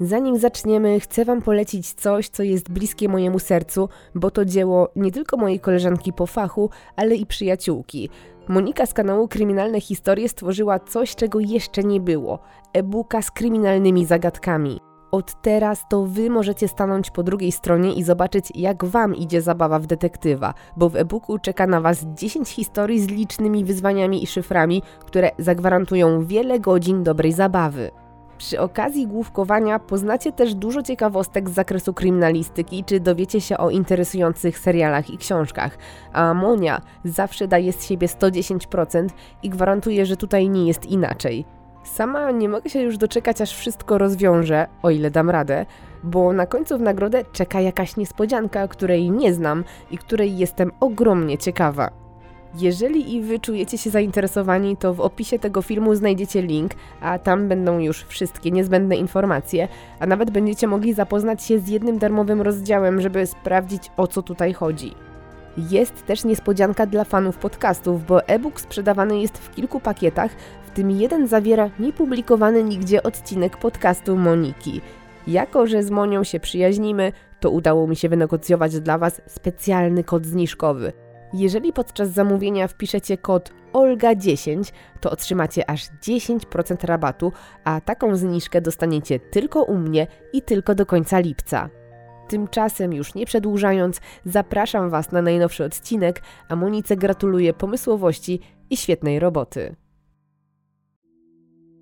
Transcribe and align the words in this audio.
Zanim 0.00 0.38
zaczniemy, 0.38 1.00
chcę 1.00 1.24
Wam 1.24 1.42
polecić 1.42 1.92
coś, 1.92 2.28
co 2.28 2.42
jest 2.42 2.70
bliskie 2.70 3.08
mojemu 3.08 3.38
sercu, 3.38 3.88
bo 4.14 4.30
to 4.30 4.44
dzieło 4.44 4.88
nie 4.96 5.12
tylko 5.12 5.36
mojej 5.36 5.60
koleżanki 5.60 6.12
po 6.12 6.26
fachu, 6.26 6.70
ale 6.96 7.14
i 7.14 7.26
przyjaciółki. 7.26 8.10
Monika 8.48 8.86
z 8.86 8.94
kanału 8.94 9.28
Kryminalne 9.28 9.80
Historie 9.80 10.28
stworzyła 10.28 10.78
coś, 10.78 11.16
czego 11.16 11.40
jeszcze 11.40 11.84
nie 11.84 12.00
było 12.00 12.38
e-booka 12.72 13.22
z 13.22 13.30
kryminalnymi 13.30 14.06
zagadkami. 14.06 14.80
Od 15.10 15.42
teraz 15.42 15.82
to 15.90 16.04
Wy 16.04 16.30
możecie 16.30 16.68
stanąć 16.68 17.10
po 17.10 17.22
drugiej 17.22 17.52
stronie 17.52 17.94
i 17.94 18.02
zobaczyć, 18.02 18.44
jak 18.54 18.84
Wam 18.84 19.16
idzie 19.16 19.42
zabawa 19.42 19.78
w 19.78 19.86
detektywa, 19.86 20.54
bo 20.76 20.88
w 20.88 20.96
e-booku 20.96 21.38
czeka 21.38 21.66
na 21.66 21.80
Was 21.80 22.06
10 22.14 22.48
historii 22.48 23.00
z 23.00 23.08
licznymi 23.08 23.64
wyzwaniami 23.64 24.22
i 24.22 24.26
szyframi, 24.26 24.82
które 25.06 25.30
zagwarantują 25.38 26.24
wiele 26.24 26.60
godzin 26.60 27.02
dobrej 27.02 27.32
zabawy. 27.32 27.90
Przy 28.38 28.60
okazji 28.60 29.06
główkowania 29.06 29.78
poznacie 29.78 30.32
też 30.32 30.54
dużo 30.54 30.82
ciekawostek 30.82 31.50
z 31.50 31.52
zakresu 31.52 31.94
kryminalistyki, 31.94 32.84
czy 32.84 33.00
dowiecie 33.00 33.40
się 33.40 33.58
o 33.58 33.70
interesujących 33.70 34.58
serialach 34.58 35.10
i 35.10 35.18
książkach. 35.18 35.78
A 36.12 36.34
Monia 36.34 36.80
zawsze 37.04 37.48
daje 37.48 37.72
z 37.72 37.86
siebie 37.86 38.06
110% 38.06 39.08
i 39.42 39.50
gwarantuje, 39.50 40.06
że 40.06 40.16
tutaj 40.16 40.48
nie 40.48 40.66
jest 40.66 40.86
inaczej. 40.86 41.44
Sama 41.84 42.30
nie 42.30 42.48
mogę 42.48 42.70
się 42.70 42.80
już 42.80 42.96
doczekać, 42.96 43.40
aż 43.40 43.56
wszystko 43.56 43.98
rozwiążę, 43.98 44.66
o 44.82 44.90
ile 44.90 45.10
dam 45.10 45.30
radę, 45.30 45.66
bo 46.02 46.32
na 46.32 46.46
końcu 46.46 46.78
w 46.78 46.80
nagrodę 46.80 47.24
czeka 47.32 47.60
jakaś 47.60 47.96
niespodzianka, 47.96 48.68
której 48.68 49.10
nie 49.10 49.34
znam 49.34 49.64
i 49.90 49.98
której 49.98 50.38
jestem 50.38 50.72
ogromnie 50.80 51.38
ciekawa. 51.38 52.07
Jeżeli 52.54 53.14
i 53.14 53.22
wy 53.22 53.38
czujecie 53.38 53.78
się 53.78 53.90
zainteresowani, 53.90 54.76
to 54.76 54.94
w 54.94 55.00
opisie 55.00 55.38
tego 55.38 55.62
filmu 55.62 55.94
znajdziecie 55.94 56.42
link, 56.42 56.72
a 57.00 57.18
tam 57.18 57.48
będą 57.48 57.78
już 57.78 58.04
wszystkie 58.04 58.50
niezbędne 58.50 58.96
informacje, 58.96 59.68
a 60.00 60.06
nawet 60.06 60.30
będziecie 60.30 60.66
mogli 60.66 60.94
zapoznać 60.94 61.42
się 61.42 61.58
z 61.58 61.68
jednym 61.68 61.98
darmowym 61.98 62.42
rozdziałem, 62.42 63.00
żeby 63.00 63.26
sprawdzić 63.26 63.82
o 63.96 64.06
co 64.06 64.22
tutaj 64.22 64.52
chodzi. 64.52 64.94
Jest 65.70 66.06
też 66.06 66.24
niespodzianka 66.24 66.86
dla 66.86 67.04
fanów 67.04 67.36
podcastów, 67.36 68.06
bo 68.06 68.26
e-book 68.26 68.60
sprzedawany 68.60 69.20
jest 69.20 69.38
w 69.38 69.54
kilku 69.54 69.80
pakietach, 69.80 70.30
w 70.66 70.70
tym 70.70 70.90
jeden 70.90 71.26
zawiera 71.26 71.70
niepublikowany 71.78 72.64
nigdzie 72.64 73.02
odcinek 73.02 73.56
podcastu 73.56 74.16
Moniki. 74.16 74.80
Jako, 75.26 75.66
że 75.66 75.82
z 75.82 75.90
Monią 75.90 76.24
się 76.24 76.40
przyjaźnimy, 76.40 77.12
to 77.40 77.50
udało 77.50 77.86
mi 77.86 77.96
się 77.96 78.08
wynegocjować 78.08 78.80
dla 78.80 78.98
Was 78.98 79.22
specjalny 79.26 80.04
kod 80.04 80.26
zniżkowy. 80.26 80.92
Jeżeli 81.32 81.72
podczas 81.72 82.10
zamówienia 82.10 82.68
wpiszecie 82.68 83.18
kod 83.18 83.52
OLGA10, 83.72 84.72
to 85.00 85.10
otrzymacie 85.10 85.70
aż 85.70 85.88
10% 86.02 86.86
rabatu, 86.86 87.32
a 87.64 87.80
taką 87.80 88.16
zniżkę 88.16 88.60
dostaniecie 88.60 89.20
tylko 89.20 89.62
u 89.62 89.78
mnie 89.78 90.06
i 90.32 90.42
tylko 90.42 90.74
do 90.74 90.86
końca 90.86 91.18
lipca. 91.18 91.70
Tymczasem, 92.28 92.92
już 92.92 93.14
nie 93.14 93.26
przedłużając, 93.26 94.00
zapraszam 94.24 94.90
Was 94.90 95.12
na 95.12 95.22
najnowszy 95.22 95.64
odcinek, 95.64 96.22
a 96.48 96.56
Monice 96.56 96.96
gratuluję 96.96 97.54
pomysłowości 97.54 98.40
i 98.70 98.76
świetnej 98.76 99.18
roboty. 99.18 99.76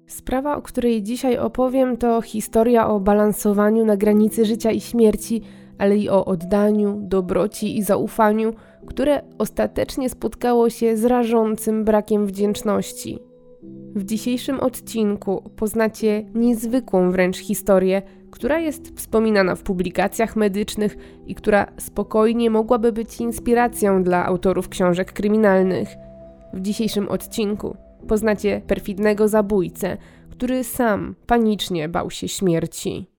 Sprawa, 0.07 0.57
o 0.57 0.63
której 0.63 1.03
dzisiaj 1.03 1.39
opowiem, 1.39 1.97
to 1.97 2.23
historia 2.23 2.89
o 2.89 3.01
balansowaniu 3.01 3.85
na 3.85 3.97
granicy 3.97 4.45
życia 4.45 4.71
i 4.71 4.81
śmierci, 4.81 5.43
ale 5.79 5.97
i 5.97 6.09
o 6.09 6.25
oddaniu, 6.25 6.99
dobroci 7.03 7.79
i 7.79 7.83
zaufaniu, 7.83 8.53
które 8.87 9.23
ostatecznie 9.39 10.11
spotkało 10.11 10.71
się 10.71 10.97
z 10.97 11.05
rażącym 11.05 11.85
brakiem 11.85 12.27
wdzięczności. 12.27 13.19
W 13.95 14.05
dzisiejszym 14.05 14.61
odcinku 14.61 15.51
poznacie 15.57 16.25
niezwykłą 16.35 17.11
wręcz 17.11 17.37
historię, 17.37 18.03
która 18.31 18.59
jest 18.59 18.97
wspominana 18.97 19.55
w 19.55 19.63
publikacjach 19.63 20.37
medycznych 20.37 20.97
i 21.27 21.35
która 21.35 21.67
spokojnie 21.79 22.51
mogłaby 22.51 22.93
być 22.93 23.21
inspiracją 23.21 24.03
dla 24.03 24.27
autorów 24.27 24.69
książek 24.69 25.13
kryminalnych. 25.13 25.89
W 26.53 26.61
dzisiejszym 26.61 27.09
odcinku 27.09 27.77
poznacie 28.09 28.63
perfidnego 28.67 29.29
zabójcę, 29.29 29.97
który 30.31 30.65
sam 30.65 31.15
panicznie 31.27 31.89
bał 31.89 32.11
się 32.11 32.29
śmierci. 32.29 33.16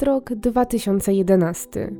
Jest 0.00 0.08
rok 0.08 0.34
2011. 0.34 1.92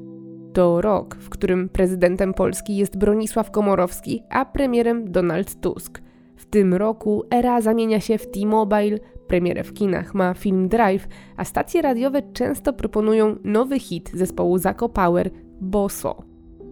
To 0.52 0.80
rok, 0.80 1.16
w 1.16 1.28
którym 1.28 1.68
prezydentem 1.68 2.34
Polski 2.34 2.76
jest 2.76 2.96
Bronisław 2.98 3.50
Komorowski, 3.50 4.22
a 4.30 4.44
premierem 4.44 5.12
Donald 5.12 5.60
Tusk. 5.60 6.02
W 6.36 6.46
tym 6.46 6.74
roku 6.74 7.24
era 7.30 7.60
zamienia 7.60 8.00
się 8.00 8.18
w 8.18 8.30
T-Mobile, 8.30 8.98
premierę 9.26 9.64
w 9.64 9.72
kinach 9.72 10.14
ma 10.14 10.34
film 10.34 10.68
Drive, 10.68 11.08
a 11.36 11.44
stacje 11.44 11.82
radiowe 11.82 12.22
często 12.32 12.72
proponują 12.72 13.36
nowy 13.44 13.78
hit 13.78 14.10
zespołu 14.14 14.58
Zako 14.58 14.88
Power, 14.88 15.30
Boso. 15.60 16.22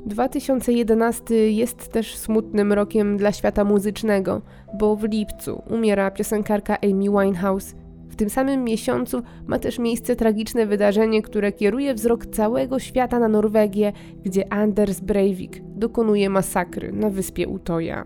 2011 0.06 1.34
jest 1.50 1.92
też 1.92 2.16
smutnym 2.16 2.72
rokiem 2.72 3.16
dla 3.16 3.32
świata 3.32 3.64
muzycznego, 3.64 4.42
bo 4.78 4.96
w 4.96 5.04
lipcu 5.04 5.62
umiera 5.70 6.10
piosenkarka 6.10 6.76
Amy 6.82 7.10
Winehouse, 7.10 7.74
tym 8.18 8.30
samym 8.30 8.64
miesiącu 8.64 9.22
ma 9.46 9.58
też 9.58 9.78
miejsce 9.78 10.16
tragiczne 10.16 10.66
wydarzenie, 10.66 11.22
które 11.22 11.52
kieruje 11.52 11.94
wzrok 11.94 12.26
całego 12.26 12.78
świata 12.78 13.18
na 13.18 13.28
Norwegię, 13.28 13.92
gdzie 14.24 14.52
Anders 14.52 15.00
Breivik 15.00 15.62
dokonuje 15.62 16.30
masakry 16.30 16.92
na 16.92 17.10
wyspie 17.10 17.48
Utoja. 17.48 18.04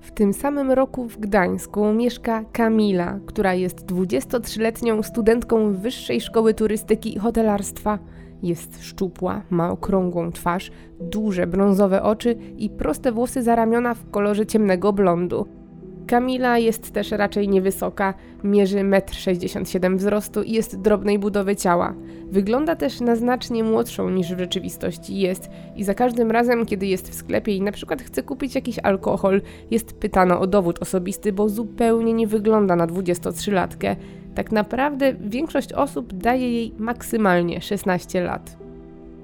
W 0.00 0.10
tym 0.10 0.32
samym 0.32 0.70
roku 0.70 1.08
w 1.08 1.18
Gdańsku 1.18 1.92
mieszka 1.92 2.44
Kamila, 2.52 3.20
która 3.26 3.54
jest 3.54 3.86
23-letnią 3.86 5.02
studentką 5.02 5.74
Wyższej 5.74 6.20
Szkoły 6.20 6.54
Turystyki 6.54 7.16
i 7.16 7.18
Hotelarstwa. 7.18 7.98
Jest 8.42 8.82
szczupła, 8.82 9.42
ma 9.50 9.70
okrągłą 9.70 10.32
twarz, 10.32 10.70
duże 11.00 11.46
brązowe 11.46 12.02
oczy 12.02 12.36
i 12.56 12.70
proste 12.70 13.12
włosy 13.12 13.42
za 13.42 13.54
ramiona 13.54 13.94
w 13.94 14.10
kolorze 14.10 14.46
ciemnego 14.46 14.92
blondu. 14.92 15.59
Kamila 16.06 16.58
jest 16.58 16.90
też 16.90 17.10
raczej 17.10 17.48
niewysoka, 17.48 18.14
mierzy 18.44 18.78
1,67 18.78 19.86
m 19.86 19.96
wzrostu 19.96 20.42
i 20.42 20.52
jest 20.52 20.80
drobnej 20.80 21.18
budowy 21.18 21.56
ciała. 21.56 21.94
Wygląda 22.30 22.76
też 22.76 23.00
na 23.00 23.16
znacznie 23.16 23.64
młodszą 23.64 24.10
niż 24.10 24.34
w 24.34 24.38
rzeczywistości 24.38 25.18
jest 25.18 25.50
i 25.76 25.84
za 25.84 25.94
każdym 25.94 26.30
razem, 26.30 26.66
kiedy 26.66 26.86
jest 26.86 27.10
w 27.10 27.14
sklepie 27.14 27.56
i 27.56 27.62
na 27.62 27.72
przykład 27.72 28.02
chce 28.02 28.22
kupić 28.22 28.54
jakiś 28.54 28.78
alkohol, 28.78 29.42
jest 29.70 29.92
pytana 29.92 30.40
o 30.40 30.46
dowód 30.46 30.82
osobisty, 30.82 31.32
bo 31.32 31.48
zupełnie 31.48 32.12
nie 32.12 32.26
wygląda 32.26 32.76
na 32.76 32.86
23-latkę. 32.86 33.96
Tak 34.34 34.52
naprawdę 34.52 35.14
większość 35.20 35.72
osób 35.72 36.12
daje 36.12 36.52
jej 36.52 36.72
maksymalnie 36.78 37.60
16 37.60 38.20
lat. 38.20 38.56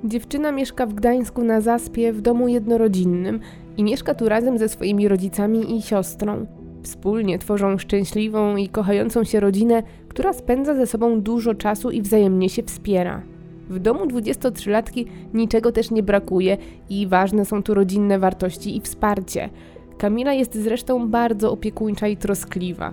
Dziewczyna 0.04 0.52
mieszka 0.52 0.86
w 0.86 0.94
Gdańsku 0.94 1.44
na 1.44 1.60
Zaspie 1.60 2.12
w 2.12 2.20
domu 2.20 2.48
jednorodzinnym 2.48 3.40
i 3.76 3.84
mieszka 3.84 4.14
tu 4.14 4.28
razem 4.28 4.58
ze 4.58 4.68
swoimi 4.68 5.08
rodzicami 5.08 5.76
i 5.76 5.82
siostrą. 5.82 6.46
Wspólnie 6.86 7.38
tworzą 7.38 7.78
szczęśliwą 7.78 8.56
i 8.56 8.68
kochającą 8.68 9.24
się 9.24 9.40
rodzinę, 9.40 9.82
która 10.08 10.32
spędza 10.32 10.74
ze 10.74 10.86
sobą 10.86 11.20
dużo 11.20 11.54
czasu 11.54 11.90
i 11.90 12.02
wzajemnie 12.02 12.48
się 12.48 12.62
wspiera. 12.62 13.22
W 13.70 13.78
domu 13.78 14.04
23-latki 14.04 15.04
niczego 15.34 15.72
też 15.72 15.90
nie 15.90 16.02
brakuje 16.02 16.56
i 16.90 17.06
ważne 17.06 17.44
są 17.44 17.62
tu 17.62 17.74
rodzinne 17.74 18.18
wartości 18.18 18.76
i 18.76 18.80
wsparcie. 18.80 19.50
Kamila 19.98 20.32
jest 20.32 20.54
zresztą 20.54 21.08
bardzo 21.08 21.52
opiekuńcza 21.52 22.08
i 22.08 22.16
troskliwa. 22.16 22.92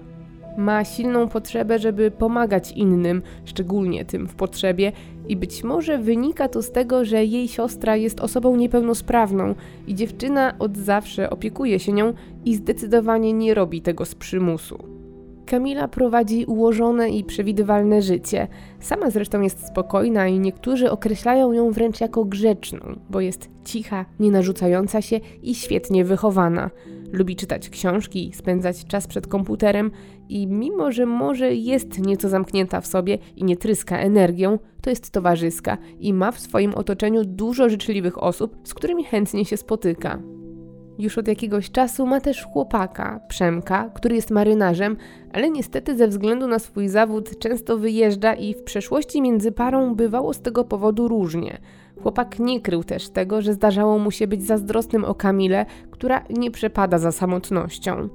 Ma 0.57 0.85
silną 0.85 1.27
potrzebę, 1.27 1.79
żeby 1.79 2.11
pomagać 2.11 2.71
innym, 2.71 3.21
szczególnie 3.45 4.05
tym 4.05 4.27
w 4.27 4.35
potrzebie, 4.35 4.91
i 5.29 5.35
być 5.37 5.63
może 5.63 5.97
wynika 5.97 6.49
to 6.49 6.61
z 6.61 6.71
tego, 6.71 7.05
że 7.05 7.25
jej 7.25 7.47
siostra 7.47 7.95
jest 7.95 8.19
osobą 8.19 8.55
niepełnosprawną 8.55 9.55
i 9.87 9.95
dziewczyna 9.95 10.53
od 10.59 10.77
zawsze 10.77 11.29
opiekuje 11.29 11.79
się 11.79 11.91
nią 11.91 12.13
i 12.45 12.55
zdecydowanie 12.55 13.33
nie 13.33 13.53
robi 13.53 13.81
tego 13.81 14.05
z 14.05 14.15
przymusu. 14.15 15.02
Kamila 15.45 15.87
prowadzi 15.87 16.45
ułożone 16.45 17.09
i 17.09 17.23
przewidywalne 17.23 18.01
życie. 18.01 18.47
Sama 18.79 19.09
zresztą 19.09 19.41
jest 19.41 19.67
spokojna 19.67 20.27
i 20.27 20.39
niektórzy 20.39 20.91
określają 20.91 21.51
ją 21.51 21.71
wręcz 21.71 22.01
jako 22.01 22.25
grzeczną, 22.25 22.99
bo 23.09 23.21
jest 23.21 23.49
cicha, 23.65 24.05
nie 24.19 24.31
narzucająca 24.31 25.01
się 25.01 25.19
i 25.43 25.55
świetnie 25.55 26.05
wychowana. 26.05 26.69
Lubi 27.11 27.35
czytać 27.35 27.69
książki, 27.69 28.31
spędzać 28.33 28.85
czas 28.85 29.07
przed 29.07 29.27
komputerem 29.27 29.91
i 30.29 30.47
mimo, 30.47 30.91
że 30.91 31.05
może 31.05 31.53
jest 31.53 31.99
nieco 31.99 32.29
zamknięta 32.29 32.81
w 32.81 32.87
sobie 32.87 33.17
i 33.35 33.43
nie 33.43 33.57
tryska 33.57 33.97
energią, 33.97 34.59
to 34.81 34.89
jest 34.89 35.11
towarzyska 35.11 35.77
i 35.99 36.13
ma 36.13 36.31
w 36.31 36.39
swoim 36.39 36.73
otoczeniu 36.73 37.25
dużo 37.25 37.69
życzliwych 37.69 38.23
osób, 38.23 38.57
z 38.63 38.73
którymi 38.73 39.03
chętnie 39.03 39.45
się 39.45 39.57
spotyka. 39.57 40.19
Już 40.99 41.17
od 41.17 41.27
jakiegoś 41.27 41.71
czasu 41.71 42.05
ma 42.05 42.21
też 42.21 42.43
chłopaka, 42.43 43.19
Przemka, 43.27 43.89
który 43.93 44.15
jest 44.15 44.31
marynarzem, 44.31 44.97
ale 45.33 45.49
niestety 45.49 45.97
ze 45.97 46.07
względu 46.07 46.47
na 46.47 46.59
swój 46.59 46.89
zawód 46.89 47.39
często 47.39 47.77
wyjeżdża 47.77 48.33
i 48.33 48.53
w 48.53 48.63
przeszłości 48.63 49.21
między 49.21 49.51
parą 49.51 49.95
bywało 49.95 50.33
z 50.33 50.41
tego 50.41 50.63
powodu 50.63 51.07
różnie. 51.07 51.57
Chłopak 52.01 52.39
nie 52.39 52.61
krył 52.61 52.83
też 52.83 53.09
tego, 53.09 53.41
że 53.41 53.53
zdarzało 53.53 53.99
mu 53.99 54.11
się 54.11 54.27
być 54.27 54.43
zazdrosnym 54.43 55.05
o 55.05 55.15
Kamilę, 55.15 55.65
która 55.91 56.23
nie 56.29 56.51
przepada 56.51 56.97
za 56.97 57.11
samotnością. 57.11 58.09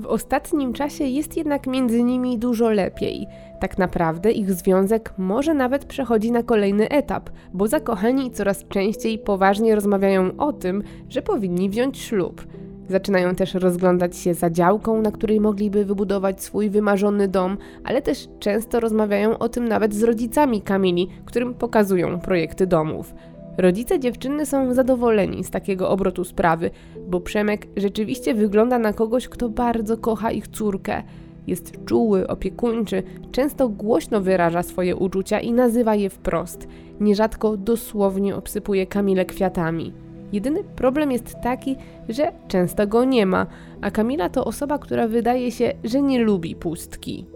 W 0.00 0.06
ostatnim 0.06 0.72
czasie 0.72 1.04
jest 1.04 1.36
jednak 1.36 1.66
między 1.66 2.02
nimi 2.02 2.38
dużo 2.38 2.70
lepiej. 2.70 3.26
Tak 3.60 3.78
naprawdę 3.78 4.32
ich 4.32 4.52
związek 4.52 5.14
może 5.18 5.54
nawet 5.54 5.84
przechodzi 5.84 6.32
na 6.32 6.42
kolejny 6.42 6.88
etap, 6.88 7.30
bo 7.54 7.66
zakochani 7.66 8.30
coraz 8.30 8.68
częściej 8.68 9.18
poważnie 9.18 9.74
rozmawiają 9.74 10.36
o 10.36 10.52
tym, 10.52 10.82
że 11.08 11.22
powinni 11.22 11.70
wziąć 11.70 11.98
ślub. 11.98 12.46
Zaczynają 12.88 13.34
też 13.34 13.54
rozglądać 13.54 14.16
się 14.16 14.34
za 14.34 14.50
działką, 14.50 15.02
na 15.02 15.12
której 15.12 15.40
mogliby 15.40 15.84
wybudować 15.84 16.42
swój 16.42 16.70
wymarzony 16.70 17.28
dom, 17.28 17.56
ale 17.84 18.02
też 18.02 18.28
często 18.38 18.80
rozmawiają 18.80 19.38
o 19.38 19.48
tym 19.48 19.68
nawet 19.68 19.94
z 19.94 20.02
rodzicami 20.02 20.62
Kamili, 20.62 21.08
którym 21.24 21.54
pokazują 21.54 22.20
projekty 22.20 22.66
domów. 22.66 23.14
Rodzice 23.58 24.00
dziewczyny 24.00 24.46
są 24.46 24.74
zadowoleni 24.74 25.44
z 25.44 25.50
takiego 25.50 25.90
obrotu 25.90 26.24
sprawy, 26.24 26.70
bo 27.10 27.20
Przemek 27.20 27.66
rzeczywiście 27.76 28.34
wygląda 28.34 28.78
na 28.78 28.92
kogoś, 28.92 29.28
kto 29.28 29.48
bardzo 29.48 29.96
kocha 29.96 30.30
ich 30.30 30.48
córkę. 30.48 31.02
Jest 31.46 31.84
czuły, 31.84 32.28
opiekuńczy, 32.28 33.02
często 33.32 33.68
głośno 33.68 34.20
wyraża 34.20 34.62
swoje 34.62 34.96
uczucia 34.96 35.40
i 35.40 35.52
nazywa 35.52 35.94
je 35.94 36.10
wprost. 36.10 36.68
Nierzadko 37.00 37.56
dosłownie 37.56 38.36
obsypuje 38.36 38.86
Kamilę 38.86 39.24
kwiatami. 39.24 39.92
Jedyny 40.32 40.64
problem 40.64 41.12
jest 41.12 41.34
taki, 41.42 41.76
że 42.08 42.32
często 42.48 42.86
go 42.86 43.04
nie 43.04 43.26
ma, 43.26 43.46
a 43.80 43.90
Kamila 43.90 44.28
to 44.28 44.44
osoba, 44.44 44.78
która 44.78 45.08
wydaje 45.08 45.50
się, 45.50 45.72
że 45.84 46.02
nie 46.02 46.24
lubi 46.24 46.54
pustki. 46.54 47.26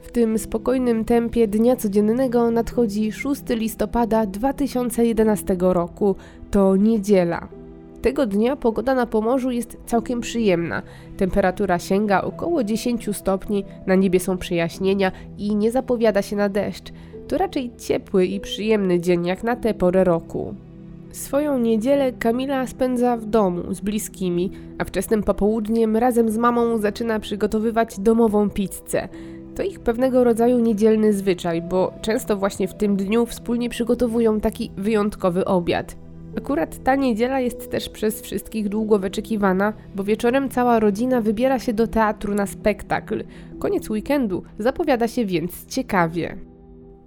W 0.00 0.12
tym 0.12 0.38
spokojnym 0.38 1.04
tempie 1.04 1.48
dnia 1.48 1.76
codziennego 1.76 2.50
nadchodzi 2.50 3.12
6 3.12 3.42
listopada 3.48 4.26
2011 4.26 5.56
roku. 5.58 6.16
To 6.50 6.76
niedziela. 6.76 7.57
Tego 8.02 8.26
dnia 8.26 8.56
pogoda 8.56 8.94
na 8.94 9.06
Pomorzu 9.06 9.50
jest 9.50 9.76
całkiem 9.86 10.20
przyjemna. 10.20 10.82
Temperatura 11.16 11.78
sięga 11.78 12.22
około 12.22 12.64
10 12.64 13.16
stopni, 13.16 13.64
na 13.86 13.94
niebie 13.94 14.20
są 14.20 14.38
przejaśnienia 14.38 15.12
i 15.38 15.56
nie 15.56 15.70
zapowiada 15.70 16.22
się 16.22 16.36
na 16.36 16.48
deszcz. 16.48 16.92
To 17.28 17.38
raczej 17.38 17.70
ciepły 17.78 18.26
i 18.26 18.40
przyjemny 18.40 19.00
dzień 19.00 19.26
jak 19.26 19.44
na 19.44 19.56
tę 19.56 19.74
porę 19.74 20.04
roku. 20.04 20.54
Swoją 21.12 21.58
niedzielę 21.58 22.12
Kamila 22.12 22.66
spędza 22.66 23.16
w 23.16 23.24
domu 23.24 23.74
z 23.74 23.80
bliskimi, 23.80 24.50
a 24.78 24.84
wczesnym 24.84 25.22
popołudniem 25.22 25.96
razem 25.96 26.30
z 26.30 26.38
mamą 26.38 26.78
zaczyna 26.78 27.20
przygotowywać 27.20 28.00
domową 28.00 28.50
pizzę. 28.50 29.08
To 29.54 29.62
ich 29.62 29.80
pewnego 29.80 30.24
rodzaju 30.24 30.58
niedzielny 30.58 31.12
zwyczaj, 31.12 31.62
bo 31.62 31.92
często 32.02 32.36
właśnie 32.36 32.68
w 32.68 32.74
tym 32.74 32.96
dniu 32.96 33.26
wspólnie 33.26 33.68
przygotowują 33.68 34.40
taki 34.40 34.70
wyjątkowy 34.76 35.44
obiad. 35.44 35.96
Akurat 36.38 36.82
ta 36.84 36.94
niedziela 36.94 37.40
jest 37.40 37.70
też 37.70 37.88
przez 37.88 38.22
wszystkich 38.22 38.68
długo 38.68 38.98
wyczekiwana, 38.98 39.72
bo 39.94 40.04
wieczorem 40.04 40.48
cała 40.48 40.78
rodzina 40.78 41.20
wybiera 41.20 41.58
się 41.58 41.72
do 41.72 41.86
teatru 41.86 42.34
na 42.34 42.46
spektakl. 42.46 43.24
Koniec 43.58 43.90
weekendu 43.90 44.42
zapowiada 44.58 45.08
się 45.08 45.24
więc 45.24 45.66
ciekawie. 45.66 46.36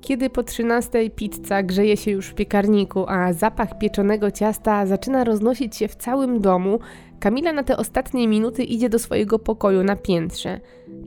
Kiedy 0.01 0.29
po 0.29 0.43
13 0.43 1.09
pizza 1.09 1.63
grzeje 1.63 1.97
się 1.97 2.11
już 2.11 2.27
w 2.27 2.33
piekarniku, 2.33 3.05
a 3.07 3.33
zapach 3.33 3.77
pieczonego 3.77 4.31
ciasta 4.31 4.85
zaczyna 4.85 5.23
roznosić 5.23 5.75
się 5.75 5.87
w 5.87 5.95
całym 5.95 6.41
domu, 6.41 6.79
Kamila 7.19 7.53
na 7.53 7.63
te 7.63 7.77
ostatnie 7.77 8.27
minuty 8.27 8.63
idzie 8.63 8.89
do 8.89 8.99
swojego 8.99 9.39
pokoju 9.39 9.83
na 9.83 9.95
piętrze. 9.95 10.59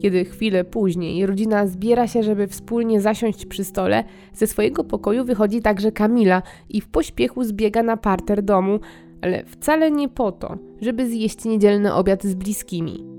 Kiedy 0.03 0.25
chwilę 0.25 0.65
później 0.65 1.27
rodzina 1.27 1.67
zbiera 1.67 2.07
się, 2.07 2.23
żeby 2.23 2.47
wspólnie 2.47 3.01
zasiąść 3.01 3.47
przy 3.47 3.65
stole, 3.65 4.05
ze 4.33 4.47
swojego 4.47 4.85
pokoju 4.85 5.25
wychodzi 5.25 5.63
także 5.63 5.93
Kamila 5.93 6.43
i 6.69 6.81
w 6.81 6.89
pośpiechu 6.89 7.45
zbiega 7.45 7.83
na 7.83 7.97
parter 7.97 8.43
domu, 8.43 8.81
ale 9.23 9.45
wcale 9.45 9.91
nie 9.91 10.09
po 10.09 10.33
to, 10.33 10.59
żeby 10.81 11.09
zjeść 11.09 11.45
niedzielny 11.45 11.95
obiad 11.95 12.25
z 12.25 12.35
bliskimi. 12.35 13.14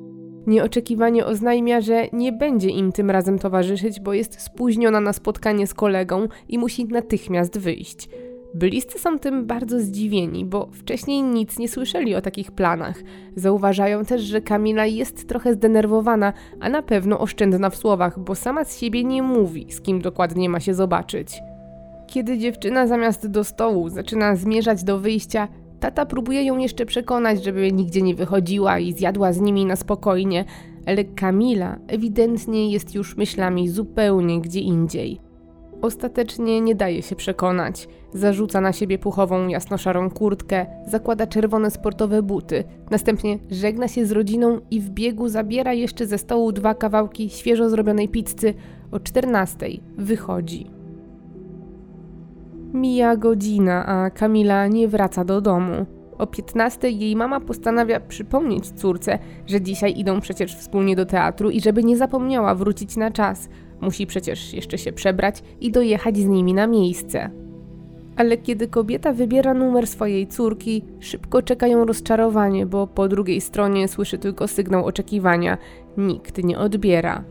Nieoczekiwanie 0.48 1.26
oznajmia, 1.26 1.82
że 1.82 2.08
nie 2.14 2.32
będzie 2.32 2.70
im 2.70 2.92
tym 2.92 3.12
razem 3.12 3.40
towarzyszyć, 3.40 4.00
bo 4.00 4.14
jest 4.14 4.42
spóźniona 4.42 5.00
na 5.00 5.14
spotkanie 5.14 5.68
z 5.68 5.74
kolegą 5.74 6.28
i 6.50 6.58
musi 6.58 6.86
natychmiast 6.86 7.58
wyjść. 7.58 8.10
Bliscy 8.56 9.00
są 9.00 9.20
tym 9.20 9.46
bardzo 9.46 9.80
zdziwieni, 9.80 10.46
bo 10.46 10.70
wcześniej 10.72 11.24
nic 11.24 11.60
nie 11.60 11.70
słyszeli 11.70 12.16
o 12.16 12.22
takich 12.22 12.52
planach. 12.52 13.04
Zauważają 13.36 14.06
też, 14.06 14.22
że 14.22 14.42
Kamila 14.42 14.86
jest 14.86 15.28
trochę 15.28 15.54
zdenerwowana, 15.54 16.34
a 16.60 16.70
na 16.70 16.82
pewno 16.82 17.20
oszczędna 17.20 17.70
w 17.70 17.76
słowach, 17.76 18.20
bo 18.20 18.36
sama 18.36 18.64
z 18.64 18.80
siebie 18.80 19.04
nie 19.04 19.24
mówi, 19.24 19.68
z 19.72 19.82
kim 19.82 20.02
dokładnie 20.02 20.50
ma 20.50 20.60
się 20.60 20.74
zobaczyć. 20.74 21.42
Kiedy 22.08 22.38
dziewczyna 22.38 22.88
zamiast 22.88 23.28
do 23.28 23.44
stołu 23.44 23.90
zaczyna 23.90 24.36
zmierzać 24.36 24.84
do 24.84 25.00
wyjścia, 25.00 25.48
tata 25.86 26.06
próbuje 26.06 26.44
ją 26.44 26.58
jeszcze 26.58 26.86
przekonać, 26.86 27.44
żeby 27.44 27.72
nigdzie 27.72 28.02
nie 28.02 28.16
wychodziła 28.16 28.80
i 28.80 28.94
zjadła 28.94 29.34
z 29.34 29.42
nimi 29.42 29.66
na 29.66 29.76
spokojnie, 29.76 30.46
ale 30.86 31.04
Kamila 31.04 31.78
ewidentnie 31.88 32.72
jest 32.72 32.96
już 32.96 33.18
myślami 33.18 33.70
zupełnie 33.70 34.42
gdzie 34.42 34.60
indziej. 34.60 35.20
Ostatecznie 35.82 36.62
nie 36.62 36.76
daje 36.76 37.02
się 37.02 37.16
przekonać. 37.16 37.88
Zarzuca 38.14 38.62
na 38.62 38.74
siebie 38.74 38.98
puchową 38.98 39.48
jasnoszarą 39.48 40.10
kurtkę, 40.10 40.66
zakłada 40.88 41.28
czerwone 41.28 41.72
sportowe 41.72 42.24
buty, 42.24 42.64
następnie 42.92 43.40
żegna 43.52 43.88
się 43.88 44.06
z 44.06 44.12
rodziną 44.12 44.60
i 44.72 44.82
w 44.82 44.90
biegu 44.90 45.30
zabiera 45.30 45.74
jeszcze 45.74 46.08
ze 46.08 46.18
stołu 46.18 46.52
dwa 46.52 46.76
kawałki 46.76 47.30
świeżo 47.30 47.70
zrobionej 47.70 48.10
pizzy. 48.10 48.54
O 48.92 49.00
14 49.00 49.68
wychodzi. 49.98 50.75
Mija 52.75 53.16
godzina, 53.16 53.86
a 53.86 54.10
Kamila 54.10 54.68
nie 54.68 54.88
wraca 54.88 55.25
do 55.25 55.42
domu. 55.42 55.86
O 56.18 56.27
15 56.27 56.89
jej 56.89 57.16
mama 57.16 57.39
postanawia 57.39 58.00
przypomnieć 58.00 58.72
córce, 58.72 59.19
że 59.48 59.62
dzisiaj 59.62 60.00
idą 60.00 60.22
przecież 60.22 60.56
wspólnie 60.56 60.95
do 60.95 61.06
teatru 61.06 61.50
i 61.50 61.62
żeby 61.62 61.83
nie 61.83 61.98
zapomniała 61.98 62.56
wrócić 62.56 62.98
na 62.98 63.12
czas– 63.12 63.50
Musi 63.81 64.07
przecież 64.07 64.54
jeszcze 64.54 64.77
się 64.77 64.92
przebrać 64.92 65.44
i 65.62 65.72
dojechać 65.72 66.18
z 66.18 66.25
nimi 66.25 66.54
na 66.54 66.68
miejsce. 66.68 67.30
Ale 68.16 68.38
kiedy 68.38 68.68
kobieta 68.68 69.13
wybiera 69.13 69.54
numer 69.54 69.88
swojej 69.88 70.27
córki, 70.27 70.84
szybko 71.00 71.41
czekają 71.41 71.86
rozczarowanie, 71.86 72.65
bo 72.65 72.88
po 72.88 73.08
drugiej 73.08 73.41
stronie 73.41 73.88
słyszy 73.88 74.17
tylko 74.17 74.48
sygnał 74.48 74.86
oczekiwania. 74.86 75.58
Nikt 75.98 76.44
nie 76.44 76.60
odbiera. 76.60 77.24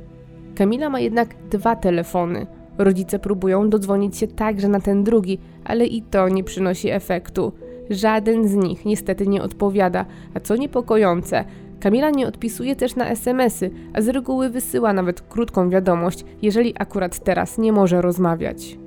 Kamila 0.54 0.90
ma 0.90 1.00
jednak 1.00 1.34
dwa 1.50 1.76
telefony. 1.76 2.46
Rodzice 2.78 3.18
próbują 3.18 3.70
dodzwonić 3.70 4.16
się 4.16 4.26
także 4.26 4.68
na 4.68 4.80
ten 4.80 5.04
drugi, 5.04 5.38
ale 5.64 5.86
i 5.86 6.02
to 6.02 6.28
nie 6.28 6.44
przynosi 6.44 6.90
efektu. 6.90 7.52
Żaden 7.90 8.48
z 8.48 8.54
nich 8.54 8.84
niestety 8.84 9.26
nie 9.26 9.42
odpowiada, 9.42 10.06
a 10.34 10.40
co 10.40 10.56
niepokojące, 10.56 11.44
Kamila 11.80 12.10
nie 12.10 12.26
odpisuje 12.26 12.76
też 12.76 12.96
na 12.96 13.08
SMS-y, 13.08 13.70
a 13.92 14.02
z 14.02 14.08
reguły 14.08 14.50
wysyła 14.50 14.92
nawet 14.92 15.20
krótką 15.20 15.70
wiadomość, 15.70 16.24
jeżeli 16.42 16.74
akurat 16.78 17.18
teraz 17.18 17.58
nie 17.58 17.72
może 17.72 18.02
rozmawiać. 18.02 18.83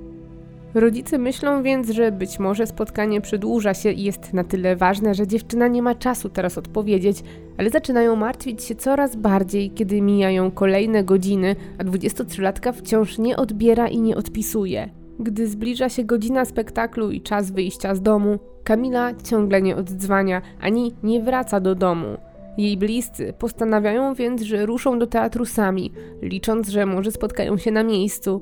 Rodzice 0.79 1.17
myślą 1.17 1.63
więc, 1.63 1.89
że 1.89 2.11
być 2.11 2.39
może 2.39 2.67
spotkanie 2.67 3.21
przedłuża 3.21 3.73
się 3.73 3.91
i 3.91 4.03
jest 4.03 4.33
na 4.33 4.43
tyle 4.43 4.75
ważne, 4.75 5.15
że 5.15 5.27
dziewczyna 5.27 5.67
nie 5.67 5.81
ma 5.81 5.95
czasu 5.95 6.29
teraz 6.29 6.57
odpowiedzieć, 6.57 7.23
ale 7.57 7.69
zaczynają 7.69 8.15
martwić 8.15 8.63
się 8.63 8.75
coraz 8.75 9.15
bardziej, 9.15 9.71
kiedy 9.71 10.01
mijają 10.01 10.51
kolejne 10.51 11.03
godziny, 11.03 11.55
a 11.77 11.83
23-latka 11.83 12.73
wciąż 12.73 13.17
nie 13.17 13.37
odbiera 13.37 13.87
i 13.87 14.01
nie 14.01 14.17
odpisuje. 14.17 14.89
Gdy 15.19 15.47
zbliża 15.47 15.89
się 15.89 16.03
godzina 16.03 16.45
spektaklu 16.45 17.11
i 17.11 17.21
czas 17.21 17.51
wyjścia 17.51 17.95
z 17.95 18.01
domu, 18.01 18.39
Kamila 18.63 19.13
ciągle 19.23 19.61
nie 19.61 19.75
oddzwania 19.75 20.41
ani 20.61 20.93
nie 21.03 21.21
wraca 21.21 21.59
do 21.59 21.75
domu. 21.75 22.17
Jej 22.57 22.77
bliscy 22.77 23.33
postanawiają 23.39 24.13
więc, 24.13 24.41
że 24.41 24.65
ruszą 24.65 24.99
do 24.99 25.07
teatru 25.07 25.45
sami, 25.45 25.91
licząc, 26.21 26.69
że 26.69 26.85
może 26.85 27.11
spotkają 27.11 27.57
się 27.57 27.71
na 27.71 27.83
miejscu. 27.83 28.41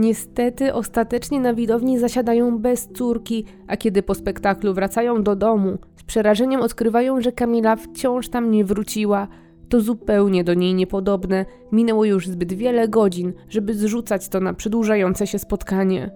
Niestety 0.00 0.74
ostatecznie 0.74 1.40
na 1.40 1.54
widowni 1.54 1.98
zasiadają 1.98 2.58
bez 2.58 2.88
córki, 2.88 3.44
a 3.66 3.76
kiedy 3.76 4.02
po 4.02 4.14
spektaklu 4.14 4.74
wracają 4.74 5.22
do 5.22 5.36
domu, 5.36 5.78
z 5.96 6.02
przerażeniem 6.02 6.60
odkrywają, 6.60 7.20
że 7.20 7.32
Kamila 7.32 7.76
wciąż 7.76 8.28
tam 8.28 8.50
nie 8.50 8.64
wróciła. 8.64 9.28
To 9.68 9.80
zupełnie 9.80 10.44
do 10.44 10.54
niej 10.54 10.74
niepodobne. 10.74 11.46
Minęło 11.72 12.04
już 12.04 12.28
zbyt 12.28 12.52
wiele 12.52 12.88
godzin, 12.88 13.32
żeby 13.48 13.74
zrzucać 13.74 14.28
to 14.28 14.40
na 14.40 14.54
przedłużające 14.54 15.26
się 15.26 15.38
spotkanie. 15.38 16.10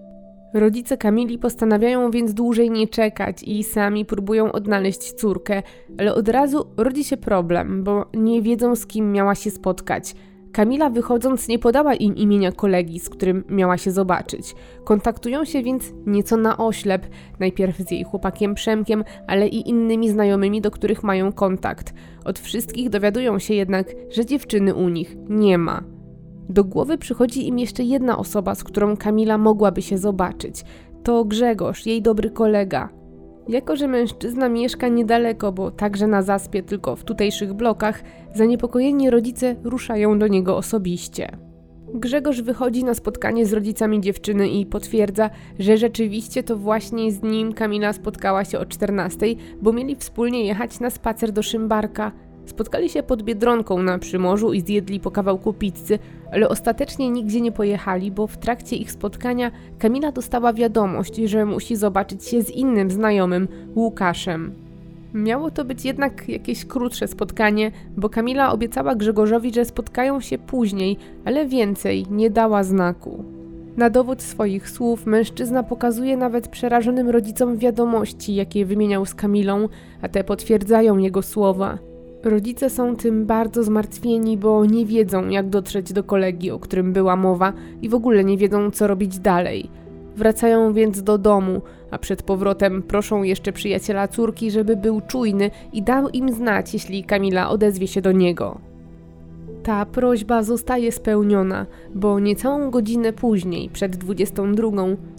Rodzice 0.53 0.97
Kamili 0.97 1.37
postanawiają 1.37 2.11
więc 2.11 2.33
dłużej 2.33 2.71
nie 2.71 2.87
czekać 2.87 3.43
i 3.43 3.63
sami 3.63 4.05
próbują 4.05 4.51
odnaleźć 4.51 5.13
córkę, 5.13 5.63
ale 5.97 6.13
od 6.13 6.29
razu 6.29 6.65
rodzi 6.77 7.03
się 7.03 7.17
problem, 7.17 7.83
bo 7.83 8.05
nie 8.13 8.41
wiedzą 8.41 8.75
z 8.75 8.87
kim 8.87 9.11
miała 9.11 9.35
się 9.35 9.51
spotkać. 9.51 10.15
Kamila 10.55 10.89
wychodząc 10.89 11.47
nie 11.47 11.59
podała 11.59 11.95
im 11.95 12.15
imienia 12.15 12.51
kolegi, 12.51 12.99
z 12.99 13.09
którym 13.09 13.43
miała 13.49 13.77
się 13.77 13.91
zobaczyć. 13.91 14.55
Kontaktują 14.83 15.45
się 15.45 15.63
więc 15.63 15.93
nieco 16.05 16.37
na 16.37 16.57
oślep, 16.57 17.07
najpierw 17.39 17.77
z 17.77 17.91
jej 17.91 18.03
chłopakiem 18.03 18.55
Przemkiem, 18.55 19.03
ale 19.27 19.47
i 19.47 19.69
innymi 19.69 20.09
znajomymi, 20.09 20.61
do 20.61 20.71
których 20.71 21.03
mają 21.03 21.31
kontakt. 21.31 21.93
Od 22.25 22.39
wszystkich 22.39 22.89
dowiadują 22.89 23.39
się 23.39 23.53
jednak, 23.53 23.95
że 24.11 24.25
dziewczyny 24.25 24.75
u 24.75 24.89
nich 24.89 25.15
nie 25.29 25.57
ma. 25.57 25.83
Do 26.49 26.63
głowy 26.63 26.97
przychodzi 26.97 27.47
im 27.47 27.59
jeszcze 27.59 27.83
jedna 27.83 28.17
osoba, 28.17 28.55
z 28.55 28.63
którą 28.63 28.97
Kamila 28.97 29.37
mogłaby 29.37 29.81
się 29.81 29.97
zobaczyć. 29.97 30.63
To 31.03 31.25
Grzegorz, 31.25 31.85
jej 31.85 32.01
dobry 32.01 32.29
kolega. 32.29 32.89
Jako, 33.47 33.75
że 33.75 33.87
mężczyzna 33.87 34.49
mieszka 34.49 34.87
niedaleko, 34.87 35.51
bo 35.51 35.71
także 35.71 36.07
na 36.07 36.21
zaspie, 36.21 36.63
tylko 36.63 36.95
w 36.95 37.03
tutejszych 37.03 37.53
blokach, 37.53 38.03
zaniepokojeni 38.33 39.09
rodzice 39.09 39.55
ruszają 39.63 40.19
do 40.19 40.27
niego 40.27 40.57
osobiście. 40.57 41.27
Grzegorz 41.93 42.41
wychodzi 42.41 42.83
na 42.83 42.93
spotkanie 42.93 43.45
z 43.45 43.53
rodzicami 43.53 44.01
dziewczyny 44.01 44.49
i 44.49 44.65
potwierdza, 44.65 45.29
że 45.59 45.77
rzeczywiście 45.77 46.43
to 46.43 46.57
właśnie 46.57 47.11
z 47.11 47.23
nim 47.23 47.53
Kamila 47.53 47.93
spotkała 47.93 48.45
się 48.45 48.59
o 48.59 48.65
14, 48.65 49.25
bo 49.61 49.73
mieli 49.73 49.95
wspólnie 49.95 50.45
jechać 50.45 50.79
na 50.79 50.89
spacer 50.89 51.31
do 51.31 51.43
Szymbarka. 51.43 52.11
Spotkali 52.45 52.89
się 52.89 53.03
pod 53.03 53.23
Biedronką 53.23 53.83
na 53.83 53.99
Przymorzu 53.99 54.53
i 54.53 54.61
zjedli 54.61 54.99
po 54.99 55.11
kawałku 55.11 55.53
pizzy, 55.53 55.99
ale 56.31 56.49
ostatecznie 56.49 57.09
nigdzie 57.09 57.41
nie 57.41 57.51
pojechali, 57.51 58.11
bo 58.11 58.27
w 58.27 58.37
trakcie 58.37 58.75
ich 58.75 58.91
spotkania 58.91 59.51
Kamila 59.79 60.11
dostała 60.11 60.53
wiadomość, 60.53 61.15
że 61.15 61.45
musi 61.45 61.75
zobaczyć 61.75 62.25
się 62.25 62.41
z 62.41 62.51
innym 62.51 62.91
znajomym, 62.91 63.47
Łukaszem. 63.75 64.51
Miało 65.13 65.51
to 65.51 65.65
być 65.65 65.85
jednak 65.85 66.29
jakieś 66.29 66.65
krótsze 66.65 67.07
spotkanie, 67.07 67.71
bo 67.97 68.09
Kamila 68.09 68.51
obiecała 68.51 68.95
Grzegorzowi, 68.95 69.53
że 69.53 69.65
spotkają 69.65 70.21
się 70.21 70.37
później, 70.37 70.97
ale 71.25 71.45
więcej 71.45 72.05
nie 72.11 72.29
dała 72.29 72.63
znaku. 72.63 73.23
Na 73.77 73.89
dowód 73.89 74.21
swoich 74.21 74.69
słów 74.69 75.05
mężczyzna 75.05 75.63
pokazuje 75.63 76.17
nawet 76.17 76.47
przerażonym 76.47 77.09
rodzicom 77.09 77.57
wiadomości, 77.57 78.35
jakie 78.35 78.65
wymieniał 78.65 79.05
z 79.05 79.15
Kamilą, 79.15 79.69
a 80.01 80.09
te 80.09 80.23
potwierdzają 80.23 80.97
jego 80.97 81.21
słowa. 81.21 81.77
Rodzice 82.25 82.69
są 82.69 82.95
tym 82.95 83.25
bardzo 83.25 83.63
zmartwieni, 83.63 84.37
bo 84.37 84.65
nie 84.65 84.85
wiedzą, 84.85 85.29
jak 85.29 85.49
dotrzeć 85.49 85.93
do 85.93 86.03
kolegi, 86.03 86.51
o 86.51 86.59
którym 86.59 86.93
była 86.93 87.15
mowa, 87.15 87.53
i 87.81 87.89
w 87.89 87.95
ogóle 87.95 88.23
nie 88.23 88.37
wiedzą, 88.37 88.71
co 88.71 88.87
robić 88.87 89.19
dalej. 89.19 89.69
Wracają 90.15 90.73
więc 90.73 91.03
do 91.03 91.17
domu, 91.17 91.61
a 91.91 91.97
przed 91.97 92.23
powrotem 92.23 92.83
proszą 92.83 93.23
jeszcze 93.23 93.53
przyjaciela 93.53 94.07
córki, 94.07 94.51
żeby 94.51 94.75
był 94.75 95.01
czujny 95.01 95.51
i 95.73 95.81
dał 95.81 96.09
im 96.09 96.33
znać, 96.33 96.73
jeśli 96.73 97.03
Kamila 97.03 97.49
odezwie 97.49 97.87
się 97.87 98.01
do 98.01 98.11
niego. 98.11 98.59
Ta 99.63 99.85
prośba 99.85 100.43
zostaje 100.43 100.91
spełniona, 100.91 101.65
bo 101.95 102.19
niecałą 102.19 102.71
godzinę 102.71 103.13
później, 103.13 103.69
przed 103.69 103.95
22, 103.95 104.67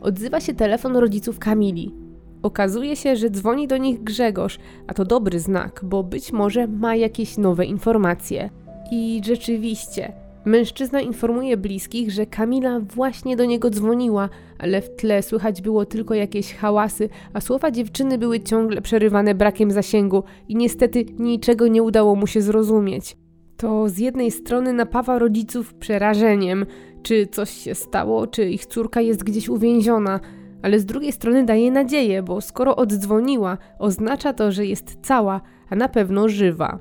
odzywa 0.03 0.41
się 0.41 0.55
telefon 0.55 0.97
rodziców 0.97 1.39
Kamili. 1.39 2.06
Okazuje 2.47 2.97
się, 2.97 3.17
że 3.17 3.31
dzwoni 3.31 3.69
do 3.69 3.77
nich 3.77 4.03
Grzegorz, 4.03 4.59
a 4.87 4.95
to 4.95 5.05
dobry 5.05 5.41
znak, 5.41 5.81
bo 5.83 6.03
być 6.03 6.33
może 6.33 6.67
ma 6.67 6.97
jakieś 6.97 7.39
nowe 7.39 7.65
informacje. 7.65 8.51
I 8.93 9.21
rzeczywiście, 9.25 10.13
mężczyzna 10.45 11.01
informuje 11.01 11.57
bliskich, 11.57 12.11
że 12.11 12.27
Kamila 12.27 12.81
właśnie 12.81 13.37
do 13.37 13.45
niego 13.45 13.71
dzwoniła, 13.71 14.29
ale 14.59 14.83
w 14.83 14.97
tle 14.97 15.23
słychać 15.23 15.63
było 15.63 15.87
tylko 15.87 16.15
jakieś 16.15 16.55
hałasy, 16.55 17.09
a 17.33 17.41
słowa 17.41 17.71
dziewczyny 17.71 18.19
były 18.19 18.41
ciągle 18.41 18.83
przerywane 18.83 19.35
brakiem 19.35 19.71
zasięgu 19.71 20.23
i 20.49 20.57
niestety 20.57 21.05
niczego 21.19 21.69
nie 21.69 21.83
udało 21.83 22.15
mu 22.15 22.27
się 22.27 22.43
zrozumieć. 22.43 23.17
To 23.57 23.89
z 23.89 23.99
jednej 23.99 24.31
strony 24.31 24.73
napawa 24.73 25.19
rodziców 25.19 25.75
przerażeniem, 25.75 26.67
czy 27.03 27.27
coś 27.27 27.51
się 27.51 27.75
stało, 27.75 28.27
czy 28.27 28.51
ich 28.51 28.67
córka 28.67 29.01
jest 29.01 29.25
gdzieś 29.25 29.49
uwięziona, 29.49 30.21
ale 30.67 30.79
z 30.79 30.85
drugiej 30.85 31.13
strony 31.13 31.45
daje 31.45 31.71
nadzieję, 31.71 32.23
bo 32.23 32.41
skoro 32.41 32.77
oddzwoniła, 32.77 33.59
oznacza 33.79 34.33
to, 34.33 34.53
że 34.53 34.67
jest 34.67 34.99
cała, 35.03 35.41
a 35.71 35.77
na 35.77 35.89
pewno 35.89 36.29
żywa. 36.29 36.79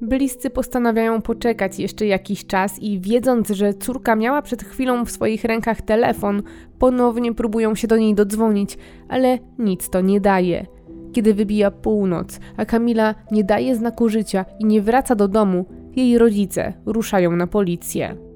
Bliscy 0.00 0.50
postanawiają 0.50 1.22
poczekać 1.22 1.78
jeszcze 1.78 2.06
jakiś 2.06 2.46
czas 2.46 2.78
i 2.78 3.00
wiedząc, 3.00 3.50
że 3.50 3.74
córka 3.74 4.16
miała 4.16 4.42
przed 4.42 4.62
chwilą 4.62 5.04
w 5.04 5.10
swoich 5.10 5.44
rękach 5.44 5.82
telefon, 5.82 6.42
ponownie 6.78 7.34
próbują 7.34 7.74
się 7.74 7.88
do 7.88 7.96
niej 7.96 8.14
dodzwonić, 8.14 8.78
ale 9.08 9.38
nic 9.58 9.90
to 9.90 10.00
nie 10.00 10.20
daje. 10.20 10.66
Kiedy 11.12 11.34
wybija 11.34 11.70
północ, 11.70 12.40
a 12.56 12.64
Kamila 12.64 13.14
nie 13.30 13.44
daje 13.44 13.76
znaku 13.76 14.08
życia 14.08 14.44
i 14.58 14.64
nie 14.64 14.82
wraca 14.82 15.14
do 15.14 15.28
domu, 15.28 15.64
jej 15.96 16.18
rodzice 16.18 16.72
ruszają 16.86 17.36
na 17.36 17.46
policję. 17.46 18.31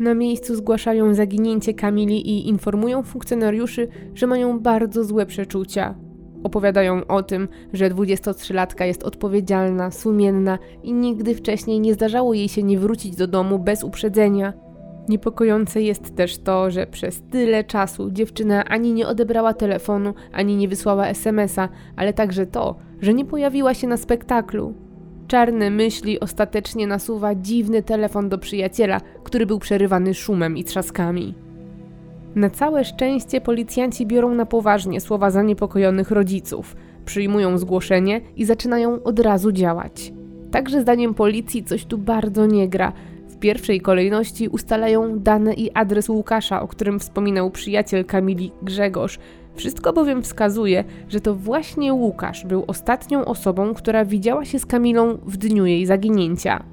Na 0.00 0.14
miejscu 0.14 0.56
zgłaszają 0.56 1.14
zaginięcie 1.14 1.74
Kamili 1.74 2.28
i 2.28 2.48
informują 2.48 3.02
funkcjonariuszy, 3.02 3.88
że 4.14 4.26
mają 4.26 4.60
bardzo 4.60 5.04
złe 5.04 5.26
przeczucia. 5.26 5.94
Opowiadają 6.42 7.06
o 7.06 7.22
tym, 7.22 7.48
że 7.72 7.90
23-latka 7.90 8.84
jest 8.84 9.02
odpowiedzialna, 9.02 9.90
sumienna 9.90 10.58
i 10.82 10.92
nigdy 10.92 11.34
wcześniej 11.34 11.80
nie 11.80 11.94
zdarzało 11.94 12.34
jej 12.34 12.48
się 12.48 12.62
nie 12.62 12.78
wrócić 12.78 13.16
do 13.16 13.26
domu 13.26 13.58
bez 13.58 13.84
uprzedzenia. 13.84 14.52
Niepokojące 15.08 15.82
jest 15.82 16.16
też 16.16 16.38
to, 16.38 16.70
że 16.70 16.86
przez 16.86 17.22
tyle 17.30 17.64
czasu 17.64 18.10
dziewczyna 18.10 18.64
ani 18.64 18.92
nie 18.92 19.08
odebrała 19.08 19.54
telefonu, 19.54 20.14
ani 20.32 20.56
nie 20.56 20.68
wysłała 20.68 21.06
SMS-a, 21.06 21.68
ale 21.96 22.12
także 22.12 22.46
to, 22.46 22.76
że 23.00 23.14
nie 23.14 23.24
pojawiła 23.24 23.74
się 23.74 23.86
na 23.86 23.96
spektaklu 23.96 24.74
czarne 25.30 25.70
myśli 25.70 26.20
ostatecznie 26.20 26.86
nasuwa 26.86 27.34
dziwny 27.34 27.82
telefon 27.82 28.28
do 28.28 28.38
przyjaciela, 28.38 29.00
który 29.24 29.46
był 29.46 29.58
przerywany 29.58 30.14
szumem 30.14 30.56
i 30.56 30.64
trzaskami. 30.64 31.34
Na 32.34 32.50
całe 32.50 32.84
szczęście 32.84 33.40
policjanci 33.40 34.06
biorą 34.06 34.34
na 34.34 34.46
poważnie 34.46 35.00
słowa 35.00 35.30
zaniepokojonych 35.30 36.10
rodziców, 36.10 36.76
przyjmują 37.04 37.58
zgłoszenie 37.58 38.20
i 38.36 38.44
zaczynają 38.44 39.02
od 39.02 39.18
razu 39.18 39.52
działać. 39.52 40.12
Także 40.50 40.80
zdaniem 40.80 41.14
policji 41.14 41.64
coś 41.64 41.84
tu 41.84 41.98
bardzo 41.98 42.46
nie 42.46 42.68
gra. 42.68 42.92
W 43.28 43.36
pierwszej 43.36 43.80
kolejności 43.80 44.48
ustalają 44.48 45.18
dane 45.18 45.54
i 45.54 45.70
adres 45.72 46.08
Łukasza, 46.08 46.62
o 46.62 46.68
którym 46.68 47.00
wspominał 47.00 47.50
przyjaciel 47.50 48.04
Kamili 48.04 48.52
Grzegorz, 48.62 49.18
wszystko 49.54 49.92
bowiem 49.92 50.22
wskazuje, 50.22 50.84
że 51.08 51.20
to 51.20 51.34
właśnie 51.34 51.94
Łukasz 51.94 52.46
był 52.46 52.64
ostatnią 52.66 53.24
osobą, 53.24 53.74
która 53.74 54.04
widziała 54.04 54.44
się 54.44 54.58
z 54.58 54.66
Kamilą 54.66 55.18
w 55.26 55.36
dniu 55.36 55.66
jej 55.66 55.86
zaginięcia. 55.86 56.64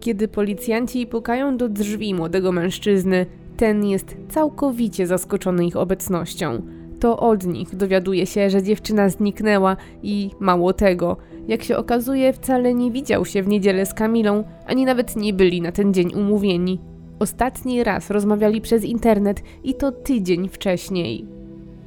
Kiedy 0.00 0.28
policjanci 0.28 1.06
pukają 1.06 1.56
do 1.56 1.68
drzwi 1.68 2.14
młodego 2.14 2.52
mężczyzny, 2.52 3.26
ten 3.56 3.84
jest 3.84 4.16
całkowicie 4.28 5.06
zaskoczony 5.06 5.66
ich 5.66 5.76
obecnością. 5.76 6.62
To 7.00 7.18
od 7.18 7.46
nich 7.46 7.76
dowiaduje 7.76 8.26
się, 8.26 8.50
że 8.50 8.62
dziewczyna 8.62 9.08
zniknęła 9.08 9.76
i 10.02 10.30
mało 10.40 10.72
tego, 10.72 11.16
jak 11.48 11.62
się 11.62 11.76
okazuje, 11.76 12.32
wcale 12.32 12.74
nie 12.74 12.90
widział 12.90 13.24
się 13.24 13.42
w 13.42 13.48
niedzielę 13.48 13.86
z 13.86 13.94
Kamilą, 13.94 14.44
ani 14.66 14.84
nawet 14.84 15.16
nie 15.16 15.32
byli 15.32 15.62
na 15.62 15.72
ten 15.72 15.94
dzień 15.94 16.14
umówieni. 16.14 16.80
Ostatni 17.18 17.84
raz 17.84 18.10
rozmawiali 18.10 18.60
przez 18.60 18.84
internet 18.84 19.42
i 19.64 19.74
to 19.74 19.92
tydzień 19.92 20.48
wcześniej. 20.48 21.26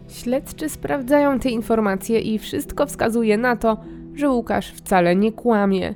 Śledczy 0.09 0.69
sprawdzają 0.69 1.39
te 1.39 1.49
informacje 1.49 2.19
i 2.19 2.39
wszystko 2.39 2.85
wskazuje 2.85 3.37
na 3.37 3.55
to, 3.55 3.77
że 4.15 4.29
Łukasz 4.29 4.71
wcale 4.71 5.15
nie 5.15 5.31
kłamie. 5.31 5.95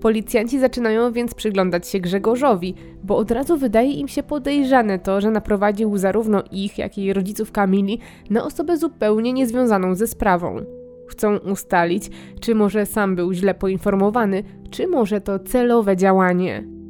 Policjanci 0.00 0.60
zaczynają 0.60 1.12
więc 1.12 1.34
przyglądać 1.34 1.88
się 1.88 2.00
Grzegorzowi, 2.00 2.74
bo 3.04 3.16
od 3.16 3.30
razu 3.30 3.56
wydaje 3.56 3.92
im 3.92 4.08
się 4.08 4.22
podejrzane 4.22 4.98
to, 4.98 5.20
że 5.20 5.30
naprowadził 5.30 5.98
zarówno 5.98 6.42
ich, 6.50 6.78
jak 6.78 6.98
i 6.98 7.12
rodziców 7.12 7.52
Kamili 7.52 7.98
na 8.30 8.44
osobę 8.44 8.76
zupełnie 8.76 9.32
niezwiązaną 9.32 9.94
ze 9.94 10.06
sprawą. 10.06 10.56
Chcą 11.08 11.36
ustalić, 11.36 12.10
czy 12.40 12.54
może 12.54 12.86
sam 12.86 13.16
był 13.16 13.32
źle 13.32 13.54
poinformowany, 13.54 14.44
czy 14.70 14.86
może 14.86 15.20
to 15.20 15.38
celowe 15.38 15.96
działanie 15.96 16.81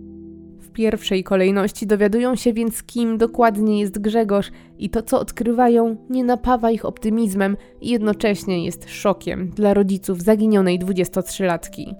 pierwszej 0.72 1.24
kolejności 1.24 1.86
dowiadują 1.86 2.36
się 2.36 2.52
więc, 2.52 2.82
kim 2.82 3.18
dokładnie 3.18 3.80
jest 3.80 3.98
Grzegorz, 3.98 4.50
i 4.78 4.90
to, 4.90 5.02
co 5.02 5.20
odkrywają, 5.20 5.96
nie 6.10 6.24
napawa 6.24 6.70
ich 6.70 6.84
optymizmem 6.84 7.56
i 7.80 7.90
jednocześnie 7.90 8.64
jest 8.64 8.90
szokiem 8.90 9.50
dla 9.50 9.74
rodziców 9.74 10.22
zaginionej 10.22 10.78
23-latki. 10.78 11.94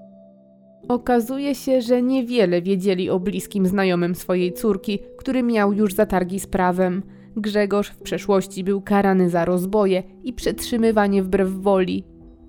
Okazuje 0.89 1.55
się, 1.55 1.83
że 1.83 2.03
niewiele 2.03 2.63
wiedzieli 2.63 3.11
o 3.11 3.21
bliskim 3.21 3.67
znajomym 3.67 4.15
swojej 4.15 4.53
córki, 4.53 4.99
który 5.19 5.43
miał 5.43 5.73
już 5.73 5.95
zatargi 5.95 6.41
z 6.41 6.47
prawem. 6.47 7.03
Grzegorz 7.37 7.89
w 7.89 8.03
przeszłości 8.03 8.65
był 8.65 8.81
karany 8.81 9.31
za 9.31 9.45
rozboje 9.45 10.03
i 10.25 10.33
przetrzymywanie 10.33 11.23
wbrew 11.23 11.51
woli. 11.51 12.05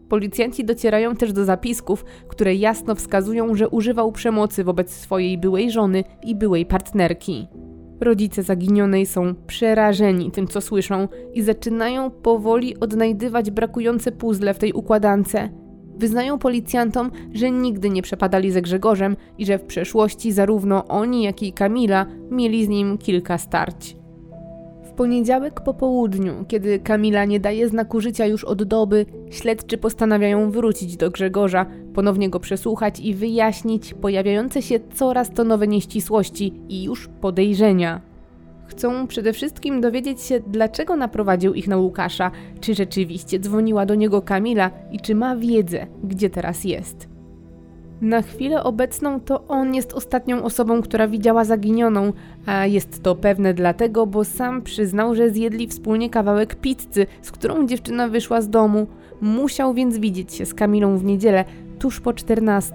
Policjanci 0.09 0.65
docierają 0.65 1.15
też 1.15 1.33
do 1.33 1.45
zapisków, 1.45 2.05
które 2.27 2.55
jasno 2.55 2.95
wskazują, 2.95 3.55
że 3.55 3.69
używał 3.69 4.11
przemocy 4.11 4.63
wobec 4.63 4.91
swojej 4.91 5.37
byłej 5.37 5.71
żony 5.71 6.03
i 6.23 6.35
byłej 6.35 6.65
partnerki. 6.65 7.47
Rodzice 7.99 8.43
zaginionej 8.43 9.05
są 9.05 9.35
przerażeni 9.47 10.31
tym, 10.31 10.47
co 10.47 10.61
słyszą 10.61 11.07
i 11.33 11.41
zaczynają 11.41 12.11
powoli 12.11 12.79
odnajdywać 12.79 13.51
brakujące 13.51 14.11
puzzle 14.11 14.53
w 14.53 14.59
tej 14.59 14.73
układance. 14.73 15.35
Wyznają 15.97 16.39
policjantom, 16.39 17.11
że 17.33 17.51
nigdy 17.51 17.89
nie 17.89 18.01
przepadali 18.01 18.51
ze 18.51 18.61
Grzegorzem 18.61 19.15
i 19.37 19.45
że 19.45 19.57
w 19.57 19.65
przeszłości 19.65 20.31
zarówno 20.31 20.87
oni, 20.87 21.23
jak 21.23 21.43
i 21.43 21.53
Kamila 21.53 22.05
mieli 22.31 22.65
z 22.65 22.69
nim 22.69 22.97
kilka 22.97 23.37
starć. 23.37 24.02
Poniedziałek 24.95 25.61
po 25.61 25.73
południu, 25.73 26.45
kiedy 26.47 26.79
Kamila 26.79 27.25
nie 27.25 27.39
daje 27.39 27.69
znaku 27.69 28.01
życia 28.01 28.25
już 28.25 28.43
od 28.43 28.63
doby, 28.63 29.05
śledczy 29.29 29.77
postanawiają 29.77 30.51
wrócić 30.51 30.97
do 30.97 31.11
Grzegorza, 31.11 31.65
ponownie 31.93 32.29
go 32.29 32.39
przesłuchać 32.39 32.99
i 32.99 33.13
wyjaśnić 33.13 33.93
pojawiające 33.93 34.61
się 34.61 34.79
coraz 34.93 35.29
to 35.29 35.43
nowe 35.43 35.67
nieścisłości 35.67 36.53
i 36.69 36.83
już 36.83 37.09
podejrzenia. 37.21 38.01
Chcą 38.65 39.07
przede 39.07 39.33
wszystkim 39.33 39.81
dowiedzieć 39.81 40.21
się, 40.21 40.39
dlaczego 40.47 40.95
naprowadził 40.95 41.53
ich 41.53 41.67
na 41.67 41.77
Łukasza, 41.77 42.31
czy 42.61 42.75
rzeczywiście 42.75 43.39
dzwoniła 43.39 43.85
do 43.85 43.95
niego 43.95 44.21
Kamila 44.21 44.71
i 44.91 44.99
czy 44.99 45.15
ma 45.15 45.35
wiedzę, 45.35 45.87
gdzie 46.03 46.29
teraz 46.29 46.63
jest. 46.63 47.12
Na 48.01 48.21
chwilę 48.21 48.63
obecną 48.63 49.19
to 49.19 49.47
on 49.47 49.75
jest 49.75 49.93
ostatnią 49.93 50.43
osobą, 50.43 50.81
która 50.81 51.07
widziała 51.07 51.45
zaginioną, 51.45 52.13
a 52.45 52.65
jest 52.65 53.03
to 53.03 53.15
pewne 53.15 53.53
dlatego, 53.53 54.07
bo 54.07 54.23
sam 54.23 54.61
przyznał, 54.61 55.15
że 55.15 55.29
zjedli 55.29 55.67
wspólnie 55.67 56.09
kawałek 56.09 56.55
pizzy, 56.55 57.07
z 57.21 57.31
którą 57.31 57.67
dziewczyna 57.67 58.07
wyszła 58.07 58.41
z 58.41 58.49
domu. 58.49 58.87
Musiał 59.21 59.73
więc 59.73 59.97
widzieć 59.97 60.33
się 60.33 60.45
z 60.45 60.53
Kamilą 60.53 60.97
w 60.97 61.03
niedzielę, 61.03 61.45
tuż 61.79 61.99
po 61.99 62.13
14. 62.13 62.73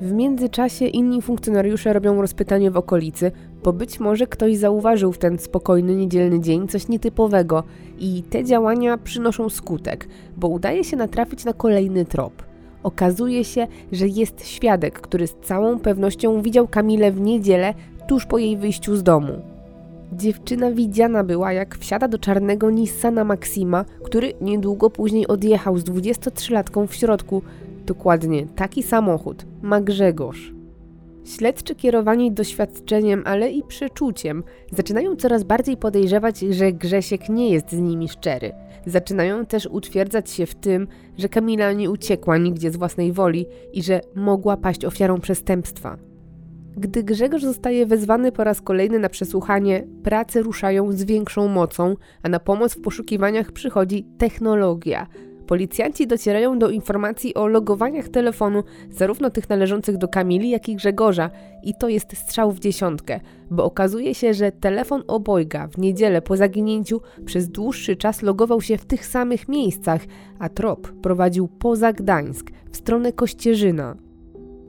W 0.00 0.12
międzyczasie 0.12 0.86
inni 0.86 1.22
funkcjonariusze 1.22 1.92
robią 1.92 2.20
rozpytanie 2.20 2.70
w 2.70 2.76
okolicy, 2.76 3.32
bo 3.64 3.72
być 3.72 4.00
może 4.00 4.26
ktoś 4.26 4.56
zauważył 4.56 5.12
w 5.12 5.18
ten 5.18 5.38
spokojny 5.38 5.96
niedzielny 5.96 6.40
dzień 6.40 6.68
coś 6.68 6.88
nietypowego 6.88 7.64
i 7.98 8.22
te 8.30 8.44
działania 8.44 8.98
przynoszą 8.98 9.48
skutek, 9.48 10.08
bo 10.36 10.48
udaje 10.48 10.84
się 10.84 10.96
natrafić 10.96 11.44
na 11.44 11.52
kolejny 11.52 12.04
trop– 12.04 12.42
Okazuje 12.82 13.44
się, 13.44 13.66
że 13.92 14.08
jest 14.08 14.46
świadek, 14.46 15.00
który 15.00 15.26
z 15.26 15.34
całą 15.34 15.78
pewnością 15.78 16.42
widział 16.42 16.68
Kamilę 16.68 17.12
w 17.12 17.20
niedzielę 17.20 17.74
tuż 18.08 18.26
po 18.26 18.38
jej 18.38 18.56
wyjściu 18.56 18.96
z 18.96 19.02
domu. 19.02 19.32
Dziewczyna 20.12 20.72
widziana 20.72 21.24
była, 21.24 21.52
jak 21.52 21.78
wsiada 21.78 22.08
do 22.08 22.18
czarnego 22.18 22.70
Nissana 22.70 23.24
Maxima, 23.24 23.84
który 24.02 24.32
niedługo 24.40 24.90
później 24.90 25.28
odjechał 25.28 25.78
z 25.78 25.84
23-latką 25.84 26.86
w 26.86 26.94
środku. 26.94 27.42
Dokładnie 27.86 28.46
taki 28.56 28.82
samochód 28.82 29.46
ma 29.62 29.80
Grzegorz. 29.80 30.52
Śledczy 31.24 31.74
kierowani 31.74 32.32
doświadczeniem, 32.32 33.22
ale 33.26 33.50
i 33.50 33.62
przeczuciem, 33.62 34.42
zaczynają 34.72 35.16
coraz 35.16 35.44
bardziej 35.44 35.76
podejrzewać, 35.76 36.38
że 36.38 36.72
Grzesiek 36.72 37.28
nie 37.28 37.50
jest 37.50 37.70
z 37.70 37.78
nimi 37.78 38.08
szczery. 38.08 38.52
Zaczynają 38.86 39.46
też 39.46 39.66
utwierdzać 39.66 40.30
się 40.30 40.46
w 40.46 40.54
tym, 40.54 40.88
że 41.18 41.28
Kamila 41.28 41.72
nie 41.72 41.90
uciekła 41.90 42.38
nigdzie 42.38 42.70
z 42.70 42.76
własnej 42.76 43.12
woli 43.12 43.46
i 43.72 43.82
że 43.82 44.00
mogła 44.14 44.56
paść 44.56 44.84
ofiarą 44.84 45.20
przestępstwa. 45.20 45.98
Gdy 46.76 47.02
Grzegorz 47.02 47.42
zostaje 47.42 47.86
wezwany 47.86 48.32
po 48.32 48.44
raz 48.44 48.60
kolejny 48.60 48.98
na 48.98 49.08
przesłuchanie, 49.08 49.86
prace 50.02 50.42
ruszają 50.42 50.92
z 50.92 51.04
większą 51.04 51.48
mocą, 51.48 51.94
a 52.22 52.28
na 52.28 52.40
pomoc 52.40 52.74
w 52.74 52.80
poszukiwaniach 52.80 53.52
przychodzi 53.52 54.06
technologia– 54.18 55.06
Policjanci 55.46 56.06
docierają 56.06 56.58
do 56.58 56.70
informacji 56.70 57.34
o 57.34 57.46
logowaniach 57.46 58.08
telefonu, 58.08 58.62
zarówno 58.90 59.30
tych 59.30 59.48
należących 59.48 59.98
do 59.98 60.08
Kamili, 60.08 60.50
jak 60.50 60.68
i 60.68 60.76
Grzegorza, 60.76 61.30
i 61.62 61.74
to 61.74 61.88
jest 61.88 62.16
strzał 62.16 62.52
w 62.52 62.60
dziesiątkę, 62.60 63.20
bo 63.50 63.64
okazuje 63.64 64.14
się, 64.14 64.34
że 64.34 64.52
telefon 64.52 65.02
obojga 65.06 65.68
w 65.68 65.78
niedzielę 65.78 66.22
po 66.22 66.36
zaginięciu 66.36 67.00
przez 67.24 67.48
dłuższy 67.48 67.96
czas 67.96 68.22
logował 68.22 68.60
się 68.60 68.78
w 68.78 68.84
tych 68.84 69.06
samych 69.06 69.48
miejscach, 69.48 70.00
a 70.38 70.48
trop 70.48 70.92
prowadził 70.92 71.48
poza 71.48 71.92
Gdańsk, 71.92 72.50
w 72.70 72.76
stronę 72.76 73.12
Kościerzyna. 73.12 73.96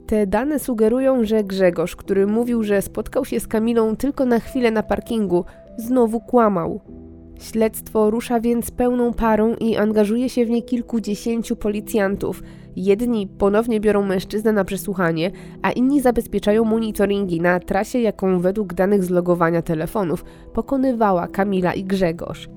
Te 0.07 0.27
dane 0.27 0.59
sugerują, 0.59 1.25
że 1.25 1.43
Grzegorz, 1.43 1.95
który 1.95 2.27
mówił, 2.27 2.63
że 2.63 2.81
spotkał 2.81 3.25
się 3.25 3.39
z 3.39 3.47
Kamilą 3.47 3.95
tylko 3.95 4.25
na 4.25 4.39
chwilę 4.39 4.71
na 4.71 4.83
parkingu, 4.83 5.45
znowu 5.77 6.19
kłamał. 6.19 6.81
Śledztwo 7.39 8.09
rusza 8.09 8.39
więc 8.39 8.71
pełną 8.71 9.13
parą 9.13 9.55
i 9.55 9.77
angażuje 9.77 10.29
się 10.29 10.45
w 10.45 10.49
nie 10.49 10.61
kilkudziesięciu 10.61 11.55
policjantów. 11.55 12.43
Jedni 12.75 13.27
ponownie 13.27 13.79
biorą 13.79 14.05
mężczyznę 14.05 14.51
na 14.51 14.63
przesłuchanie, 14.63 15.31
a 15.61 15.71
inni 15.71 16.01
zabezpieczają 16.01 16.63
monitoringi 16.63 17.41
na 17.41 17.59
trasie, 17.59 17.99
jaką 17.99 18.39
według 18.39 18.73
danych 18.73 19.03
z 19.03 19.09
logowania 19.09 19.61
telefonów 19.61 20.25
pokonywała 20.53 21.27
Kamila 21.27 21.73
i 21.73 21.83
Grzegorz. 21.83 22.49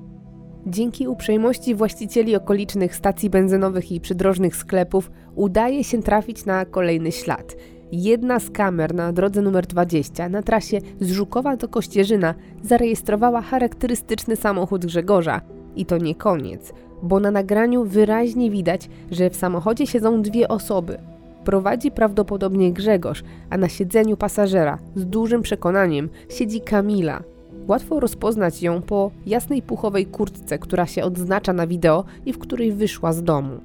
Dzięki 0.67 1.07
uprzejmości 1.07 1.75
właścicieli 1.75 2.35
okolicznych 2.35 2.95
stacji 2.95 3.29
benzynowych 3.29 3.91
i 3.91 4.01
przydrożnych 4.01 4.55
sklepów 4.55 5.11
udaje 5.35 5.83
się 5.83 6.03
trafić 6.03 6.45
na 6.45 6.65
kolejny 6.65 7.11
ślad– 7.11 7.55
Jedna 7.91 8.39
z 8.39 8.49
kamer 8.49 8.93
na 8.93 9.13
drodze 9.13 9.41
numer 9.41 9.67
20 9.67 10.29
na 10.29 10.41
trasie 10.41 10.79
z 10.99 11.11
Żukowa 11.11 11.57
do 11.57 11.67
Kościerzyna 11.67 12.35
zarejestrowała 12.63 13.41
charakterystyczny 13.41 14.35
samochód 14.35 14.85
Grzegorza. 14.85 15.41
I 15.75 15.85
to 15.85 15.97
nie 15.97 16.15
koniec, 16.15 16.73
bo 17.03 17.19
na 17.19 17.31
nagraniu 17.31 17.85
wyraźnie 17.85 18.51
widać, 18.51 18.89
że 19.11 19.29
w 19.29 19.35
samochodzie 19.35 19.87
siedzą 19.87 20.21
dwie 20.21 20.47
osoby. 20.47 20.97
Prowadzi 21.45 21.91
prawdopodobnie 21.91 22.73
Grzegorz, 22.73 23.23
a 23.49 23.57
na 23.57 23.69
siedzeniu 23.69 24.17
pasażera 24.17 24.77
z 24.95 25.05
dużym 25.05 25.41
przekonaniem 25.41 26.09
siedzi 26.29 26.61
Kamila. 26.61 27.23
Łatwo 27.67 27.99
rozpoznać 27.99 28.61
ją 28.61 28.81
po 28.81 29.11
jasnej 29.25 29.61
puchowej 29.61 30.05
kurtce, 30.05 30.59
która 30.59 30.85
się 30.85 31.03
odznacza 31.03 31.53
na 31.53 31.67
wideo 31.67 32.03
i 32.25 32.33
w 32.33 32.37
której 32.37 32.71
wyszła 32.71 33.13
z 33.13 33.23
domu. 33.23 33.59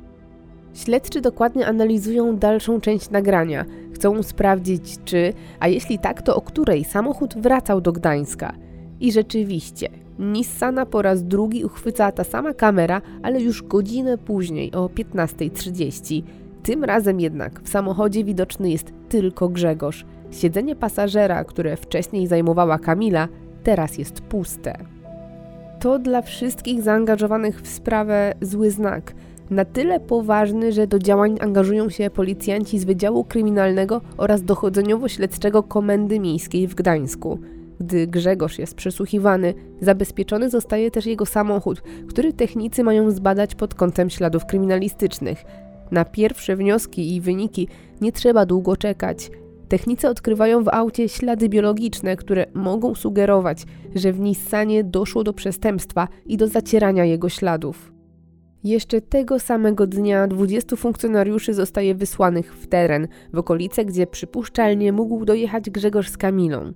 Śledczy 0.75 1.21
dokładnie 1.21 1.67
analizują 1.67 2.37
dalszą 2.37 2.81
część 2.81 3.11
nagrania. 3.11 3.65
Chcą 3.95 4.23
sprawdzić, 4.23 4.99
czy, 5.05 5.33
a 5.61 5.69
jeśli 5.69 5.99
tak, 5.99 6.23
to 6.23 6.37
o 6.37 6.41
której 6.41 6.85
samochód 6.85 7.35
wracał 7.35 7.81
do 7.81 7.93
Gdańska. 7.93 8.53
I 9.01 9.13
rzeczywiście, 9.13 9.89
Nissana 10.19 10.87
po 10.87 11.03
raz 11.03 11.25
drugi 11.25 11.65
uchwyca 11.65 12.13
ta 12.13 12.25
sama 12.25 12.55
kamera, 12.55 13.03
ale 13.23 13.41
już 13.41 13.63
godzinę 13.63 14.19
później, 14.19 14.73
o 14.73 14.87
15.30. 14.87 16.23
Tym 16.63 16.85
razem 16.85 17.21
jednak 17.21 17.61
w 17.63 17.69
samochodzie 17.69 18.25
widoczny 18.25 18.71
jest 18.71 18.93
tylko 19.09 19.49
Grzegorz. 19.49 20.05
Siedzenie 20.31 20.77
pasażera, 20.77 21.45
które 21.45 21.77
wcześniej 21.77 22.27
zajmowała 22.27 22.79
Kamila, 22.79 23.29
teraz 23.63 23.99
jest 23.99 24.21
puste. 24.21 24.79
To 25.81 25.99
dla 25.99 26.23
wszystkich 26.23 26.83
zaangażowanych 26.83 27.63
w 27.63 27.69
sprawę 27.69 28.35
zły 28.41 28.71
znak– 28.71 29.13
na 29.53 29.65
tyle 29.65 30.01
poważny, 30.01 30.73
że 30.73 30.87
do 30.87 30.99
działań 30.99 31.37
angażują 31.41 31.91
się 31.91 32.11
policjanci 32.11 32.79
z 32.79 32.85
Wydziału 32.85 33.25
Kryminalnego 33.25 34.01
oraz 34.17 34.43
Dochodzeniowo-Śledczego 34.43 35.63
Komendy 35.63 36.21
Miejskiej 36.21 36.69
w 36.69 36.75
Gdańsku. 36.75 37.39
Gdy 37.81 38.07
Grzegorz 38.07 38.59
jest 38.59 38.75
przesłuchiwany, 38.75 39.55
zabezpieczony 39.81 40.51
zostaje 40.51 40.91
też 40.91 41.07
jego 41.07 41.27
samochód, 41.27 41.83
który 42.09 42.33
technicy 42.33 42.85
mają 42.85 43.11
zbadać 43.11 43.55
pod 43.55 43.75
kątem 43.75 44.11
śladów 44.11 44.47
kryminalistycznych. 44.47 45.45
Na 45.91 46.05
pierwsze 46.05 46.57
wnioski 46.57 47.15
i 47.15 47.21
wyniki 47.21 47.69
nie 48.01 48.13
trzeba 48.13 48.47
długo 48.47 48.77
czekać. 48.77 49.31
Technicy 49.69 50.09
odkrywają 50.09 50.65
w 50.65 50.69
aucie 50.69 51.09
ślady 51.09 51.49
biologiczne, 51.49 52.17
które 52.17 52.47
mogą 52.55 52.95
sugerować, 52.95 53.65
że 53.95 54.13
w 54.13 54.21
Nissanie 54.21 54.85
doszło 54.85 55.25
do 55.25 55.33
przestępstwa 55.33 56.09
i 56.27 56.37
do 56.37 56.49
zacierania 56.49 57.05
jego 57.05 57.29
śladów. 57.29 57.92
Jeszcze 58.65 59.01
tego 59.01 59.39
samego 59.39 59.87
dnia 59.87 60.27
20 60.27 60.77
funkcjonariuszy 60.77 61.55
zostaje 61.55 61.95
wysłanych 61.95 62.55
w 62.55 62.67
teren, 62.67 63.09
w 63.33 63.39
okolice, 63.39 63.85
gdzie 63.85 64.07
przypuszczalnie 64.07 64.93
mógł 64.93 65.25
dojechać 65.25 65.71
Grzegorz 65.71 66.09
z 66.09 66.17
Kamilą. 66.17 66.73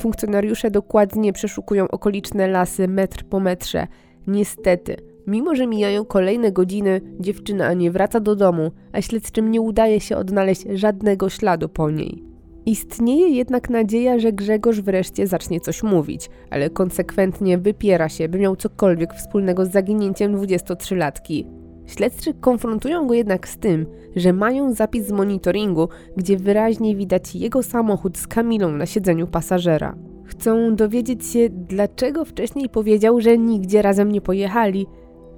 Funkcjonariusze 0.00 0.70
dokładnie 0.70 1.32
przeszukują 1.32 1.88
okoliczne 1.88 2.48
lasy 2.48 2.88
metr 2.88 3.24
po 3.24 3.40
metrze. 3.40 3.86
Niestety, 4.26 4.96
mimo 5.26 5.54
że 5.54 5.66
mijają 5.66 6.04
kolejne 6.04 6.52
godziny, 6.52 7.00
dziewczyna 7.20 7.72
nie 7.72 7.90
wraca 7.90 8.20
do 8.20 8.36
domu, 8.36 8.70
a 8.92 9.02
śledczym 9.02 9.50
nie 9.50 9.60
udaje 9.60 10.00
się 10.00 10.16
odnaleźć 10.16 10.64
żadnego 10.74 11.28
śladu 11.28 11.68
po 11.68 11.90
niej. 11.90 12.29
Istnieje 12.66 13.28
jednak 13.28 13.70
nadzieja, 13.70 14.18
że 14.18 14.32
Grzegorz 14.32 14.80
wreszcie 14.80 15.26
zacznie 15.26 15.60
coś 15.60 15.82
mówić, 15.82 16.30
ale 16.50 16.70
konsekwentnie 16.70 17.58
wypiera 17.58 18.08
się, 18.08 18.28
by 18.28 18.38
miał 18.38 18.56
cokolwiek 18.56 19.14
wspólnego 19.14 19.66
z 19.66 19.70
zaginięciem 19.70 20.36
23-latki. 20.36 21.44
Śledczy 21.86 22.34
konfrontują 22.34 23.06
go 23.06 23.14
jednak 23.14 23.48
z 23.48 23.58
tym, 23.58 23.86
że 24.16 24.32
mają 24.32 24.72
zapis 24.72 25.06
z 25.06 25.12
monitoringu, 25.12 25.88
gdzie 26.16 26.36
wyraźnie 26.36 26.96
widać 26.96 27.34
jego 27.34 27.62
samochód 27.62 28.18
z 28.18 28.26
Kamilą 28.26 28.72
na 28.72 28.86
siedzeniu 28.86 29.26
pasażera. 29.26 29.96
Chcą 30.24 30.76
dowiedzieć 30.76 31.26
się, 31.26 31.48
dlaczego 31.50 32.24
wcześniej 32.24 32.68
powiedział, 32.68 33.20
że 33.20 33.38
nigdzie 33.38 33.82
razem 33.82 34.12
nie 34.12 34.20
pojechali. 34.20 34.86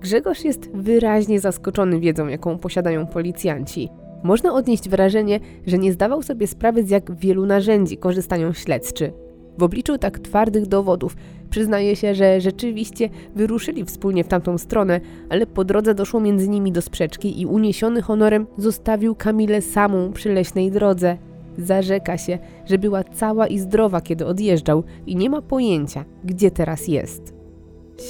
Grzegorz 0.00 0.44
jest 0.44 0.70
wyraźnie 0.74 1.40
zaskoczony 1.40 2.00
wiedzą, 2.00 2.28
jaką 2.28 2.58
posiadają 2.58 3.06
policjanci. 3.06 3.88
Można 4.22 4.54
odnieść 4.54 4.88
wrażenie, 4.88 5.40
że 5.66 5.78
nie 5.78 5.92
zdawał 5.92 6.22
sobie 6.22 6.46
sprawy, 6.46 6.85
z 6.85 6.90
jak 6.90 7.16
wielu 7.16 7.46
narzędzi 7.46 7.96
korzystają 7.96 8.52
śledczy. 8.52 9.12
W 9.58 9.62
obliczu 9.62 9.98
tak 9.98 10.18
twardych 10.18 10.66
dowodów 10.66 11.16
przyznaje 11.50 11.96
się, 11.96 12.14
że 12.14 12.40
rzeczywiście 12.40 13.08
wyruszyli 13.35 13.85
wspólnie 13.85 14.24
w 14.24 14.28
tamtą 14.28 14.58
stronę, 14.58 15.00
ale 15.28 15.46
po 15.46 15.64
drodze 15.64 15.94
doszło 15.94 16.20
między 16.20 16.48
nimi 16.48 16.72
do 16.72 16.82
sprzeczki 16.82 17.40
i 17.40 17.46
uniesiony 17.46 18.02
honorem 18.02 18.46
zostawił 18.58 19.14
Kamilę 19.14 19.62
samą 19.62 20.12
przy 20.12 20.32
leśnej 20.32 20.70
drodze. 20.70 21.18
Zarzeka 21.58 22.18
się, 22.18 22.38
że 22.66 22.78
była 22.78 23.04
cała 23.04 23.46
i 23.46 23.58
zdrowa, 23.58 24.00
kiedy 24.00 24.26
odjeżdżał 24.26 24.85
i 25.06 25.16
nie 25.16 25.30
ma 25.30 25.42
pojęcia, 25.42 26.04
gdzie 26.24 26.50
teraz 26.50 26.88
jest. 26.88 27.35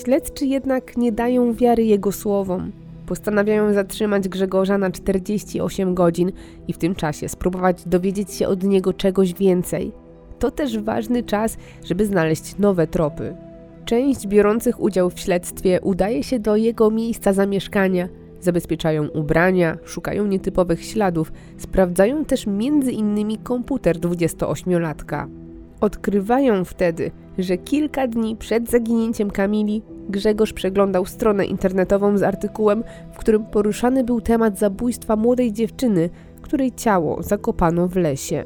Śledczy 0.03 0.47
jednak 0.47 0.97
nie 0.97 1.13
dają 1.13 1.55
wiary 1.55 1.85
jego 1.85 2.13
słowom. 2.13 2.73
Postanawiają 3.13 3.73
zatrzymać 3.73 4.29
Grzegorza 4.29 4.79
na 4.79 4.91
48 4.91 5.95
godzin 5.95 6.33
i 6.69 6.73
w 6.73 6.79
tym 6.79 6.95
czasie 6.95 7.29
spróbować 7.29 7.83
dowiedzieć 7.87 8.33
się 8.33 8.49
od 8.49 8.63
niego 8.63 8.93
czegoś 8.93 9.35
więcej. 9.35 9.93
To 10.39 10.51
też 10.51 10.79
ważny 10.79 11.23
czas, 11.23 11.57
żeby 11.85 12.07
znaleźć 12.07 12.59
nowe 12.59 12.87
tropy. 12.87 13.37
Część 13.85 14.27
biorących 14.27 14.81
udział 14.81 15.11
w 15.11 15.21
śledztwie 15.21 15.81
udaje 15.81 16.23
się 16.23 16.39
do 16.39 16.57
jego 16.57 16.91
miejsca 16.91 17.33
zamieszkania, 17.33 18.09
zabezpieczają 18.41 19.09
ubrania, 19.09 19.79
szukają 19.85 20.27
nietypowych 20.27 20.85
śladów, 20.85 21.33
sprawdzają 21.59 22.25
też 22.25 22.47
między 22.47 22.93
innymi 22.93 23.39
komputer 23.39 23.99
28-latka. 23.99 25.42
Odkrywają 25.83 26.65
wtedy, 26.65 27.11
że 27.39 27.59
kilka 27.59 28.07
dni 28.07 28.37
przed 28.37 28.71
zaginięciem 28.71 29.31
Kamili 29.31 29.83
Grzegorz 30.09 30.53
przeglądał 30.53 31.07
stronę 31.07 31.45
internetową 31.45 32.19
z 32.19 32.23
artykułem, 32.23 32.85
w 33.13 33.19
którym 33.19 33.45
poruszany 33.45 34.05
był 34.05 34.21
temat 34.21 34.59
zabójstwa 34.59 35.17
młodej 35.17 35.53
dziewczyny, 35.53 36.11
której 36.43 36.73
ciało 36.73 37.23
zakopano 37.23 37.89
w 37.89 37.97
lesie. 37.97 38.45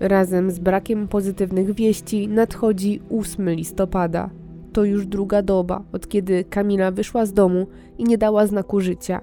Razem 0.00 0.50
z 0.50 0.58
brakiem 0.58 1.08
pozytywnych 1.08 1.74
wieści 1.74 2.28
nadchodzi 2.28 3.00
8 3.10 3.50
listopada. 3.50 4.30
To 4.72 4.84
już 4.84 5.06
druga 5.06 5.42
doba, 5.42 5.82
od 5.92 6.08
kiedy 6.08 6.44
Kamila 6.44 6.90
wyszła 6.90 7.26
z 7.26 7.32
domu 7.32 7.66
i 7.98 8.04
nie 8.04 8.18
dała 8.18 8.46
znaku 8.46 8.80
życia. 8.80 9.20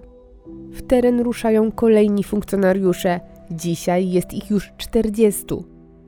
W 0.71 0.81
teren 0.81 1.19
ruszają 1.19 1.71
kolejni 1.71 2.23
funkcjonariusze. 2.23 3.19
Dzisiaj 3.51 4.09
jest 4.09 4.33
ich 4.33 4.49
już 4.49 4.73
40. 4.77 5.45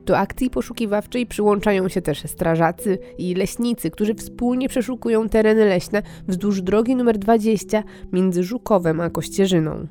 Do 0.04 0.18
akcji 0.18 0.50
poszukiwawczej 0.50 1.26
przyłączają 1.26 1.88
się 1.88 2.02
też 2.02 2.22
strażacy 2.24 2.98
i 3.18 3.34
leśnicy, 3.34 3.90
którzy 3.90 4.14
wspólnie 4.14 4.68
przeszukują 4.68 5.28
tereny 5.28 5.64
leśne 5.64 6.02
wzdłuż 6.28 6.62
drogi 6.62 6.92
nr 6.92 7.18
20 7.18 7.82
między 8.12 8.42
Żukowem 8.42 9.00
a 9.00 9.10
Kościerzyną. 9.10 9.86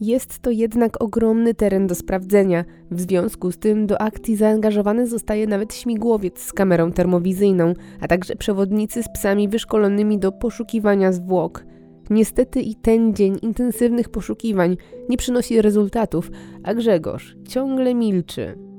Jest 0.00 0.38
to 0.38 0.50
jednak 0.50 1.02
ogromny 1.02 1.54
teren 1.54 1.86
do 1.86 1.94
sprawdzenia. 1.94 2.64
W 2.90 3.00
związku 3.00 3.52
z 3.52 3.58
tym 3.58 3.86
do 3.86 4.00
akcji 4.00 4.36
zaangażowany 4.36 5.06
zostaje 5.06 5.46
nawet 5.46 5.74
śmigłowiec 5.74 6.42
z 6.42 6.52
kamerą 6.52 6.92
termowizyjną, 6.92 7.74
a 8.00 8.08
także 8.08 8.36
przewodnicy 8.36 9.02
z 9.02 9.08
psami 9.08 9.48
wyszkolonymi 9.48 10.18
do 10.18 10.32
poszukiwania 10.32 11.12
zwłok. 11.12 11.64
Niestety 12.10 12.60
i 12.60 12.74
ten 12.74 13.14
dzień 13.14 13.36
intensywnych 13.42 14.08
poszukiwań 14.08 14.76
nie 15.08 15.16
przynosi 15.16 15.62
rezultatów, 15.62 16.30
a 16.62 16.74
Grzegorz 16.74 17.36
ciągle 17.48 17.94
milczy. 17.94 18.71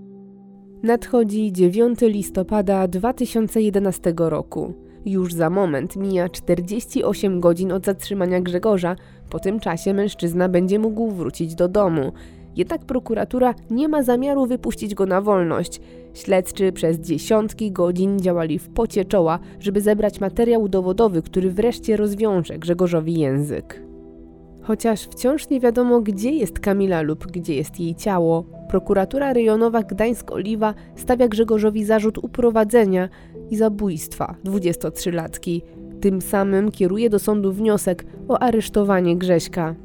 Nadchodzi 0.83 1.51
9 1.51 2.01
listopada 2.01 2.87
2011 2.87 4.13
roku. 4.17 4.73
Już 5.05 5.33
za 5.33 5.49
moment 5.49 5.95
mija 5.95 6.29
48 6.29 7.39
godzin 7.39 7.71
od 7.71 7.85
zatrzymania 7.85 8.41
Grzegorza. 8.41 8.95
Po 9.29 9.39
tym 9.39 9.59
czasie 9.59 9.93
mężczyzna 9.93 10.49
będzie 10.49 10.79
mógł 10.79 11.11
wrócić 11.11 11.55
do 11.55 11.67
domu. 11.67 12.11
Jednak 12.55 12.85
prokuratura 12.85 13.53
nie 13.71 13.87
ma 13.87 14.03
zamiaru 14.03 14.45
wypuścić 14.45 14.95
go 14.95 15.05
na 15.05 15.21
wolność. 15.21 15.81
Śledczy 16.13 16.71
przez 16.71 16.99
dziesiątki 16.99 17.71
godzin 17.71 18.19
działali 18.19 18.59
w 18.59 18.69
pocie 18.69 19.05
czoła, 19.05 19.39
żeby 19.59 19.81
zebrać 19.81 20.19
materiał 20.19 20.67
dowodowy, 20.69 21.21
który 21.21 21.51
wreszcie 21.51 21.97
rozwiąże 21.97 22.59
Grzegorzowi 22.59 23.19
język. 23.19 23.92
Chociaż 24.63 25.03
wciąż 25.03 25.49
nie 25.49 25.59
wiadomo, 25.59 26.01
gdzie 26.01 26.31
jest 26.31 26.59
Kamila 26.59 27.01
lub 27.01 27.27
gdzie 27.31 27.55
jest 27.55 27.79
jej 27.79 27.95
ciało, 27.95 28.43
prokuratura 28.69 29.33
rejonowa 29.33 29.81
Gdańsk-Oliwa 29.81 30.73
stawia 30.95 31.27
Grzegorzowi 31.27 31.85
zarzut 31.85 32.17
uprowadzenia 32.17 33.09
i 33.49 33.57
zabójstwa 33.57 34.35
23-latki. 34.45 35.61
Tym 36.01 36.21
samym 36.21 36.71
kieruje 36.71 37.09
do 37.09 37.19
sądu 37.19 37.51
wniosek 37.51 38.05
o 38.27 38.39
aresztowanie 38.39 39.17
Grześka. 39.17 39.75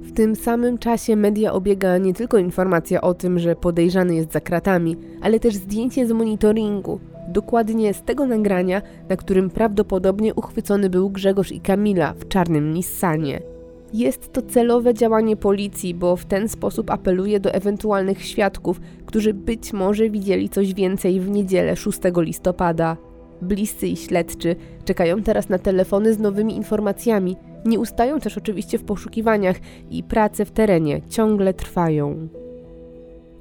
W 0.00 0.12
tym 0.12 0.36
samym 0.36 0.78
czasie 0.78 1.16
media 1.16 1.52
obiega 1.52 1.98
nie 1.98 2.14
tylko 2.14 2.38
informacja 2.38 3.00
o 3.00 3.14
tym, 3.14 3.38
że 3.38 3.56
podejrzany 3.56 4.14
jest 4.14 4.32
za 4.32 4.40
kratami, 4.40 4.96
ale 5.22 5.40
też 5.40 5.54
zdjęcie 5.54 6.06
z 6.06 6.12
monitoringu, 6.12 7.00
dokładnie 7.28 7.94
z 7.94 8.02
tego 8.02 8.26
nagrania, 8.26 8.82
na 9.08 9.16
którym 9.16 9.50
prawdopodobnie 9.50 10.34
uchwycony 10.34 10.90
był 10.90 11.10
Grzegorz 11.10 11.52
i 11.52 11.60
Kamila 11.60 12.12
w 12.12 12.28
czarnym 12.28 12.74
Nissanie. 12.74 13.53
Jest 13.94 14.32
to 14.32 14.42
celowe 14.42 14.94
działanie 14.94 15.36
policji, 15.36 15.94
bo 15.94 16.16
w 16.16 16.24
ten 16.24 16.48
sposób 16.48 16.90
apeluje 16.90 17.40
do 17.40 17.52
ewentualnych 17.52 18.24
świadków, 18.24 18.80
którzy 19.06 19.34
być 19.34 19.72
może 19.72 20.10
widzieli 20.10 20.48
coś 20.48 20.74
więcej 20.74 21.20
w 21.20 21.30
niedzielę 21.30 21.76
6 21.76 21.98
listopada. 22.16 22.96
Bliscy 23.42 23.86
i 23.86 23.96
śledczy 23.96 24.56
czekają 24.84 25.22
teraz 25.22 25.48
na 25.48 25.58
telefony 25.58 26.14
z 26.14 26.18
nowymi 26.18 26.56
informacjami. 26.56 27.36
Nie 27.64 27.80
ustają 27.80 28.20
też 28.20 28.38
oczywiście 28.38 28.78
w 28.78 28.84
poszukiwaniach 28.84 29.56
i 29.90 30.02
prace 30.02 30.44
w 30.44 30.50
terenie 30.50 31.00
ciągle 31.08 31.54
trwają. 31.54 32.28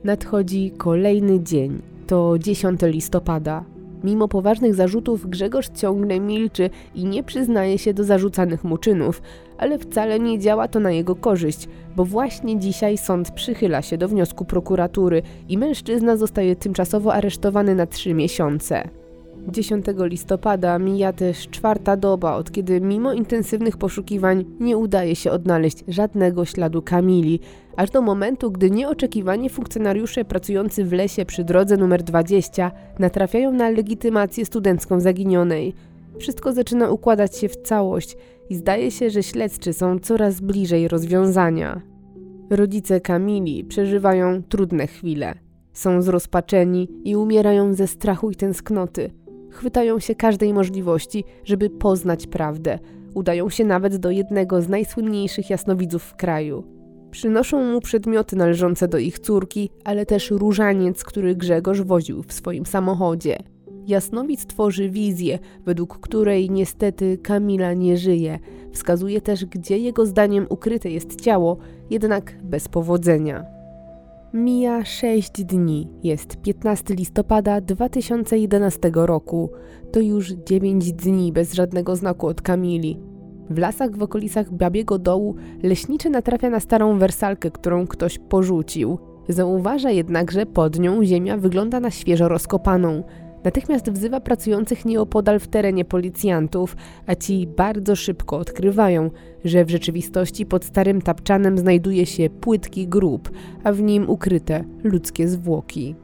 Nadchodzi 0.04 0.72
kolejny 0.78 1.44
dzień. 1.44 1.82
To 2.08 2.40
10 2.40 2.80
listopada. 2.84 3.73
Mimo 4.04 4.28
poważnych 4.28 4.76
zarzutów 4.76 5.30
Grzegorz 5.30 5.70
ciągle 5.70 6.20
milczy 6.20 6.70
i 6.96 7.06
nie 7.06 7.24
przyznaje 7.24 7.78
się 7.78 7.94
do 7.94 8.04
zarzucanych 8.04 8.64
mu 8.64 8.78
czynów, 8.78 9.22
ale 9.58 9.80
wcale 9.80 10.20
nie 10.20 10.40
działa 10.40 10.68
to 10.68 10.80
na 10.80 10.92
jego 10.92 11.16
korzyść, 11.16 11.68
bo 11.96 12.06
właśnie 12.06 12.60
dzisiaj 12.60 12.98
sąd 12.98 13.32
przychyla 13.32 13.82
się 13.82 13.98
do 13.98 14.08
wniosku 14.08 14.46
prokuratury 14.46 15.22
i 15.50 15.58
mężczyzna 15.58 16.18
zostaje 16.18 16.56
tymczasowo 16.56 17.14
aresztowany 17.14 17.76
na 17.76 17.86
trzy 17.86 18.14
miesiące. 18.14 19.03
10 19.48 19.86
listopada 19.98 20.80
mija 20.80 21.14
też 21.14 21.48
czwarta 21.50 21.98
doba, 21.98 22.36
od 22.36 22.52
kiedy 22.52 22.82
mimo 22.82 23.14
intensywnych 23.14 23.78
poszukiwań 23.78 24.46
nie 24.60 24.78
udaje 24.78 25.16
się 25.16 25.32
odnaleźć 25.32 25.84
żadnego 25.88 26.46
śladu 26.46 26.82
Kamili, 26.82 27.40
aż 27.76 27.90
do 27.90 28.02
momentu, 28.02 28.52
gdy 28.52 28.72
nieoczekiwanie 28.72 29.50
funkcjonariusze 29.50 30.26
pracujący 30.26 30.86
w 30.86 30.94
lesie 30.94 31.26
przy 31.26 31.44
drodze 31.44 31.78
numer 31.78 32.04
20 32.04 32.72
natrafiają 33.00 33.52
na 33.52 33.70
legitymację 33.70 34.46
studencką 34.46 35.00
zaginionej. 35.00 35.74
Wszystko 36.20 36.54
zaczyna 36.54 36.90
układać 36.90 37.38
się 37.38 37.50
w 37.50 37.58
całość 37.58 38.18
i 38.50 38.56
zdaje 38.56 38.92
się, 38.92 39.10
że 39.10 39.24
śledczy 39.24 39.74
są 39.74 40.00
coraz 40.00 40.42
bliżej 40.42 40.88
rozwiązania. 40.88 41.82
Rodzice 42.50 43.02
Kamili 43.02 43.64
przeżywają 43.64 44.44
trudne 44.44 44.88
chwile. 44.88 45.34
Są 45.74 46.02
zrozpaczeni 46.02 46.88
i 47.04 47.16
umierają 47.16 47.74
ze 47.74 47.88
strachu 47.88 48.32
i 48.32 48.36
tęsknoty. 48.36 49.23
Chwytają 49.54 50.00
się 50.00 50.16
każdej 50.16 50.54
możliwości, 50.54 51.24
żeby 51.44 51.70
poznać 51.70 52.28
prawdę. 52.28 52.80
Udają 53.14 53.50
się 53.50 53.66
nawet 53.66 53.96
do 53.96 54.12
jednego 54.12 54.62
z 54.62 54.70
najsłynniejszych 54.70 55.50
jasnowidzów 55.50 56.04
w 56.04 56.16
kraju. 56.16 56.64
Przynoszą 57.12 57.64
mu 57.64 57.82
przedmioty 57.82 58.36
należące 58.36 58.88
do 58.88 58.98
ich 58.98 59.20
córki, 59.20 59.70
ale 59.84 60.06
też 60.06 60.32
różaniec, 60.32 61.04
który 61.04 61.36
Grzegorz 61.36 61.82
woził 61.82 62.24
w 62.24 62.34
swoim 62.34 62.66
samochodzie. 62.66 63.38
Jasnowic 63.88 64.46
tworzy 64.46 64.90
wizję, 64.90 65.40
według 65.66 66.00
której 66.00 66.50
niestety 66.50 67.18
Kamila 67.18 67.74
nie 67.74 67.98
żyje. 67.98 68.40
Wskazuje 68.72 69.22
też, 69.22 69.46
gdzie 69.46 69.78
jego 69.78 70.06
zdaniem 70.06 70.46
ukryte 70.50 70.90
jest 70.90 71.22
ciało, 71.22 71.58
jednak 71.90 72.38
bez 72.44 72.68
powodzenia. 72.68 73.46
Mija 74.34 74.86
6 74.86 75.46
dni, 75.46 75.90
jest 76.04 76.38
15 76.38 76.94
listopada 76.94 77.62
2011 77.62 78.92
roku. 78.94 79.50
To 79.92 80.00
już 80.00 80.30
9 80.30 80.94
dni 80.94 81.32
bez 81.32 81.54
żadnego 81.54 81.96
znaku 81.96 82.28
od 82.28 82.42
Kamili. 82.42 83.00
W 83.50 83.58
lasach 83.58 83.98
w 83.98 84.04
okolicach 84.04 84.52
Babiego 84.52 85.00
Dołu 85.00 85.36
leśniczy 85.64 86.10
natrafia 86.10 86.50
na 86.50 86.60
starą 86.60 87.00
wersalkę, 87.00 87.52
którą 87.52 87.88
ktoś 87.88 88.20
porzucił. 88.20 88.98
Zauważa 89.30 89.92
jednak, 89.92 90.32
że 90.32 90.46
pod 90.46 90.80
nią 90.80 91.04
ziemia 91.06 91.38
wygląda 91.38 91.80
na 91.80 91.92
świeżo 91.92 92.28
rozkopaną. 92.28 93.04
Natychmiast 93.44 93.92
wzywa 93.92 94.20
pracujących 94.20 94.86
nieopodal 94.86 95.40
w 95.40 95.48
terenie 95.48 95.86
policjantów, 95.86 96.76
a 97.08 97.16
ci 97.16 97.48
bardzo 97.48 97.96
szybko 97.96 98.38
odkrywają, 98.38 99.10
że 99.46 99.66
w 99.66 99.70
rzeczywistości 99.70 100.46
pod 100.46 100.66
starym 100.66 101.02
tapczanem 101.02 101.58
znajduje 101.58 102.06
się 102.06 102.30
płytki 102.30 102.88
grób, 102.88 103.32
a 103.64 103.72
w 103.72 103.82
nim 103.82 104.10
ukryte 104.10 104.64
ludzkie 104.84 105.28
zwłoki. 105.28 105.96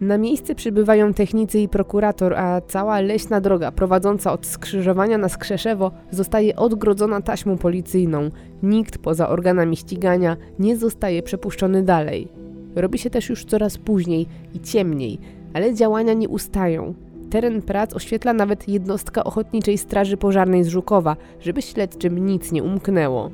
Na 0.00 0.18
miejsce 0.18 0.54
przybywają 0.54 1.14
technicy 1.14 1.60
i 1.60 1.68
prokurator, 1.68 2.34
a 2.34 2.60
cała 2.60 3.00
leśna 3.00 3.40
droga 3.40 3.72
prowadząca 3.72 4.32
od 4.32 4.46
skrzyżowania 4.46 5.18
na 5.18 5.28
Skrzeszewo 5.28 5.90
zostaje 6.10 6.56
odgrodzona 6.56 7.20
taśmą 7.20 7.58
policyjną. 7.58 8.30
Nikt 8.62 8.98
poza 8.98 9.28
organami 9.28 9.76
ścigania 9.76 10.36
nie 10.58 10.76
zostaje 10.76 11.22
przepuszczony 11.22 11.82
dalej. 11.82 12.28
Robi 12.76 12.98
się 12.98 13.10
też 13.10 13.28
już 13.28 13.44
coraz 13.44 13.78
później 13.78 14.26
i 14.54 14.60
ciemniej, 14.60 15.18
ale 15.54 15.74
działania 15.74 16.12
nie 16.12 16.28
ustają. 16.28 16.94
Teren 17.30 17.62
prac 17.62 17.94
oświetla 17.94 18.32
nawet 18.32 18.68
jednostka 18.68 19.24
Ochotniczej 19.24 19.78
Straży 19.78 20.16
Pożarnej 20.16 20.64
z 20.64 20.68
Żukowa, 20.68 21.16
żeby 21.40 21.62
śledczym 21.62 22.26
nic 22.26 22.52
nie 22.52 22.62
umknęło. 22.62 23.30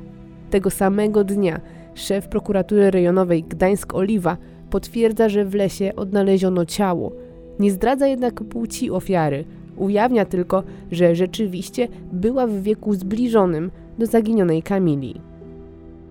Tego 0.49 0.69
samego 0.69 1.23
dnia 1.23 1.61
szef 1.93 2.27
prokuratury 2.27 2.91
rejonowej 2.91 3.43
Gdańsk-Oliwa 3.43 4.37
potwierdza, 4.69 5.29
że 5.29 5.45
w 5.45 5.55
lesie 5.55 5.95
odnaleziono 5.95 6.65
ciało. 6.65 7.11
Nie 7.59 7.71
zdradza 7.71 8.07
jednak 8.07 8.43
płci 8.43 8.91
ofiary. 8.91 9.45
Ujawnia 9.77 10.25
tylko, 10.25 10.63
że 10.91 11.15
rzeczywiście 11.15 11.87
była 12.11 12.47
w 12.47 12.61
wieku 12.61 12.93
zbliżonym 12.93 13.71
do 13.99 14.05
zaginionej 14.05 14.63
Kamili. 14.63 15.21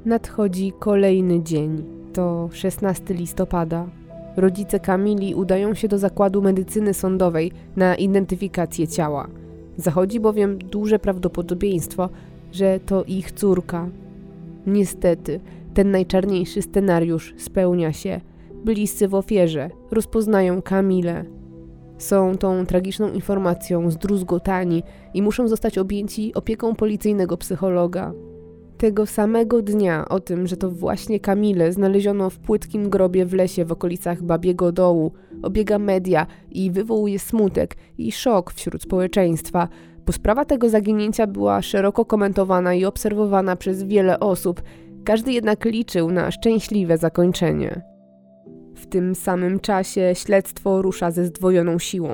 Nadchodzi 0.05 0.73
kolejny 0.79 1.43
dzień. 1.43 1.85
To 2.13 2.49
16 2.53 3.15
listopada. 3.15 3.87
Rodzice 4.37 4.81
Kamili 4.81 5.35
udają 5.35 5.75
się 5.75 5.89
do 5.89 5.99
zakładu 5.99 6.43
medycyny 6.43 6.95
sądowej 6.95 7.53
na 7.77 7.95
identyfikację 7.95 8.89
ciała. 8.89 9.29
Zachodzi 9.77 10.21
bowiem 10.21 10.59
duże 10.59 10.99
prawdopodobieństwo, 10.99 12.09
że 12.53 12.81
to 12.81 13.05
ich 13.05 13.33
córka. 13.33 13.89
Niestety, 14.67 15.41
ten 15.75 15.91
najczarniejszy 15.91 16.63
scenariusz 16.63 17.35
spełnia 17.39 17.93
się. 17.93 18.21
Bliscy 18.65 19.09
w 19.09 19.15
ofierze 19.15 19.71
rozpoznają 19.91 20.63
Kamilę. 20.63 21.25
Są 21.99 22.39
tą 22.39 22.67
tragiczną 22.67 23.13
informacją 23.13 23.91
zdruzgotani 23.91 24.83
i 25.15 25.23
muszą 25.23 25.49
zostać 25.49 25.79
objęci 25.79 26.35
opieką 26.35 26.75
policyjnego 26.75 27.37
psychologa. 27.37 28.13
Tego 28.79 29.07
samego 29.07 29.63
dnia 29.63 30.09
o 30.09 30.21
tym, 30.21 30.47
że 30.47 30.57
to 30.57 30.71
właśnie 30.71 31.21
Kamilę 31.21 31.73
znaleziono 31.73 32.31
w 32.31 32.39
płytkim 32.39 32.91
grobie 32.91 33.27
w 33.27 33.35
lesie 33.35 33.65
w 33.65 33.73
okolicach 33.73 34.23
Babiego 34.23 34.73
Dołu, 34.73 35.13
obiega 35.43 35.79
media 35.79 36.27
i 36.51 36.71
wywołuje 36.71 37.19
smutek 37.19 37.77
i 37.99 38.13
szok 38.13 38.53
wśród 38.53 38.83
społeczeństwa, 38.83 39.69
bo 40.07 40.13
sprawa 40.13 40.45
tego 40.45 40.69
zaginięcia 40.69 41.27
była 41.27 41.63
szeroko 41.63 42.05
komentowana 42.05 42.75
i 42.75 42.85
obserwowana 42.85 43.57
przez 43.57 43.83
wiele 43.83 44.21
osób, 44.21 44.63
każdy 45.05 45.33
jednak 45.33 45.65
liczył 45.65 46.11
na 46.11 46.31
szczęśliwe 46.31 46.99
zakończenie. 46.99 47.83
W 48.75 48.87
tym 48.87 49.15
samym 49.15 49.61
czasie 49.61 50.13
śledztwo 50.15 50.83
rusza 50.83 51.11
ze 51.11 51.25
zdwojoną 51.25 51.79
siłą. 51.79 52.11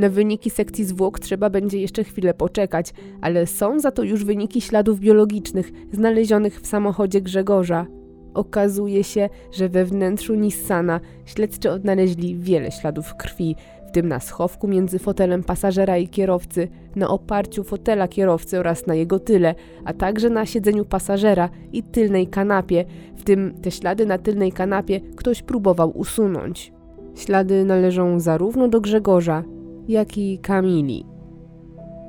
Na 0.00 0.08
wyniki 0.08 0.50
sekcji 0.50 0.84
zwłok 0.84 1.18
trzeba 1.18 1.50
będzie 1.50 1.80
jeszcze 1.80 2.04
chwilę 2.04 2.34
poczekać, 2.34 2.92
ale 3.20 3.46
są 3.46 3.80
za 3.80 3.90
to 3.90 4.02
już 4.02 4.24
wyniki 4.24 4.60
śladów 4.60 5.00
biologicznych 5.00 5.72
znalezionych 5.92 6.60
w 6.60 6.66
samochodzie 6.66 7.20
Grzegorza. 7.20 7.86
Okazuje 8.34 9.04
się, 9.04 9.28
że 9.52 9.68
we 9.68 9.84
wnętrzu 9.84 10.34
Nissana 10.34 11.00
śledczy 11.24 11.70
odnaleźli 11.70 12.36
wiele 12.36 12.70
śladów 12.70 13.14
krwi, 13.14 13.56
w 13.88 13.90
tym 13.90 14.08
na 14.08 14.20
schowku 14.20 14.68
między 14.68 14.98
fotelem 14.98 15.42
pasażera 15.42 15.98
i 15.98 16.08
kierowcy, 16.08 16.68
na 16.96 17.08
oparciu 17.08 17.64
fotela 17.64 18.08
kierowcy 18.08 18.58
oraz 18.58 18.86
na 18.86 18.94
jego 18.94 19.18
tyle, 19.18 19.54
a 19.84 19.92
także 19.92 20.30
na 20.30 20.46
siedzeniu 20.46 20.84
pasażera 20.84 21.48
i 21.72 21.82
tylnej 21.82 22.26
kanapie, 22.26 22.84
w 23.16 23.24
tym 23.24 23.54
te 23.62 23.70
ślady 23.70 24.06
na 24.06 24.18
tylnej 24.18 24.52
kanapie 24.52 25.00
ktoś 25.16 25.42
próbował 25.42 25.98
usunąć. 25.98 26.72
Ślady 27.14 27.64
należą 27.64 28.20
zarówno 28.20 28.68
do 28.68 28.80
Grzegorza, 28.80 29.44
jak 29.88 30.18
i 30.18 30.38
Kamili. 30.38 31.04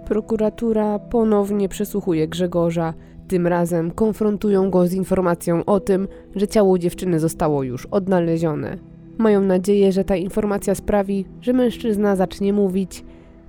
Prokuratura 0.05 0.99
ponownie 0.99 1.69
przesłuchuje 1.69 2.27
Grzegorza. 2.27 2.93
Tym 3.27 3.47
razem 3.47 3.91
konfrontują 3.91 4.69
go 4.69 4.87
z 4.87 4.93
informacją 4.93 5.65
o 5.65 5.79
tym, 5.79 6.07
że 6.35 6.47
ciało 6.47 6.77
dziewczyny 6.77 7.19
zostało 7.19 7.63
już 7.63 7.85
odnalezione. 7.85 8.77
Mają 9.17 9.41
nadzieję, 9.41 9.91
że 9.91 10.03
ta 10.03 10.15
informacja 10.15 10.75
sprawi, 10.75 11.25
że 11.41 11.53
mężczyzna 11.53 12.15
zacznie 12.15 12.53
mówić. 12.53 13.03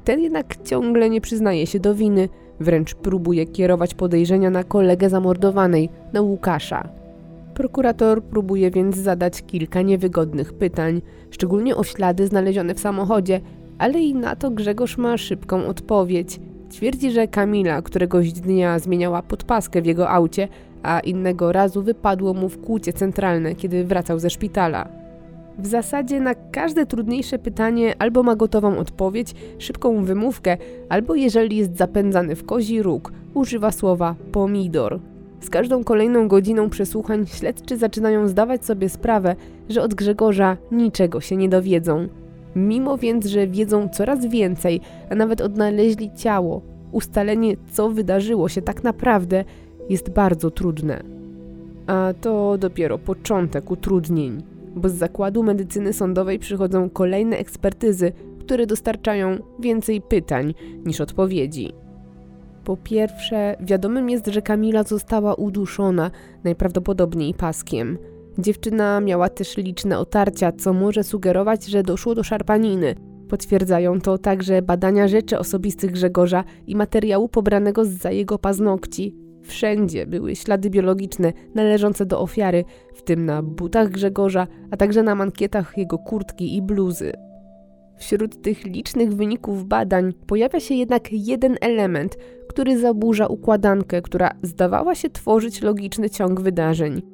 Ten 0.04 0.20
jednak 0.20 0.56
ciągle 0.64 1.10
nie 1.10 1.20
przyznaje 1.20 1.66
się 1.66 1.80
do 1.80 1.94
winy, 1.94 2.28
wręcz 2.60 2.94
próbuje 2.94 3.46
kierować 3.46 3.94
podejrzenia 3.94 4.50
na 4.50 4.64
kolegę 4.64 5.10
zamordowanej, 5.10 5.88
na 6.12 6.20
Łukasza. 6.20 6.88
Prokurator 7.54 8.22
próbuje 8.22 8.70
więc 8.70 8.96
zadać 8.96 9.42
kilka 9.42 9.82
niewygodnych 9.82 10.52
pytań, 10.52 11.02
szczególnie 11.30 11.76
o 11.76 11.84
ślady 11.84 12.26
znalezione 12.26 12.74
w 12.74 12.80
samochodzie, 12.80 13.40
ale 13.78 14.00
i 14.00 14.14
na 14.14 14.36
to 14.36 14.50
Grzegorz 14.50 14.98
ma 14.98 15.16
szybką 15.16 15.66
odpowiedź. 15.66 16.40
Twierdzi, 16.70 17.10
że 17.10 17.28
Kamila 17.28 17.82
któregoś 17.82 18.32
dnia 18.32 18.78
zmieniała 18.78 19.22
podpaskę 19.22 19.82
w 19.82 19.86
jego 19.86 20.10
aucie, 20.10 20.48
a 20.82 21.00
innego 21.00 21.52
razu 21.52 21.82
wypadło 21.82 22.34
mu 22.34 22.48
w 22.48 22.60
kłucie 22.60 22.92
centralne, 22.92 23.54
kiedy 23.54 23.84
wracał 23.84 24.18
ze 24.18 24.30
szpitala. 24.30 24.88
W 25.58 25.66
zasadzie 25.66 26.20
na 26.20 26.34
każde 26.34 26.86
trudniejsze 26.86 27.38
pytanie 27.38 27.94
albo 27.98 28.22
ma 28.22 28.36
gotową 28.36 28.78
odpowiedź, 28.78 29.34
szybką 29.58 30.04
wymówkę, 30.04 30.56
albo 30.88 31.14
jeżeli 31.14 31.56
jest 31.56 31.76
zapędzany 31.76 32.36
w 32.36 32.44
kozi 32.44 32.82
róg, 32.82 33.12
używa 33.34 33.72
słowa 33.72 34.14
pomidor. 34.32 35.00
Z 35.40 35.50
każdą 35.50 35.84
kolejną 35.84 36.28
godziną 36.28 36.70
przesłuchań 36.70 37.26
śledczy 37.26 37.76
zaczynają 37.76 38.28
zdawać 38.28 38.64
sobie 38.64 38.88
sprawę, 38.88 39.36
że 39.68 39.82
od 39.82 39.94
Grzegorza 39.94 40.56
niczego 40.72 41.20
się 41.20 41.36
nie 41.36 41.48
dowiedzą. 41.48 42.08
Mimo 42.56 42.98
więc, 42.98 43.26
że 43.26 43.46
wiedzą 43.46 43.88
coraz 43.88 44.26
więcej, 44.26 44.80
a 45.10 45.14
nawet 45.14 45.40
odnaleźli 45.40 46.10
ciało, 46.16 46.62
ustalenie, 46.92 47.56
co 47.72 47.88
wydarzyło 47.90 48.48
się 48.48 48.62
tak 48.62 48.84
naprawdę, 48.84 49.44
jest 49.88 50.10
bardzo 50.10 50.50
trudne. 50.50 51.02
A 51.86 52.14
to 52.20 52.58
dopiero 52.58 52.98
początek 52.98 53.70
utrudnień, 53.70 54.42
bo 54.76 54.88
z 54.88 54.94
zakładu 54.94 55.42
medycyny 55.42 55.92
sądowej 55.92 56.38
przychodzą 56.38 56.90
kolejne 56.90 57.36
ekspertyzy, 57.36 58.12
które 58.40 58.66
dostarczają 58.66 59.38
więcej 59.60 60.00
pytań 60.00 60.54
niż 60.84 61.00
odpowiedzi. 61.00 61.72
Po 62.64 62.76
pierwsze, 62.76 63.56
wiadomym 63.60 64.10
jest, 64.10 64.26
że 64.26 64.42
Kamila 64.42 64.82
została 64.82 65.34
uduszona, 65.34 66.10
najprawdopodobniej 66.44 67.34
paskiem. 67.34 67.98
Dziewczyna 68.38 69.00
miała 69.00 69.28
też 69.28 69.56
liczne 69.56 69.98
otarcia, 69.98 70.52
co 70.52 70.72
może 70.72 71.04
sugerować, 71.04 71.66
że 71.66 71.82
doszło 71.82 72.14
do 72.14 72.22
szarpaniny. 72.22 72.94
Potwierdzają 73.28 74.00
to 74.00 74.18
także 74.18 74.62
badania 74.62 75.08
rzeczy 75.08 75.38
osobistych 75.38 75.90
Grzegorza 75.90 76.44
i 76.66 76.76
materiału 76.76 77.28
pobranego 77.28 77.84
za 77.84 78.10
jego 78.10 78.38
paznokci. 78.38 79.16
Wszędzie 79.42 80.06
były 80.06 80.36
ślady 80.36 80.70
biologiczne 80.70 81.32
należące 81.54 82.06
do 82.06 82.20
ofiary, 82.20 82.64
w 82.94 83.02
tym 83.02 83.26
na 83.26 83.42
butach 83.42 83.88
Grzegorza, 83.88 84.46
a 84.70 84.76
także 84.76 85.02
na 85.02 85.14
mankietach 85.14 85.78
jego 85.78 85.98
kurtki 85.98 86.56
i 86.56 86.62
bluzy. 86.62 87.12
Wśród 87.96 88.42
tych 88.42 88.64
licznych 88.64 89.14
wyników 89.14 89.64
badań 89.64 90.12
pojawia 90.26 90.60
się 90.60 90.74
jednak 90.74 91.12
jeden 91.12 91.56
element, 91.60 92.16
który 92.48 92.78
zaburza 92.78 93.26
układankę, 93.26 94.02
która 94.02 94.30
zdawała 94.42 94.94
się 94.94 95.10
tworzyć 95.10 95.62
logiczny 95.62 96.10
ciąg 96.10 96.40
wydarzeń. 96.40 97.11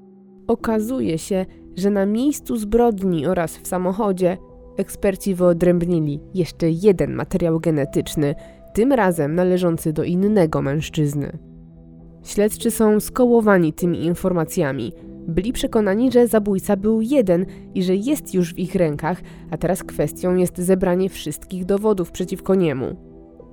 Okazuje 0.48 1.18
się, 1.18 1.46
że 1.76 1.90
na 1.90 2.06
miejscu 2.06 2.56
zbrodni 2.56 3.26
oraz 3.26 3.56
w 3.56 3.66
samochodzie 3.66 4.36
eksperci 4.76 5.34
wyodrębnili 5.34 6.20
jeszcze 6.34 6.70
jeden 6.70 7.14
materiał 7.14 7.60
genetyczny, 7.60 8.34
tym 8.74 8.92
razem 8.92 9.34
należący 9.34 9.92
do 9.92 10.04
innego 10.04 10.62
mężczyzny. 10.62 11.38
Śledczy 12.24 12.70
są 12.70 13.00
skołowani 13.00 13.72
tymi 13.72 14.04
informacjami. 14.04 14.92
Byli 15.28 15.52
przekonani, 15.52 16.12
że 16.12 16.26
zabójca 16.26 16.76
był 16.76 17.00
jeden 17.00 17.46
i 17.74 17.82
że 17.82 17.96
jest 17.96 18.34
już 18.34 18.54
w 18.54 18.58
ich 18.58 18.74
rękach, 18.74 19.22
a 19.50 19.56
teraz 19.56 19.84
kwestią 19.84 20.36
jest 20.36 20.58
zebranie 20.58 21.08
wszystkich 21.08 21.64
dowodów 21.64 22.10
przeciwko 22.10 22.54
niemu. 22.54 22.96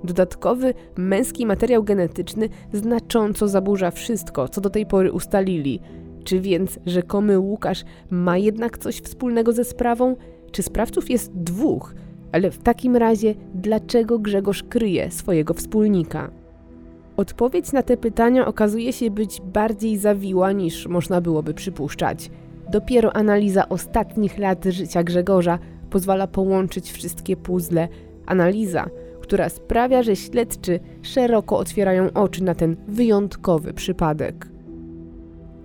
Dodatkowy 0.03 0.73
męski 0.97 1.45
materiał 1.45 1.83
genetyczny 1.83 2.49
znacząco 2.73 3.47
zaburza 3.47 3.91
wszystko, 3.91 4.49
co 4.49 4.61
do 4.61 4.69
tej 4.69 4.85
pory 4.85 5.11
ustalili. 5.11 5.79
Czy 6.25 6.41
więc 6.41 6.79
rzekomy 6.85 7.39
Łukasz 7.39 7.83
ma 8.09 8.37
jednak 8.37 8.77
coś 8.77 8.95
wspólnego 9.01 9.53
ze 9.53 9.63
sprawą? 9.63 10.15
Czy 10.51 10.63
sprawców 10.63 11.09
jest 11.09 11.31
dwóch? 11.33 11.95
Ale 12.31 12.51
w 12.51 12.57
takim 12.57 12.95
razie, 12.95 13.35
dlaczego 13.53 14.19
Grzegorz 14.19 14.63
kryje 14.63 15.11
swojego 15.11 15.53
wspólnika? 15.53 16.31
Odpowiedź 17.17 17.71
na 17.71 17.83
te 17.83 17.97
pytania 17.97 18.47
okazuje 18.47 18.93
się 18.93 19.11
być 19.11 19.41
bardziej 19.41 19.97
zawiła 19.97 20.51
niż 20.51 20.87
można 20.87 21.21
byłoby 21.21 21.53
przypuszczać. 21.53 22.29
Dopiero 22.71 23.15
analiza 23.15 23.69
ostatnich 23.69 24.37
lat 24.37 24.65
życia 24.65 25.03
Grzegorza 25.03 25.59
pozwala 25.89 26.27
połączyć 26.27 26.91
wszystkie 26.91 27.37
puzzle. 27.37 27.87
Analiza, 28.25 28.89
która 29.21 29.49
sprawia, 29.49 30.03
że 30.03 30.15
śledczy 30.15 30.79
szeroko 31.01 31.57
otwierają 31.57 32.13
oczy 32.13 32.43
na 32.43 32.55
ten 32.55 32.75
wyjątkowy 32.87 33.73
przypadek. 33.73 34.54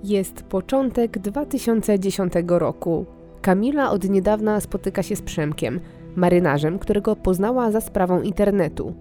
Jest 0.04 0.42
początek 0.42 1.18
2010 1.18 2.32
roku. 2.46 3.06
Kamila 3.42 3.90
od 3.90 4.08
niedawna 4.08 4.60
spotyka 4.60 5.02
się 5.02 5.16
z 5.16 5.22
Przemkiem, 5.22 5.80
marynarzem, 6.16 6.78
którego 6.78 7.16
poznała 7.16 7.70
za 7.70 7.80
sprawą 7.80 8.22
internetu. 8.22 8.94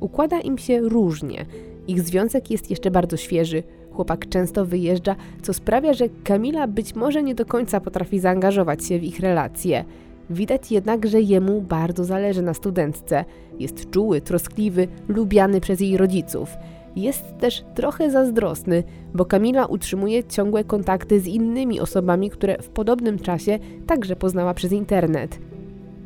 Układa 0.00 0.40
im 0.40 0.58
się 0.58 0.80
różnie. 0.80 1.46
Ich 1.88 2.00
związek 2.00 2.50
jest 2.50 2.70
jeszcze 2.70 2.90
bardzo 2.90 3.16
świeży. 3.16 3.62
Chłopak 3.92 4.28
często 4.28 4.66
wyjeżdża, 4.66 5.16
co 5.42 5.54
sprawia, 5.54 5.92
że 5.92 6.08
Kamila 6.24 6.66
być 6.66 6.94
może 6.94 7.22
nie 7.22 7.34
do 7.34 7.46
końca 7.46 7.80
potrafi 7.80 8.18
zaangażować 8.18 8.84
się 8.84 8.98
w 8.98 9.04
ich 9.04 9.20
relacje. 9.20 9.84
Widać 10.30 10.72
jednak, 10.72 11.06
że 11.06 11.20
jemu 11.20 11.62
bardzo 11.62 12.04
zależy 12.04 12.42
na 12.42 12.54
studentce. 12.54 13.24
Jest 13.58 13.90
czuły, 13.90 14.20
troskliwy, 14.20 14.88
lubiany 15.08 15.60
przez 15.60 15.80
jej 15.80 15.96
rodziców. 15.96 16.56
Jest 16.96 17.24
też 17.38 17.64
trochę 17.74 18.10
zazdrosny, 18.10 18.82
bo 19.14 19.24
Kamila 19.24 19.66
utrzymuje 19.66 20.24
ciągłe 20.24 20.64
kontakty 20.64 21.20
z 21.20 21.26
innymi 21.26 21.80
osobami, 21.80 22.30
które 22.30 22.62
w 22.62 22.68
podobnym 22.68 23.18
czasie 23.18 23.58
także 23.86 24.16
poznała 24.16 24.54
przez 24.54 24.72
internet. 24.72 25.38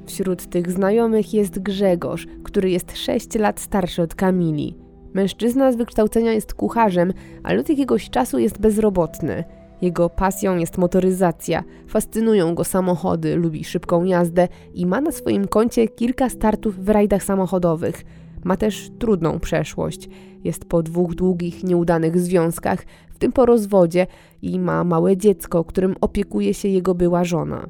Wśród 0.06 0.46
tych 0.46 0.72
znajomych 0.72 1.34
jest 1.34 1.58
Grzegorz, 1.58 2.26
który 2.42 2.70
jest 2.70 2.96
6 2.96 3.34
lat 3.34 3.60
starszy 3.60 4.02
od 4.02 4.14
Kamili. 4.14 4.74
Mężczyzna 5.14 5.72
z 5.72 5.76
wykształcenia 5.76 6.32
jest 6.32 6.54
kucharzem, 6.54 7.12
ale 7.42 7.60
od 7.60 7.68
jakiegoś 7.68 8.10
czasu 8.10 8.38
jest 8.38 8.60
bezrobotny. 8.60 9.44
Jego 9.82 10.10
pasją 10.10 10.56
jest 10.56 10.78
motoryzacja, 10.78 11.64
fascynują 11.88 12.54
go 12.54 12.64
samochody, 12.64 13.36
lubi 13.36 13.64
szybką 13.64 14.04
jazdę 14.04 14.48
i 14.74 14.86
ma 14.86 15.00
na 15.00 15.12
swoim 15.12 15.48
koncie 15.48 15.88
kilka 15.88 16.28
startów 16.28 16.84
w 16.84 16.88
rajdach 16.88 17.24
samochodowych. 17.24 18.04
Ma 18.44 18.56
też 18.56 18.90
trudną 18.98 19.38
przeszłość. 19.38 20.08
Jest 20.44 20.64
po 20.64 20.82
dwóch 20.82 21.14
długich, 21.14 21.64
nieudanych 21.64 22.20
związkach, 22.20 22.84
w 23.10 23.18
tym 23.18 23.32
po 23.32 23.46
rozwodzie 23.46 24.06
i 24.42 24.58
ma 24.58 24.84
małe 24.84 25.16
dziecko, 25.16 25.64
którym 25.64 25.94
opiekuje 26.00 26.54
się 26.54 26.68
jego 26.68 26.94
była 26.94 27.24
żona. 27.24 27.68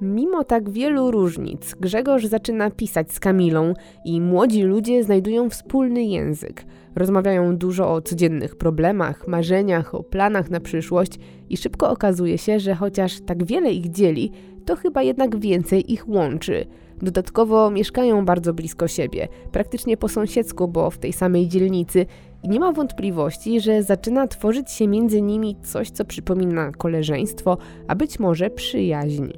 Mimo 0.00 0.44
tak 0.44 0.70
wielu 0.70 1.10
różnic, 1.10 1.74
Grzegorz 1.80 2.26
zaczyna 2.26 2.70
pisać 2.70 3.12
z 3.12 3.20
Kamilą 3.20 3.74
i 4.04 4.20
młodzi 4.20 4.62
ludzie 4.62 5.04
znajdują 5.04 5.50
wspólny 5.50 6.04
język. 6.04 6.64
Rozmawiają 6.96 7.56
dużo 7.56 7.94
o 7.94 8.02
codziennych 8.02 8.56
problemach, 8.56 9.28
marzeniach, 9.28 9.94
o 9.94 10.02
planach 10.02 10.50
na 10.50 10.60
przyszłość 10.60 11.18
i 11.50 11.56
szybko 11.56 11.90
okazuje 11.90 12.38
się, 12.38 12.60
że 12.60 12.74
chociaż 12.74 13.20
tak 13.20 13.44
wiele 13.44 13.72
ich 13.72 13.90
dzieli, 13.90 14.32
to 14.64 14.76
chyba 14.76 15.02
jednak 15.02 15.38
więcej 15.38 15.92
ich 15.92 16.08
łączy. 16.08 16.66
Dodatkowo 17.02 17.70
mieszkają 17.70 18.24
bardzo 18.24 18.54
blisko 18.54 18.88
siebie, 18.88 19.28
praktycznie 19.52 19.96
po 19.96 20.08
sąsiedzku, 20.08 20.68
bo 20.68 20.90
w 20.90 20.98
tej 20.98 21.12
samej 21.12 21.48
dzielnicy 21.48 22.06
i 22.42 22.48
nie 22.48 22.60
ma 22.60 22.72
wątpliwości, 22.72 23.60
że 23.60 23.82
zaczyna 23.82 24.26
tworzyć 24.26 24.70
się 24.70 24.88
między 24.88 25.22
nimi 25.22 25.56
coś, 25.62 25.90
co 25.90 26.04
przypomina 26.04 26.72
koleżeństwo, 26.72 27.58
a 27.88 27.94
być 27.94 28.18
może 28.18 28.50
przyjaźń. 28.50 29.28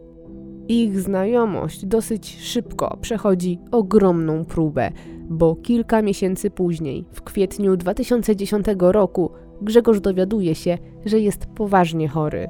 Ich 0.69 1.01
znajomość 1.01 1.87
dosyć 1.87 2.37
szybko 2.41 2.99
przechodzi 3.01 3.59
ogromną 3.71 4.45
próbę, 4.45 4.91
bo 5.29 5.57
kilka 5.57 6.03
miesięcy 6.03 6.51
później, 6.51 7.05
w 7.13 7.23
kwietniu 7.23 7.77
2010 7.77 8.67
roku, 8.79 9.31
Grzegorz 9.63 10.01
dowiaduje 10.01 10.55
się, 10.55 10.79
że 11.05 11.21
jest 11.21 11.47
poważnie 11.47 12.09
chory. 12.09 12.49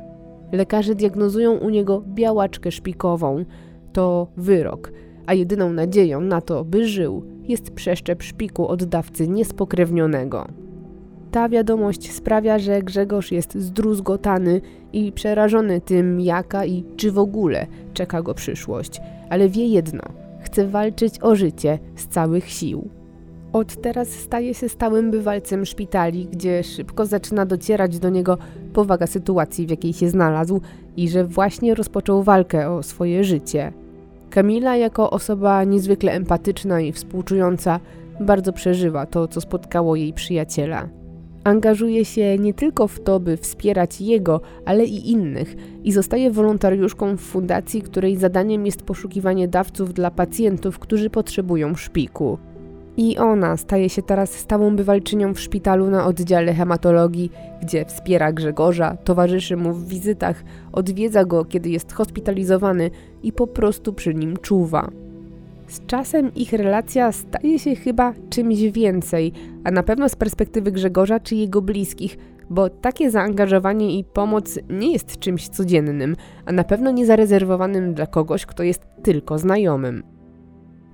Lekarze 0.53 0.95
diagnozują 0.95 1.53
u 1.53 1.71
niego 1.71 2.03
białaczkę 2.07 2.71
szpikową. 2.71 3.45
To 3.93 4.27
wyrok, 4.37 4.93
a 5.27 5.35
jedyną 5.35 5.73
nadzieją 5.73 6.21
na 6.21 6.41
to, 6.41 6.65
by 6.65 6.89
żył, 6.89 7.23
jest 7.49 7.71
przeszczep 7.71 8.23
szpiku 8.23 8.69
od 8.69 8.85
dawcy 8.85 9.29
niespokrewnionego. 9.29 10.47
Ta 11.31 11.49
wiadomość 11.49 12.13
sprawia, 12.13 12.59
że 12.59 12.83
Grzegorz 12.83 13.33
jest 13.33 13.55
zdruzgotany 13.55 14.61
i 14.93 15.13
przerażony 15.13 15.81
tym, 15.81 16.21
jaka 16.21 16.67
i 16.67 16.85
czy 16.97 17.13
w 17.13 17.19
ogóle 17.19 17.67
czeka 17.95 18.23
go 18.23 18.35
przyszłość, 18.35 19.01
ale 19.31 19.49
wie 19.49 19.67
jedno: 19.67 20.03
chce 20.41 20.67
walczyć 20.67 21.15
o 21.23 21.35
życie 21.35 21.79
z 21.97 22.07
całych 22.07 22.51
sił. 22.51 22.89
Od 23.53 23.83
teraz 23.83 24.09
staje 24.09 24.55
się 24.55 24.69
stałym 24.69 25.11
bywalcem 25.11 25.67
szpitali, 25.67 26.27
gdzie 26.27 26.63
szybko 26.63 27.07
zaczyna 27.07 27.47
docierać 27.47 27.99
do 27.99 28.11
niego 28.11 28.39
powaga 28.73 29.07
sytuacji, 29.07 29.67
w 29.67 29.71
jakiej 29.71 29.93
się 29.93 30.09
znalazł 30.09 30.61
i 30.97 31.09
że 31.09 31.25
właśnie 31.25 31.75
rozpoczął 31.75 32.23
walkę 32.23 32.71
o 32.71 32.83
swoje 32.83 33.25
życie. 33.25 33.73
Kamila, 34.31 34.77
jako 34.77 35.11
osoba 35.11 35.65
niezwykle 35.65 36.13
empatyczna 36.13 36.81
i 36.81 36.93
współczująca, 36.93 37.81
bardzo 38.21 38.53
przeżywa 38.53 39.07
to, 39.07 39.29
co 39.29 39.41
spotkało 39.41 39.97
jej 39.97 40.13
przyjaciela. 40.13 40.89
Angażuje 41.45 42.05
się 42.05 42.39
nie 42.39 42.55
tylko 42.55 42.89
w 42.89 43.01
to, 43.01 43.21
by 43.21 43.37
wspierać 43.37 44.01
jego, 44.01 44.41
ale 44.65 44.85
i 44.85 45.11
innych 45.11 45.57
i 45.85 45.93
zostaje 45.93 46.31
wolontariuszką 46.31 47.17
w 47.17 47.21
fundacji, 47.21 47.83
której 47.83 48.17
zadaniem 48.17 48.67
jest 48.67 48.83
poszukiwanie 48.83 49.49
dawców 49.49 49.95
dla 49.95 50.11
pacjentów, 50.11 50.79
którzy 50.79 51.11
potrzebują 51.11 51.75
szpiku. 51.75 52.39
I 53.01 53.19
ona 53.19 53.57
staje 53.57 53.89
się 53.89 54.03
teraz 54.03 54.31
stałą 54.31 54.77
bywalczynią 54.77 55.35
w 55.35 55.41
szpitalu 55.41 55.91
na 55.91 56.07
oddziale 56.07 56.55
hematologii, 56.55 57.33
gdzie 57.63 57.85
wspiera 57.85 58.33
Grzegorza, 58.33 58.97
towarzyszy 59.05 59.57
mu 59.57 59.73
w 59.73 59.89
wizytach, 59.89 60.45
odwiedza 60.73 61.25
go, 61.25 61.45
kiedy 61.45 61.69
jest 61.69 61.93
hospitalizowany 61.93 62.91
i 63.23 63.33
po 63.33 63.47
prostu 63.47 63.93
przy 63.93 64.15
nim 64.15 64.37
czuwa. 64.37 64.91
Z 65.69 65.87
czasem 65.87 66.35
ich 66.35 66.53
relacja 66.53 67.13
staje 67.13 67.59
się 67.59 67.75
chyba 67.75 68.15
czymś 68.31 68.61
więcej, 68.61 69.33
a 69.65 69.71
na 69.71 69.83
pewno 69.83 70.09
z 70.09 70.17
perspektywy 70.17 70.73
Grzegorza 70.73 71.21
czy 71.21 71.35
jego 71.35 71.63
bliskich, 71.63 72.19
bo 72.51 72.69
takie 72.69 73.11
zaangażowanie 73.11 73.99
i 73.99 74.05
pomoc 74.05 74.59
nie 74.71 74.93
jest 74.93 75.19
czymś 75.19 75.49
codziennym, 75.49 76.17
a 76.47 76.53
na 76.53 76.65
pewno 76.65 76.91
nie 76.91 77.07
zarezerwowanym 77.07 77.95
dla 77.95 78.07
kogoś, 78.07 78.47
kto 78.47 78.63
jest 78.63 78.87
tylko 79.03 79.39
znajomym. 79.39 80.20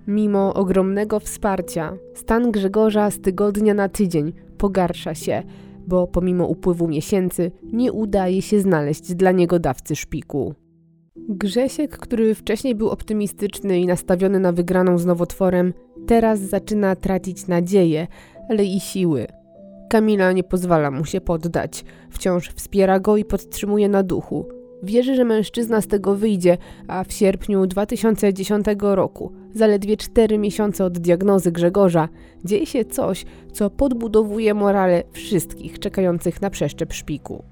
Mimo 0.07 0.55
ogromnego 0.55 1.21
wsparcia, 1.21 1.97
stan 2.15 2.53
Grzegorza 2.53 3.11
z 3.11 3.21
tygodnia 3.21 3.75
na 3.75 3.89
tydzień 3.89 4.33
pogarsza 4.59 5.15
się, 5.15 5.43
bo 5.87 6.07
pomimo 6.07 6.47
upływu 6.47 6.89
miesięcy 6.89 7.53
nie 7.73 7.93
udaje 7.93 8.43
się 8.43 8.61
znaleźć 8.61 9.15
dla 9.15 9.33
niego 9.33 9.59
dawcy 9.59 9.97
szpiku. 9.97 10.55
Grzesiek, 11.29 11.99
który 11.99 12.35
wcześniej 12.35 12.75
był 12.75 12.89
optymistyczny 12.89 13.79
i 13.81 13.87
nastawiony 13.87 14.41
na 14.41 14.53
wygraną 14.53 14.99
z 14.99 15.07
nowotworem, 15.07 15.73
teraz 16.07 16.41
zaczyna 16.41 16.97
tracić 16.97 17.47
nadzieję, 17.47 18.07
ale 18.51 18.65
i 18.65 18.81
siły. 18.81 19.27
Kamila 19.91 20.33
nie 20.33 20.45
pozwala 20.45 20.91
mu 20.91 21.05
się 21.05 21.21
poddać, 21.21 21.85
wciąż 22.11 22.51
wspiera 22.51 23.01
go 23.01 23.17
i 23.17 23.25
podtrzymuje 23.25 23.89
na 23.89 24.03
duchu. 24.03 24.47
Wierzy, 24.87 25.15
że 25.15 25.25
mężczyzna 25.25 25.81
z 25.81 25.87
tego 25.87 26.15
wyjdzie, 26.15 26.59
a 26.89 27.05
w 27.05 27.13
sierpniu 27.13 27.67
2010 27.67 28.67
roku, 28.81 29.33
zaledwie 29.55 29.97
cztery 29.97 30.39
miesiące 30.39 30.85
od 30.85 30.99
diagnozy 30.99 31.53
Grzegorza, 31.53 32.09
dzieje 32.45 32.67
się 32.67 32.85
coś, 32.85 33.25
co 33.53 33.71
podbudowuje 33.71 34.55
morale 34.55 35.03
wszystkich 35.13 35.79
czekających 35.79 36.43
na 36.43 36.51
przeszczep 36.51 36.93
szpiku. 36.93 37.45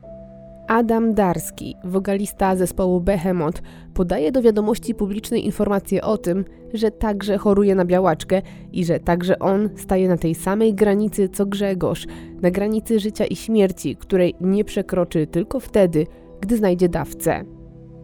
Adam 0.69 1.15
Darski, 1.15 1.77
wokalista 1.85 2.57
zespołu 2.57 3.01
Behemoth, 3.01 3.63
podaje 3.95 4.33
do 4.33 4.43
wiadomości 4.43 4.95
publicznej 4.95 5.47
informację 5.47 6.03
o 6.03 6.19
tym, 6.19 6.45
że 6.75 6.91
także 6.91 7.39
choruje 7.39 7.75
na 7.75 7.85
białaczkę 7.85 8.43
i 8.73 8.85
że 8.85 9.01
także 9.01 9.39
on 9.39 9.69
staje 9.77 10.09
na 10.09 10.17
tej 10.17 10.35
samej 10.35 10.75
granicy 10.75 11.29
co 11.29 11.47
Grzegorz, 11.47 12.07
na 12.43 12.51
granicy 12.51 13.01
życia 13.01 13.25
i 13.25 13.37
śmierci, 13.37 13.97
której 13.97 14.35
nie 14.41 14.65
przekroczy 14.65 15.27
tylko 15.27 15.61
wtedy, 15.61 16.07
gdy 16.45 16.57
znajdzie 16.57 16.89
dawcę. 16.89 17.45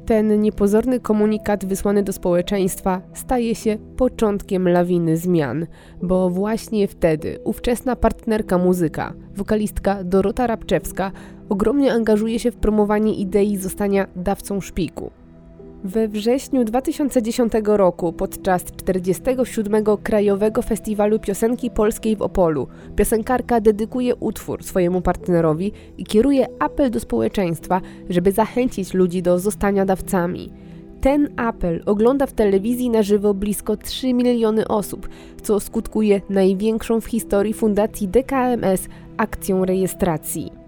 Ten 0.07 0.41
niepozorny 0.41 1.01
komunikat 1.01 1.65
wysłany 1.65 2.03
do 2.03 2.13
społeczeństwa 2.13 3.03
staje 3.15 3.55
się 3.55 3.79
początkiem 3.97 4.69
lawiny 4.69 5.17
zmian, 5.17 5.67
bo 6.03 6.31
właśnie 6.31 6.89
wtedy 6.89 7.39
ówczesna 7.45 7.97
partnerka 7.97 8.59
muzyka, 8.59 9.13
wokalistka 9.35 10.05
Dorota 10.05 10.47
Rabczewska, 10.47 11.13
ogromnie 11.49 11.93
angażuje 11.93 12.39
się 12.39 12.51
w 12.51 12.57
promowanie 12.57 13.15
idei 13.15 13.57
zostania 13.57 14.07
dawcą 14.17 14.61
szpiku. 14.61 15.11
We 15.85 16.09
wrześniu 16.09 16.65
2010 16.65 17.53
roku 17.65 18.13
podczas 18.13 18.65
47. 18.65 19.85
Krajowego 20.03 20.63
Festiwalu 20.63 21.19
Piosenki 21.19 21.71
Polskiej 21.71 22.17
w 22.17 22.23
Opolu 22.23 22.69
piosenkarka 22.97 23.61
dedykuje 23.61 24.15
utwór 24.15 24.65
swojemu 24.65 25.01
partnerowi 25.01 25.73
i 25.99 26.05
kieruje 26.05 26.47
apel 26.59 26.91
do 26.91 27.01
społeczeństwa, 27.01 27.81
żeby 28.11 28.33
zachęcić 28.33 28.95
ludzi 28.95 29.23
do 29.23 29.39
zostania 29.39 29.85
dawcami. 29.85 30.53
Ten 31.01 31.29
apel 31.37 31.83
ogląda 31.87 32.27
w 32.27 32.33
telewizji 32.33 32.91
na 32.91 33.03
żywo 33.03 33.35
blisko 33.35 33.77
3 33.77 34.15
miliony 34.15 34.69
osób, 34.69 35.09
co 35.43 35.61
skutkuje 35.61 36.21
największą 36.31 37.01
w 37.01 37.07
historii 37.07 37.55
Fundacji 37.55 38.09
DKMS 38.09 38.89
akcją 39.17 39.65
rejestracji. 39.65 40.60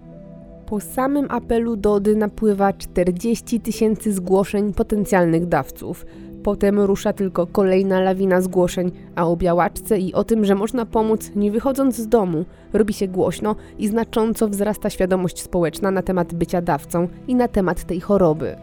Po 0.73 0.79
samym 0.79 1.27
apelu 1.29 1.75
Dody 1.75 2.15
napływa 2.15 2.73
40 2.73 3.59
tysięcy 3.59 4.13
zgłoszeń 4.13 4.73
potencjalnych 4.73 5.45
dawców. 5.45 6.05
Potem 6.43 6.79
rusza 6.79 7.13
tylko 7.13 7.47
kolejna 7.47 8.01
lawina 8.01 8.41
zgłoszeń, 8.41 8.91
a 9.15 9.27
o 9.27 9.35
białaczce 9.35 9.99
i 9.99 10.13
o 10.13 10.23
tym, 10.23 10.45
że 10.45 10.55
można 10.55 10.85
pomóc 10.85 11.31
nie 11.35 11.51
wychodząc 11.51 11.95
z 11.95 12.07
domu, 12.07 12.45
robi 12.73 12.93
się 12.93 13.07
głośno 13.07 13.55
i 13.77 13.87
znacząco 13.87 14.47
wzrasta 14.47 14.89
świadomość 14.89 15.41
społeczna 15.41 15.91
na 15.91 16.01
temat 16.01 16.33
bycia 16.33 16.61
dawcą 16.61 17.07
i 17.27 17.35
na 17.35 17.47
temat 17.47 17.83
tej 17.83 17.99
choroby. 17.99 18.55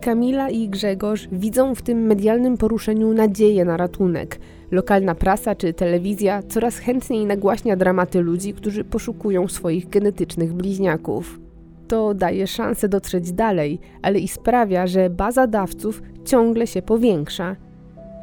Kamila 0.00 0.50
i 0.50 0.68
Grzegorz 0.68 1.28
widzą 1.32 1.74
w 1.74 1.82
tym 1.82 1.98
medialnym 1.98 2.56
poruszeniu 2.56 3.14
nadzieję 3.14 3.64
na 3.64 3.76
ratunek. 3.76 4.38
Lokalna 4.70 5.14
prasa 5.14 5.54
czy 5.54 5.72
telewizja 5.72 6.42
coraz 6.42 6.78
chętniej 6.78 7.26
nagłaśnia 7.26 7.76
dramaty 7.76 8.20
ludzi, 8.20 8.54
którzy 8.54 8.84
poszukują 8.84 9.48
swoich 9.48 9.88
genetycznych 9.88 10.52
bliźniaków. 10.52 11.40
To 11.88 12.14
daje 12.14 12.46
szansę 12.46 12.88
dotrzeć 12.88 13.32
dalej, 13.32 13.78
ale 14.02 14.18
i 14.18 14.28
sprawia, 14.28 14.86
że 14.86 15.10
baza 15.10 15.46
dawców 15.46 16.02
ciągle 16.24 16.66
się 16.66 16.82
powiększa. 16.82 17.56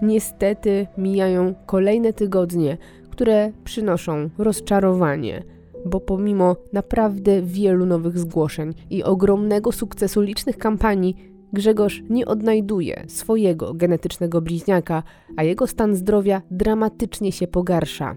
Niestety 0.02 0.88
mijają 0.98 1.56
kolejne 1.66 2.14
tygodnie, 2.14 2.78
które 3.10 3.52
przynoszą 3.64 4.30
rozczarowanie, 4.38 5.44
bo 5.86 6.00
pomimo 6.00 6.56
naprawdę 6.74 7.42
wielu 7.42 7.86
nowych 7.86 8.20
zgłoszeń 8.20 8.74
i 8.90 9.04
ogromnego 9.04 9.72
sukcesu 9.72 10.22
licznych 10.22 10.58
kampanii, 10.58 11.35
Grzegorz 11.56 12.04
nie 12.10 12.26
odnajduje 12.26 13.04
swojego 13.08 13.74
genetycznego 13.74 14.42
bliźniaka, 14.42 15.04
a 15.38 15.44
jego 15.44 15.68
stan 15.68 15.96
zdrowia 15.96 16.42
dramatycznie 16.52 17.32
się 17.32 17.48
pogarsza. 17.48 18.16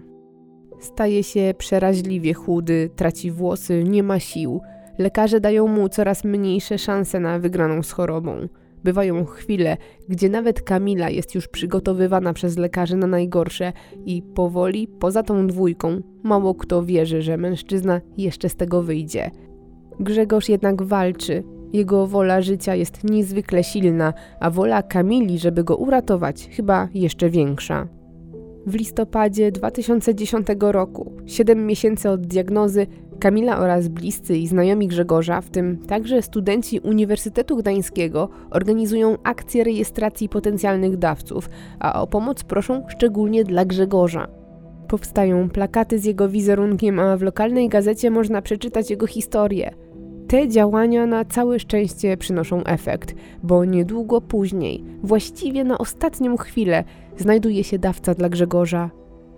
Staje 0.79 1.23
się 1.23 1.53
przeraźliwie 1.57 2.33
chudy, 2.33 2.89
traci 2.95 3.31
włosy, 3.31 3.83
nie 3.83 4.03
ma 4.03 4.19
sił. 4.19 4.61
Lekarze 4.97 5.39
dają 5.39 5.67
mu 5.67 5.89
coraz 5.89 6.23
mniejsze 6.23 6.77
szanse 6.77 7.19
na 7.19 7.39
wygraną 7.39 7.83
z 7.83 7.91
chorobą. 7.91 8.47
Bywają 8.83 9.25
chwile, 9.25 9.77
gdzie 10.09 10.29
nawet 10.29 10.61
Kamila 10.61 11.09
jest 11.09 11.35
już 11.35 11.47
przygotowywana 11.47 12.33
przez 12.33 12.57
lekarzy 12.57 12.95
na 12.95 13.07
najgorsze 13.07 13.73
i 14.05 14.21
powoli, 14.21 14.87
poza 14.87 15.23
tą 15.23 15.47
dwójką, 15.47 16.01
mało 16.23 16.55
kto 16.55 16.83
wierzy, 16.83 17.21
że 17.21 17.37
mężczyzna 17.37 18.01
jeszcze 18.17 18.49
z 18.49 18.55
tego 18.55 18.83
wyjdzie. 18.83 19.31
Grzegorz 19.99 20.49
jednak 20.49 20.81
walczy, 20.83 21.43
jego 21.73 22.07
wola 22.07 22.41
życia 22.41 22.75
jest 22.75 23.03
niezwykle 23.03 23.63
silna, 23.63 24.13
a 24.39 24.49
wola 24.49 24.83
Kamili, 24.83 25.39
żeby 25.39 25.63
go 25.63 25.77
uratować, 25.77 26.49
chyba 26.51 26.87
jeszcze 26.93 27.29
większa. 27.29 27.87
W 28.65 28.75
listopadzie 28.75 29.51
2010 29.51 30.47
roku, 30.59 31.11
7 31.25 31.65
miesięcy 31.65 32.09
od 32.09 32.21
diagnozy, 32.21 32.87
Kamila 33.19 33.59
oraz 33.59 33.87
bliscy 33.87 34.37
i 34.37 34.47
znajomi 34.47 34.87
Grzegorza, 34.87 35.41
w 35.41 35.49
tym 35.49 35.77
także 35.87 36.21
studenci 36.21 36.79
Uniwersytetu 36.79 37.57
Gdańskiego, 37.57 38.29
organizują 38.49 39.17
akcję 39.23 39.63
rejestracji 39.63 40.29
potencjalnych 40.29 40.97
dawców, 40.97 41.49
a 41.79 42.01
o 42.01 42.07
pomoc 42.07 42.43
proszą 42.43 42.83
szczególnie 42.87 43.43
dla 43.43 43.65
Grzegorza. 43.65 44.27
Powstają 44.87 45.49
plakaty 45.49 45.99
z 45.99 46.05
jego 46.05 46.29
wizerunkiem, 46.29 46.99
a 46.99 47.17
w 47.17 47.21
lokalnej 47.21 47.69
gazecie 47.69 48.11
można 48.11 48.41
przeczytać 48.41 48.89
jego 48.89 49.07
historię– 49.07 49.71
te 50.29 50.47
działania 50.47 51.05
na 51.05 51.25
całe 51.25 51.59
szczęście 51.59 52.17
przynoszą 52.17 52.63
efekt, 52.63 53.15
bo 53.43 53.65
niedługo 53.65 54.21
później, 54.21 54.83
właściwie 55.03 55.63
na 55.63 55.77
ostatnią 55.77 56.37
chwilę, 56.37 56.83
znajduje 57.17 57.63
się 57.63 57.79
dawca 57.79 58.13
dla 58.13 58.29
Grzegorza. 58.29 58.89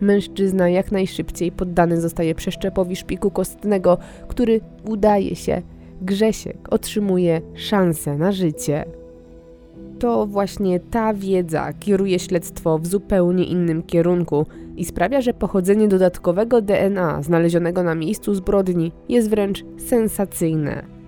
Mężczyzna 0.01 0.69
jak 0.69 0.91
najszybciej 0.91 1.51
poddany 1.51 2.01
zostaje 2.01 2.35
przeszczepowi 2.35 2.95
szpiku 2.95 3.31
kostnego, 3.31 3.97
który 4.27 4.61
udaje 4.89 5.35
się. 5.35 5.61
Grzesiek 6.01 6.73
otrzymuje 6.73 7.41
szansę 7.55 8.17
na 8.17 8.31
życie 8.31 8.85
to 10.01 10.25
właśnie 10.25 10.79
ta 10.79 11.13
wiedza 11.13 11.73
kieruje 11.79 12.19
śledztwo 12.19 12.79
w 12.79 12.87
zupełnie 12.87 13.43
innym 13.43 13.83
kierunku 13.83 14.45
i 14.77 14.85
sprawia, 14.85 15.21
że 15.21 15.33
pochodzenie 15.33 15.87
dodatkowego 15.87 16.61
DNA 16.61 17.21
znalezionego 17.21 17.83
na 17.83 17.95
miejscu 17.95 18.33
zbrodni 18.33 18.91
jest 19.09 19.29
wręcz 19.29 19.65
sensacyjne. 19.77 21.01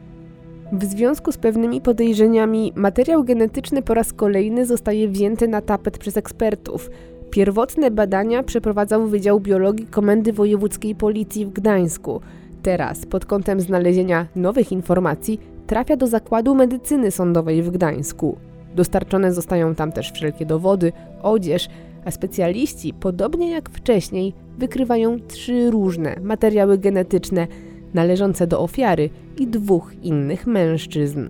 W 0.71 0.83
związku 0.83 1.31
z 1.31 1.37
pewnymi 1.37 1.81
podejrzeniami, 1.81 2.73
materiał 2.75 3.23
genetyczny 3.23 3.81
po 3.81 3.93
raz 3.93 4.13
kolejny 4.13 4.65
zostaje 4.65 5.07
wzięty 5.07 5.47
na 5.47 5.61
tapet 5.61 5.97
przez 5.97 6.17
ekspertów. 6.17 6.89
Pierwotne 7.29 7.91
badania 7.91 8.43
przeprowadzał 8.43 9.07
Wydział 9.07 9.39
Biologii 9.39 9.87
Komendy 9.87 10.33
Wojewódzkiej 10.33 10.95
Policji 10.95 11.45
w 11.45 11.53
Gdańsku. 11.53 12.21
Teraz, 12.63 13.05
pod 13.05 13.25
kątem 13.25 13.59
znalezienia 13.59 14.27
nowych 14.35 14.71
informacji, 14.71 15.39
trafia 15.67 15.97
do 15.97 16.07
Zakładu 16.07 16.55
Medycyny 16.55 17.11
Sądowej 17.11 17.63
w 17.63 17.71
Gdańsku. 17.71 18.37
Dostarczone 18.75 19.33
zostają 19.33 19.75
tam 19.75 19.91
też 19.91 20.11
wszelkie 20.11 20.45
dowody, 20.45 20.91
odzież, 21.21 21.69
a 22.05 22.11
specjaliści, 22.11 22.93
podobnie 22.93 23.51
jak 23.51 23.69
wcześniej, 23.69 24.33
wykrywają 24.57 25.19
trzy 25.19 25.71
różne 25.71 26.15
materiały 26.21 26.77
genetyczne 26.77 27.47
należące 27.93 28.47
do 28.47 28.59
ofiary 28.59 29.09
i 29.37 29.47
dwóch 29.47 29.93
innych 30.03 30.47
mężczyzn. 30.47 31.29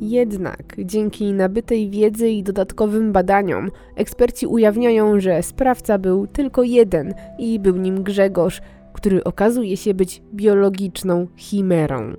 Jednak 0.00 0.76
dzięki 0.78 1.32
nabytej 1.32 1.90
wiedzy 1.90 2.30
i 2.30 2.42
dodatkowym 2.42 3.12
badaniom 3.12 3.70
eksperci 3.96 4.46
ujawniają, 4.46 5.20
że 5.20 5.42
sprawca 5.42 5.98
był 5.98 6.26
tylko 6.26 6.62
jeden 6.62 7.14
i 7.38 7.60
był 7.60 7.76
nim 7.76 8.02
Grzegorz, 8.02 8.60
który 8.92 9.24
okazuje 9.24 9.76
się 9.76 9.94
być 9.94 10.22
biologiczną 10.34 11.26
chimerą. 11.36 12.12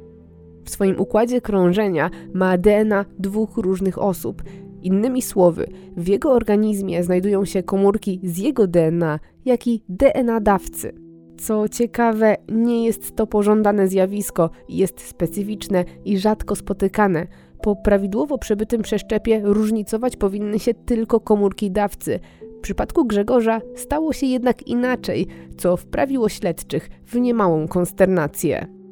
W 0.65 0.69
swoim 0.69 0.99
układzie 0.99 1.41
krążenia 1.41 2.09
ma 2.33 2.57
DNA 2.57 3.05
dwóch 3.19 3.57
różnych 3.57 4.01
osób. 4.01 4.43
Innymi 4.83 5.21
słowy, 5.21 5.67
w 5.97 6.07
jego 6.07 6.31
organizmie 6.31 7.03
znajdują 7.03 7.45
się 7.45 7.63
komórki 7.63 8.19
z 8.23 8.37
jego 8.37 8.67
DNA, 8.67 9.19
jak 9.45 9.67
i 9.67 9.83
DNA 9.89 10.39
dawcy. 10.39 10.93
Co 11.37 11.69
ciekawe, 11.69 12.35
nie 12.51 12.85
jest 12.85 13.15
to 13.15 13.27
pożądane 13.27 13.87
zjawisko, 13.87 14.49
jest 14.69 15.01
specyficzne 15.01 15.85
i 16.05 16.17
rzadko 16.17 16.55
spotykane. 16.55 17.27
Po 17.61 17.75
prawidłowo 17.75 18.37
przebytym 18.37 18.81
przeszczepie 18.81 19.41
różnicować 19.43 20.15
powinny 20.15 20.59
się 20.59 20.73
tylko 20.73 21.19
komórki 21.19 21.71
dawcy. 21.71 22.19
W 22.57 22.61
przypadku 22.61 23.05
Grzegorza 23.05 23.61
stało 23.75 24.13
się 24.13 24.25
jednak 24.25 24.67
inaczej, 24.67 25.27
co 25.57 25.77
wprawiło 25.77 26.29
śledczych 26.29 26.89
w 27.05 27.15
niemałą 27.15 27.67
konsternację. 27.67 28.82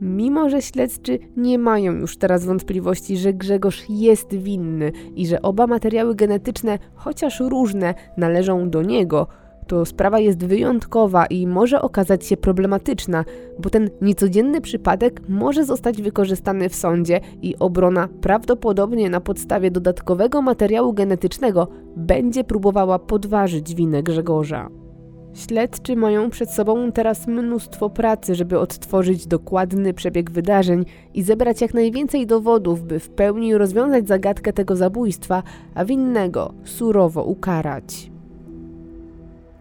Mimo, 0.00 0.50
że 0.50 0.62
śledczy 0.62 1.18
nie 1.36 1.58
mają 1.58 1.92
już 1.92 2.16
teraz 2.16 2.44
wątpliwości, 2.44 3.16
że 3.16 3.32
Grzegorz 3.32 3.84
jest 3.88 4.34
winny 4.34 4.92
i 5.16 5.26
że 5.26 5.42
oba 5.42 5.66
materiały 5.66 6.14
genetyczne, 6.14 6.78
chociaż 6.94 7.40
różne, 7.40 7.94
należą 8.16 8.70
do 8.70 8.82
niego, 8.82 9.26
to 9.66 9.84
sprawa 9.84 10.18
jest 10.18 10.44
wyjątkowa 10.46 11.26
i 11.26 11.46
może 11.46 11.82
okazać 11.82 12.26
się 12.26 12.36
problematyczna, 12.36 13.24
bo 13.58 13.70
ten 13.70 13.90
niecodzienny 14.00 14.60
przypadek 14.60 15.22
może 15.28 15.64
zostać 15.64 16.02
wykorzystany 16.02 16.68
w 16.68 16.74
sądzie 16.74 17.20
i 17.42 17.56
obrona 17.58 18.08
prawdopodobnie 18.20 19.10
na 19.10 19.20
podstawie 19.20 19.70
dodatkowego 19.70 20.42
materiału 20.42 20.92
genetycznego 20.92 21.68
będzie 21.96 22.44
próbowała 22.44 22.98
podważyć 22.98 23.74
winę 23.74 24.02
Grzegorza. 24.02 24.70
Śledczy 25.34 25.96
mają 25.96 26.30
przed 26.30 26.50
sobą 26.50 26.92
teraz 26.92 27.26
mnóstwo 27.26 27.90
pracy, 27.90 28.34
żeby 28.34 28.58
odtworzyć 28.58 29.26
dokładny 29.26 29.94
przebieg 29.94 30.30
wydarzeń 30.30 30.84
i 31.14 31.22
zebrać 31.22 31.60
jak 31.60 31.74
najwięcej 31.74 32.26
dowodów, 32.26 32.84
by 32.84 32.98
w 32.98 33.08
pełni 33.08 33.54
rozwiązać 33.54 34.08
zagadkę 34.08 34.52
tego 34.52 34.76
zabójstwa, 34.76 35.42
a 35.74 35.84
winnego 35.84 36.52
surowo 36.64 37.24
ukarać. 37.24 38.10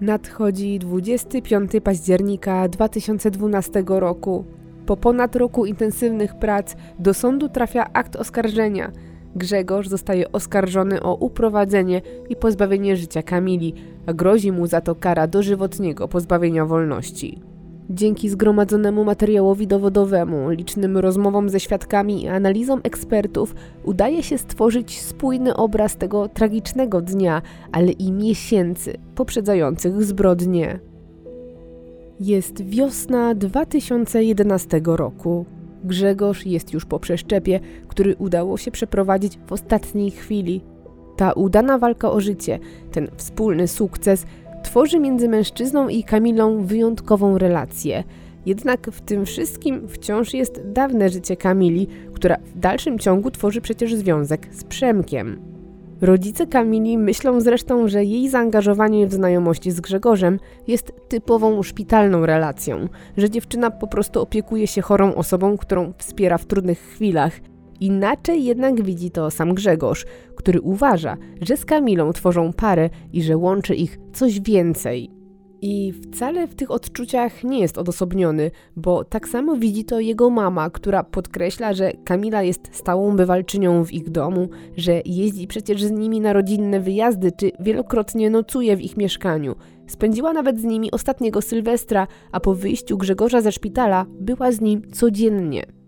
Nadchodzi 0.02 0.80
25 0.80 1.72
października 1.84 2.68
2012 2.68 3.84
roku. 3.88 4.46
Po 4.86 4.98
ponad 4.98 5.36
roku 5.36 5.66
intensywnych 5.66 6.36
prac 6.36 6.76
do 7.00 7.14
sądu 7.14 7.50
trafia 7.50 7.90
akt 7.94 8.16
oskarżenia– 8.16 8.92
Grzegorz 9.36 9.88
zostaje 9.88 10.32
oskarżony 10.32 11.04
o 11.04 11.16
uprowadzenie 11.16 12.02
i 12.30 12.36
pozbawienie 12.36 12.96
życia 12.96 13.24
Kamili, 13.24 13.74
a 14.06 14.14
grozi 14.14 14.52
mu 14.52 14.68
za 14.68 14.82
to 14.82 14.96
kara 14.96 15.28
dożywotniego 15.28 16.08
pozbawienia 16.08 16.66
wolności. 16.66 17.42
Dzięki 17.92 18.30
zgromadzonemu 18.30 19.04
materiałowi 19.04 19.68
dowodowemu, 19.68 20.50
licznym 20.50 20.98
rozmowom 20.98 21.50
ze 21.50 21.60
świadkami 21.60 22.24
i 22.24 22.28
analizom 22.28 22.80
ekspertów 22.84 23.56
udaje 23.84 24.24
się 24.24 24.38
stworzyć 24.38 25.02
spójny 25.02 25.56
obraz 25.56 25.98
tego 25.98 26.28
tragicznego 26.28 27.02
dnia, 27.02 27.42
ale 27.72 27.92
i 27.92 28.12
miesięcy 28.12 28.98
poprzedzających 29.16 30.04
zbrodnie. 30.04 30.80
Jest 32.20 32.64
wiosna 32.64 33.36
2011 33.36 34.82
roku. 34.84 35.46
Grzegorz 35.84 36.46
jest 36.46 36.74
już 36.74 36.86
po 36.86 37.00
przeszczepie, 37.00 37.60
który 37.88 38.16
udało 38.16 38.58
się 38.58 38.72
przeprowadzić 38.72 39.40
w 39.48 39.54
ostatniej 39.54 40.12
chwili. 40.12 40.62
Ta 41.18 41.32
udana 41.32 41.78
walka 41.78 42.12
o 42.12 42.22
życie, 42.22 42.60
ten 42.92 43.08
wspólny 43.18 43.68
sukces 43.68 44.26
tworzy 44.64 45.00
między 45.00 45.30
mężczyzną 45.30 45.88
i 45.88 46.04
Kamilą 46.04 46.66
wyjątkową 46.66 47.38
relację. 47.38 48.04
Jednak 48.46 48.92
w 48.92 49.02
tym 49.02 49.26
wszystkim 49.26 49.88
wciąż 49.88 50.34
jest 50.34 50.62
dawne 50.72 51.10
życie 51.10 51.38
Kamili, 51.38 51.88
która 52.14 52.38
w 52.56 52.60
dalszym 52.60 53.00
ciągu 53.00 53.32
tworzy 53.32 53.62
przecież 53.62 53.96
związek 53.96 54.48
z 54.52 54.64
Przemkiem. 54.64 55.49
Rodzice 56.02 56.48
Kamili 56.48 56.98
myślą 56.98 57.42
zresztą, 57.42 57.88
że 57.88 58.04
jej 58.04 58.30
zaangażowanie 58.30 59.08
w 59.08 59.14
znajomości 59.14 59.72
z 59.72 59.82
Grzegorzem 59.82 60.40
jest 60.68 60.94
typową 61.08 61.64
szpitalną 61.64 62.26
relacją, 62.26 62.88
że 63.18 63.30
dziewczyna 63.30 63.72
po 63.72 63.88
prostu 63.88 64.22
opiekuje 64.22 64.68
się 64.68 64.82
chorą 64.82 65.16
osobą, 65.16 65.58
którą 65.58 65.94
wspiera 65.98 66.38
w 66.38 66.46
trudnych 66.46 66.80
chwilach. 66.80 67.40
Inaczej 67.80 68.44
jednak 68.44 68.84
widzi 68.84 69.12
to 69.12 69.32
sam 69.32 69.54
Grzegorz, 69.54 70.06
który 70.36 70.62
uważa, 70.62 71.18
że 71.42 71.58
z 71.58 71.66
Kamilą 71.66 72.14
tworzą 72.14 72.54
parę 72.54 72.90
i 73.14 73.24
że 73.24 73.38
łączy 73.38 73.76
ich 73.76 73.98
coś 74.14 74.40
więcej. 74.40 75.19
I 75.62 75.94
wcale 75.94 76.48
w 76.48 76.56
tych 76.56 76.72
odczuciach 76.72 77.44
nie 77.44 77.60
jest 77.60 77.78
odosobniony, 77.78 78.52
bo 78.76 79.04
tak 79.04 79.28
samo 79.28 79.56
widzi 79.56 79.86
to 79.86 80.00
jego 80.00 80.30
mama, 80.30 80.70
która 80.70 81.04
podkreśla, 81.04 81.74
że 81.74 81.92
Kamila 82.04 82.44
jest 82.44 82.70
stałą 82.72 83.16
bywalczynią 83.16 83.86
w 83.86 83.94
ich 83.94 84.10
domu, 84.10 84.50
że 84.78 85.02
jeździ 85.06 85.48
przecież 85.48 85.84
z 85.84 85.92
nimi 85.92 86.20
na 86.20 86.34
rodzinne 86.34 86.80
wyjazdy, 86.80 87.32
czy 87.32 87.52
wielokrotnie 87.60 88.30
nocuje 88.30 88.78
w 88.78 88.82
ich 88.82 88.98
mieszkaniu. 88.98 89.56
Spędziła 89.88 90.34
nawet 90.34 90.60
z 90.60 90.64
nimi 90.64 90.92
ostatniego 90.92 91.42
Sylwestra, 91.42 92.08
a 92.32 92.40
po 92.40 92.56
wyjściu 92.56 92.98
Grzegorza 92.98 93.42
ze 93.42 93.52
szpitala 93.52 94.06
była 94.20 94.52
z 94.52 94.62
nim 94.62 94.92
codziennie. 94.92 95.79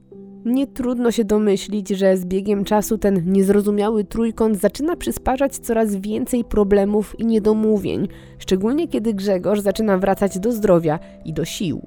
Nie 0.46 0.68
trudno 0.68 1.12
się 1.12 1.26
domyślić, 1.26 1.90
że 1.90 2.18
z 2.18 2.26
biegiem 2.26 2.64
czasu 2.64 2.98
ten 2.98 3.32
niezrozumiały 3.32 4.04
trójkąt 4.04 4.58
zaczyna 4.60 4.96
przysparzać 4.96 5.58
coraz 5.58 5.96
więcej 5.96 6.44
problemów 6.44 7.20
i 7.20 7.26
niedomówień, 7.26 8.08
szczególnie 8.38 8.88
kiedy 8.88 9.14
Grzegorz 9.14 9.60
zaczyna 9.60 9.98
wracać 9.98 10.40
do 10.40 10.52
zdrowia 10.52 11.00
i 11.26 11.34
do 11.34 11.46
sił. 11.46 11.82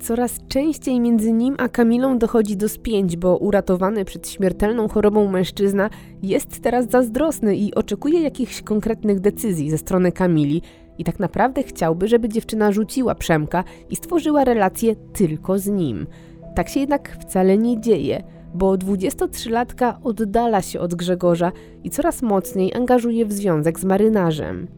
Coraz 0.00 0.38
częściej 0.48 1.00
między 1.00 1.32
nim 1.32 1.54
a 1.58 1.68
Kamilą 1.68 2.18
dochodzi 2.18 2.56
do 2.56 2.68
spięć, 2.68 3.16
bo 3.16 3.36
uratowany 3.36 4.04
przed 4.04 4.28
śmiertelną 4.28 4.88
chorobą 4.88 5.30
mężczyzna 5.30 5.90
jest 6.22 6.60
teraz 6.60 6.90
zazdrosny 6.90 7.56
i 7.56 7.74
oczekuje 7.74 8.20
jakichś 8.20 8.62
konkretnych 8.62 9.20
decyzji 9.20 9.70
ze 9.70 9.78
strony 9.78 10.12
Kamili 10.12 10.62
i 10.98 11.04
tak 11.04 11.18
naprawdę 11.18 11.62
chciałby, 11.62 12.08
żeby 12.08 12.28
dziewczyna 12.28 12.72
rzuciła 12.72 13.14
Przemka 13.14 13.64
i 13.90 13.96
stworzyła 13.96 14.44
relację 14.44 14.96
tylko 15.12 15.58
z 15.58 15.66
nim– 15.66 16.06
tak 16.54 16.68
się 16.68 16.80
jednak 16.80 17.16
wcale 17.20 17.58
nie 17.58 17.80
dzieje, 17.80 18.22
bo 18.54 18.74
23-latka 18.74 19.94
oddala 20.04 20.62
się 20.62 20.80
od 20.80 20.94
Grzegorza 20.94 21.52
i 21.84 21.90
coraz 21.90 22.22
mocniej 22.22 22.74
angażuje 22.74 23.26
w 23.26 23.32
związek 23.32 23.80
z 23.80 23.84
marynarzem. 23.84 24.68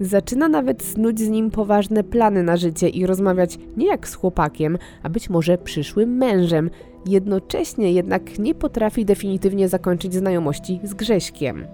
Zaczyna 0.00 0.48
nawet 0.48 0.82
snuć 0.82 1.20
z 1.20 1.28
nim 1.28 1.50
poważne 1.50 2.04
plany 2.04 2.42
na 2.42 2.56
życie 2.56 2.88
i 2.88 3.06
rozmawiać 3.06 3.58
nie 3.76 3.86
jak 3.86 4.08
z 4.08 4.14
chłopakiem, 4.14 4.78
a 5.02 5.08
być 5.08 5.30
może 5.30 5.58
przyszłym 5.58 6.16
mężem. 6.16 6.70
Jednocześnie 7.06 7.92
jednak 7.92 8.38
nie 8.38 8.54
potrafi 8.54 9.04
definitywnie 9.04 9.68
zakończyć 9.68 10.14
znajomości 10.14 10.80
z 10.84 10.94
Grześkiem. 10.94 11.66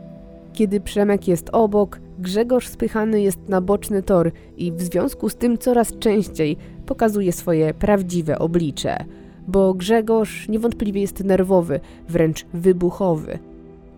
Kiedy 0.53 0.81
Przemek 0.81 1.29
jest 1.29 1.51
obok, 1.53 2.01
Grzegorz 2.19 2.69
spychany 2.69 3.23
jest 3.23 3.49
na 3.49 3.61
boczny 3.61 4.03
tor 4.03 4.33
i 4.57 4.73
w 4.73 4.81
związku 4.81 5.29
z 5.29 5.37
tym 5.37 5.59
coraz 5.59 5.99
częściej 5.99 6.57
pokazuje 6.87 7.33
swoje 7.33 7.75
prawdziwe 7.75 8.39
oblicze 8.39 9.05
bo 9.49 9.75
Grzegorz 9.75 10.49
niewątpliwie 10.49 11.01
jest 11.01 11.25
nerwowy, 11.25 11.81
wręcz 12.09 12.47
wybuchowy. 12.55 13.39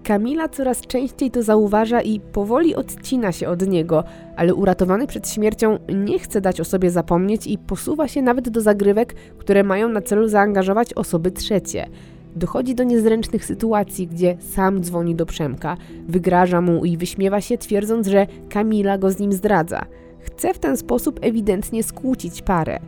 Kamila 0.08 0.48
coraz 0.48 0.80
częściej 0.80 1.30
to 1.30 1.42
zauważa 1.42 2.00
i 2.00 2.20
powoli 2.20 2.74
odcina 2.74 3.32
się 3.32 3.48
od 3.48 3.68
niego, 3.68 4.04
ale 4.36 4.54
uratowany 4.54 5.06
przed 5.06 5.28
śmiercią 5.28 5.78
nie 5.94 6.18
chce 6.18 6.40
dać 6.40 6.60
o 6.60 6.64
sobie 6.64 6.90
zapomnieć 6.90 7.46
i 7.46 7.58
posuwa 7.58 8.08
się 8.08 8.22
nawet 8.22 8.48
do 8.48 8.60
zagrywek, 8.60 9.14
które 9.38 9.62
mają 9.62 9.88
na 9.88 10.02
celu 10.02 10.28
zaangażować 10.28 10.94
osoby 10.94 11.30
trzecie. 11.30 11.88
Dochodzi 12.36 12.74
do 12.74 12.84
niezręcznych 12.84 13.44
sytuacji, 13.44 14.06
gdzie 14.06 14.36
sam 14.40 14.80
dzwoni 14.80 15.14
do 15.14 15.26
Przemka, 15.26 15.76
wygraża 16.08 16.60
mu 16.60 16.84
i 16.84 16.96
wyśmiewa 16.96 17.40
się, 17.40 17.58
twierdząc, 17.58 18.06
że 18.06 18.26
Kamila 18.48 18.98
go 18.98 19.10
z 19.10 19.18
nim 19.18 19.32
zdradza. 19.32 19.84
Chce 20.20 20.54
w 20.54 20.58
ten 20.58 20.76
sposób 20.76 21.18
ewidentnie 21.22 21.82
skłócić 21.82 22.42
parę. 22.42 22.78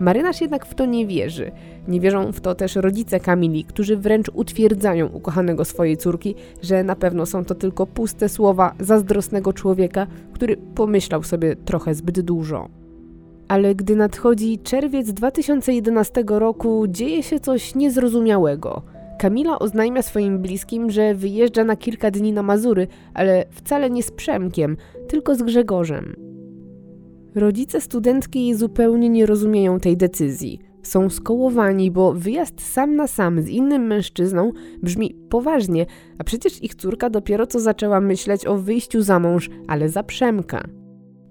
Marynarz 0.00 0.40
jednak 0.40 0.66
w 0.66 0.74
to 0.74 0.86
nie 0.86 1.06
wierzy. 1.06 1.52
Nie 1.88 2.00
wierzą 2.00 2.32
w 2.32 2.40
to 2.40 2.54
też 2.54 2.76
rodzice 2.76 3.20
Kamili, 3.20 3.64
którzy 3.64 3.96
wręcz 3.96 4.30
utwierdzają 4.34 5.06
ukochanego 5.06 5.64
swojej 5.64 5.96
córki, 5.96 6.34
że 6.62 6.84
na 6.84 6.96
pewno 6.96 7.26
są 7.26 7.44
to 7.44 7.54
tylko 7.54 7.86
puste 7.86 8.28
słowa 8.28 8.74
zazdrosnego 8.80 9.52
człowieka, 9.52 10.06
który 10.32 10.56
pomyślał 10.56 11.22
sobie 11.22 11.56
trochę 11.56 11.94
zbyt 11.94 12.20
dużo. 12.20 12.68
Ale 13.48 13.74
gdy 13.74 13.96
nadchodzi 13.96 14.58
czerwiec 14.58 15.12
2011 15.12 16.24
roku, 16.26 16.84
dzieje 16.88 17.22
się 17.22 17.40
coś 17.40 17.74
niezrozumiałego. 17.74 18.82
Kamila 19.18 19.58
oznajmia 19.58 20.02
swoim 20.02 20.38
bliskim, 20.38 20.90
że 20.90 21.14
wyjeżdża 21.14 21.64
na 21.64 21.76
kilka 21.76 22.10
dni 22.10 22.32
na 22.32 22.42
Mazury, 22.42 22.86
ale 23.14 23.44
wcale 23.50 23.90
nie 23.90 24.02
z 24.02 24.10
Przemkiem, 24.10 24.76
tylko 25.08 25.34
z 25.34 25.42
Grzegorzem. 25.42 26.23
Rodzice 27.34 27.80
studentki 27.80 28.54
zupełnie 28.54 29.08
nie 29.08 29.26
rozumieją 29.26 29.80
tej 29.80 29.96
decyzji. 29.96 30.60
Są 30.82 31.10
skołowani, 31.10 31.90
bo 31.90 32.12
wyjazd 32.12 32.62
sam 32.62 32.96
na 32.96 33.06
sam 33.06 33.42
z 33.42 33.48
innym 33.48 33.82
mężczyzną 33.86 34.52
brzmi 34.82 35.14
poważnie, 35.30 35.86
a 36.18 36.24
przecież 36.24 36.62
ich 36.62 36.74
córka 36.74 37.10
dopiero 37.10 37.46
co 37.46 37.60
zaczęła 37.60 38.00
myśleć 38.00 38.46
o 38.46 38.56
wyjściu 38.56 39.02
za 39.02 39.18
mąż, 39.18 39.50
ale 39.68 39.88
za 39.88 40.02
Przemka. 40.02 40.64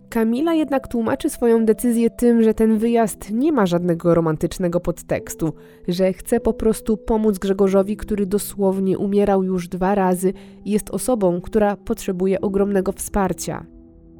Kamila 0.10 0.54
jednak 0.54 0.88
tłumaczy 0.88 1.30
swoją 1.30 1.66
decyzję 1.66 2.10
tym, 2.10 2.44
że 2.44 2.54
ten 2.54 2.78
wyjazd 2.78 3.32
nie 3.32 3.52
ma 3.52 3.66
żadnego 3.66 4.14
romantycznego 4.14 4.80
podtekstu, 4.80 5.54
że 5.88 6.14
chce 6.14 6.40
po 6.40 6.54
prostu 6.54 6.98
pomóc 6.98 7.38
Grzegorzowi, 7.38 7.98
który 7.98 8.26
dosłownie 8.26 8.98
umierał 8.98 9.44
już 9.44 9.68
dwa 9.68 9.96
razy 9.96 10.34
i 10.66 10.72
jest 10.72 10.90
osobą, 10.90 11.42
która 11.42 11.76
potrzebuje 11.76 12.42
ogromnego 12.42 12.92
wsparcia. 12.92 13.73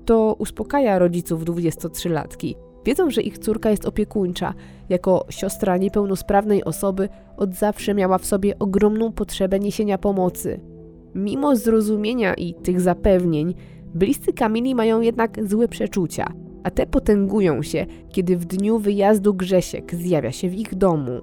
To 0.06 0.36
uspokaja 0.40 1.00
rodziców 1.00 1.46
23-latki. 1.46 2.56
Wiedzą, 2.86 3.10
że 3.10 3.22
ich 3.22 3.38
córka 3.38 3.70
jest 3.72 3.86
opiekuńcza. 3.86 4.54
Jako 4.90 5.26
siostra 5.30 5.78
niepełnosprawnej 5.78 6.64
osoby 6.64 7.10
od 7.38 7.56
zawsze 7.56 7.94
miała 7.94 8.18
w 8.18 8.26
sobie 8.26 8.60
ogromną 8.60 9.12
potrzebę 9.12 9.60
niesienia 9.60 9.98
pomocy. 9.98 10.60
Mimo 11.16 11.56
zrozumienia 11.56 12.34
i 12.34 12.54
tych 12.54 12.82
zapewnień, 12.82 13.54
bliscy 13.94 14.34
Kamili 14.34 14.76
mają 14.76 15.02
jednak 15.02 15.48
złe 15.48 15.68
przeczucia, 15.68 16.34
a 16.64 16.72
te 16.72 16.86
potęgują 16.86 17.62
się, 17.62 17.86
kiedy 18.10 18.38
w 18.38 18.46
dniu 18.46 18.80
wyjazdu 18.80 19.34
Grzesiek 19.34 19.96
zjawia 19.96 20.32
się 20.32 20.50
w 20.50 20.56
ich 20.56 20.76
domu. 20.76 21.22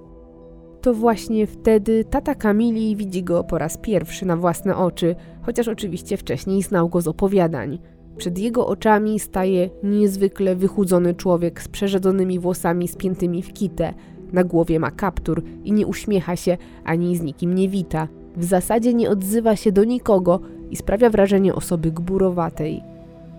To 0.81 0.93
właśnie 0.93 1.47
wtedy 1.47 2.05
tata 2.05 2.35
Kamili 2.35 2.95
widzi 2.95 3.23
go 3.23 3.43
po 3.43 3.57
raz 3.57 3.77
pierwszy 3.77 4.25
na 4.25 4.37
własne 4.37 4.77
oczy, 4.77 5.15
chociaż 5.41 5.67
oczywiście 5.67 6.17
wcześniej 6.17 6.61
znał 6.61 6.89
go 6.89 7.01
z 7.01 7.07
opowiadań. 7.07 7.79
Przed 8.21 8.39
jego 8.39 8.67
oczami 8.67 9.19
staje 9.19 9.69
niezwykle 9.83 10.55
wychudzony 10.55 11.13
człowiek 11.13 11.61
z 11.61 11.67
przerzedzonymi 11.67 12.39
włosami 12.39 12.87
spiętymi 12.87 13.43
w 13.43 13.53
kitę. 13.53 13.93
Na 14.33 14.43
głowie 14.43 14.79
ma 14.79 14.91
kaptur 14.91 15.43
i 15.63 15.71
nie 15.71 15.87
uśmiecha 15.87 16.35
się 16.35 16.57
ani 16.83 17.17
z 17.17 17.21
nikim 17.21 17.55
nie 17.55 17.69
wita. 17.69 18.07
W 18.35 18.43
zasadzie 18.43 18.93
nie 18.93 19.09
odzywa 19.09 19.55
się 19.55 19.71
do 19.71 19.83
nikogo 19.83 20.39
i 20.71 20.75
sprawia 20.75 21.09
wrażenie 21.09 21.55
osoby 21.55 21.91
gburowatej. 21.91 22.81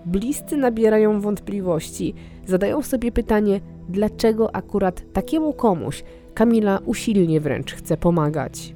Bliscy 0.07 0.57
nabierają 0.57 1.21
wątpliwości, 1.21 2.15
zadają 2.47 2.83
sobie 2.83 3.13
pytanie, 3.13 3.61
dlaczego 3.89 4.57
akurat 4.57 5.13
takiemu 5.13 5.53
komuś 5.53 6.05
Kamila 6.35 6.79
usilnie 6.85 7.41
wręcz 7.41 7.75
chce 7.75 7.97
pomagać. 7.97 8.75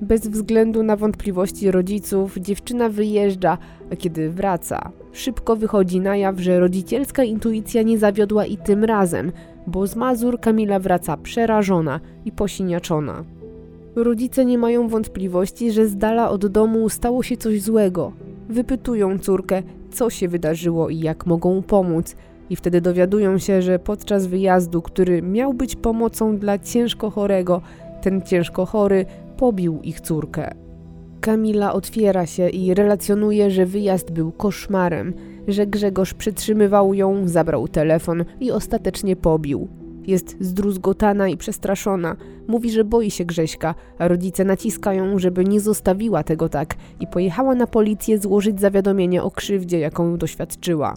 Bez 0.00 0.28
względu 0.28 0.82
na 0.82 0.96
wątpliwości 0.96 1.70
rodziców, 1.70 2.38
dziewczyna 2.38 2.88
wyjeżdża, 2.88 3.58
a 3.92 3.96
kiedy 3.96 4.30
wraca, 4.30 4.92
szybko 5.12 5.56
wychodzi 5.56 6.00
na 6.00 6.16
jaw, 6.16 6.40
że 6.40 6.60
rodzicielska 6.60 7.24
intuicja 7.24 7.82
nie 7.82 7.98
zawiodła 7.98 8.46
i 8.46 8.56
tym 8.56 8.84
razem, 8.84 9.32
bo 9.66 9.86
z 9.86 9.96
Mazur 9.96 10.40
Kamila 10.40 10.78
wraca 10.78 11.16
przerażona 11.16 12.00
i 12.24 12.32
posiniaczona. 12.32 13.24
Rodzice 13.94 14.44
nie 14.44 14.58
mają 14.58 14.88
wątpliwości, 14.88 15.72
że 15.72 15.86
z 15.86 15.96
dala 15.96 16.30
od 16.30 16.46
domu 16.46 16.88
stało 16.88 17.22
się 17.22 17.36
coś 17.36 17.62
złego. 17.62 18.12
Wypytują 18.48 19.18
córkę, 19.18 19.62
co 19.90 20.10
się 20.10 20.28
wydarzyło 20.28 20.88
i 20.88 20.98
jak 20.98 21.26
mogą 21.26 21.62
pomóc, 21.62 22.16
i 22.50 22.56
wtedy 22.56 22.80
dowiadują 22.80 23.38
się, 23.38 23.62
że 23.62 23.78
podczas 23.78 24.26
wyjazdu, 24.26 24.82
który 24.82 25.22
miał 25.22 25.54
być 25.54 25.76
pomocą 25.76 26.38
dla 26.38 26.58
ciężko 26.58 27.10
chorego, 27.10 27.62
ten 28.02 28.22
ciężko 28.22 28.66
chory 28.66 29.06
pobił 29.36 29.80
ich 29.82 30.00
córkę. 30.00 30.54
Kamila 31.20 31.72
otwiera 31.72 32.26
się 32.26 32.48
i 32.48 32.74
relacjonuje, 32.74 33.50
że 33.50 33.66
wyjazd 33.66 34.10
był 34.10 34.32
koszmarem, 34.32 35.14
że 35.48 35.66
Grzegorz 35.66 36.14
przytrzymywał 36.14 36.94
ją, 36.94 37.28
zabrał 37.28 37.68
telefon 37.68 38.24
i 38.40 38.50
ostatecznie 38.50 39.16
pobił. 39.16 39.68
Jest 40.06 40.36
zdruzgotana 40.40 41.28
i 41.28 41.36
przestraszona. 41.36 42.16
Mówi, 42.48 42.70
że 42.70 42.84
boi 42.84 43.10
się 43.10 43.24
Grześka, 43.24 43.74
a 43.98 44.08
rodzice 44.08 44.44
naciskają, 44.44 45.18
żeby 45.18 45.44
nie 45.44 45.60
zostawiła 45.60 46.22
tego 46.22 46.48
tak 46.48 46.74
i 47.00 47.06
pojechała 47.06 47.54
na 47.54 47.66
policję 47.66 48.18
złożyć 48.18 48.60
zawiadomienie 48.60 49.22
o 49.22 49.30
krzywdzie, 49.30 49.78
jaką 49.78 50.18
doświadczyła. 50.18 50.96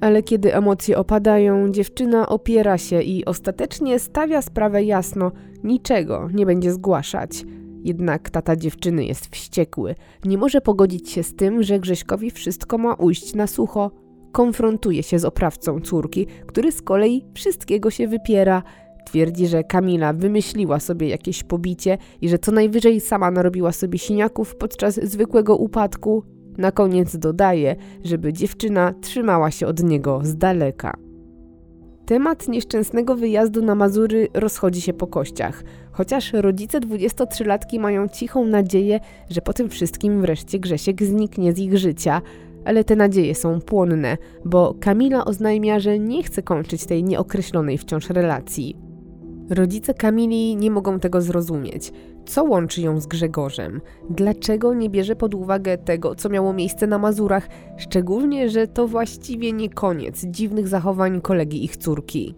Ale 0.00 0.22
kiedy 0.22 0.54
emocje 0.54 0.98
opadają, 0.98 1.72
dziewczyna 1.72 2.28
opiera 2.28 2.78
się 2.78 3.02
i 3.02 3.24
ostatecznie 3.24 3.98
stawia 3.98 4.42
sprawę 4.42 4.84
jasno, 4.84 5.32
niczego 5.64 6.28
nie 6.34 6.46
będzie 6.46 6.72
zgłaszać. 6.72 7.44
Jednak 7.84 8.30
tata 8.30 8.56
dziewczyny 8.56 9.04
jest 9.04 9.26
wściekły. 9.26 9.94
Nie 10.24 10.38
może 10.38 10.60
pogodzić 10.60 11.10
się 11.10 11.22
z 11.22 11.34
tym, 11.34 11.62
że 11.62 11.80
Grześkowi 11.80 12.30
wszystko 12.30 12.78
ma 12.78 12.94
ujść 12.94 13.34
na 13.34 13.46
sucho. 13.46 13.90
Konfrontuje 14.32 15.02
się 15.02 15.18
z 15.18 15.24
oprawcą 15.24 15.80
córki, 15.80 16.26
który 16.46 16.72
z 16.72 16.82
kolei 16.82 17.24
wszystkiego 17.34 17.90
się 17.90 18.08
wypiera. 18.08 18.62
Twierdzi, 19.06 19.46
że 19.46 19.64
Kamila 19.64 20.12
wymyśliła 20.12 20.80
sobie 20.80 21.08
jakieś 21.08 21.42
pobicie 21.42 21.98
i 22.20 22.28
że 22.28 22.38
co 22.38 22.52
najwyżej 22.52 23.00
sama 23.00 23.30
narobiła 23.30 23.72
sobie 23.72 23.98
siniaków 23.98 24.56
podczas 24.56 24.94
zwykłego 24.94 25.56
upadku. 25.56 26.24
Na 26.58 26.72
koniec 26.72 27.16
dodaje, 27.16 27.76
żeby 28.04 28.32
dziewczyna 28.32 28.94
trzymała 29.00 29.50
się 29.50 29.66
od 29.66 29.82
niego 29.82 30.20
z 30.22 30.36
daleka. 30.36 31.03
Temat 32.06 32.48
nieszczęsnego 32.48 33.16
wyjazdu 33.16 33.62
na 33.62 33.74
Mazury 33.74 34.28
rozchodzi 34.34 34.80
się 34.80 34.92
po 34.92 35.06
kościach, 35.06 35.64
chociaż 35.92 36.32
rodzice 36.32 36.80
23-latki 36.80 37.80
mają 37.80 38.08
cichą 38.08 38.46
nadzieję, 38.46 39.00
że 39.30 39.40
po 39.40 39.52
tym 39.52 39.68
wszystkim 39.68 40.20
wreszcie 40.20 40.58
Grzesiek 40.58 41.02
zniknie 41.02 41.52
z 41.52 41.58
ich 41.58 41.78
życia, 41.78 42.22
ale 42.64 42.84
te 42.84 42.96
nadzieje 42.96 43.34
są 43.34 43.60
płonne, 43.60 44.16
bo 44.44 44.74
Kamila 44.80 45.24
oznajmia, 45.24 45.80
że 45.80 45.98
nie 45.98 46.22
chce 46.22 46.42
kończyć 46.42 46.86
tej 46.86 47.04
nieokreślonej 47.04 47.78
wciąż 47.78 48.10
relacji. 48.10 48.76
Rodzice 49.50 49.94
Kamili 49.94 50.56
nie 50.56 50.70
mogą 50.70 51.00
tego 51.00 51.20
zrozumieć. 51.20 51.92
Co 52.26 52.44
łączy 52.44 52.80
ją 52.82 53.00
z 53.00 53.06
Grzegorzem? 53.06 53.80
Dlaczego 54.10 54.74
nie 54.74 54.90
bierze 54.90 55.16
pod 55.16 55.34
uwagę 55.34 55.78
tego, 55.78 56.14
co 56.14 56.28
miało 56.28 56.52
miejsce 56.52 56.86
na 56.86 56.98
Mazurach, 56.98 57.48
szczególnie, 57.76 58.50
że 58.50 58.68
to 58.68 58.88
właściwie 58.88 59.52
nie 59.52 59.70
koniec 59.70 60.24
dziwnych 60.24 60.68
zachowań 60.68 61.20
kolegi 61.20 61.64
ich 61.64 61.76
córki? 61.76 62.34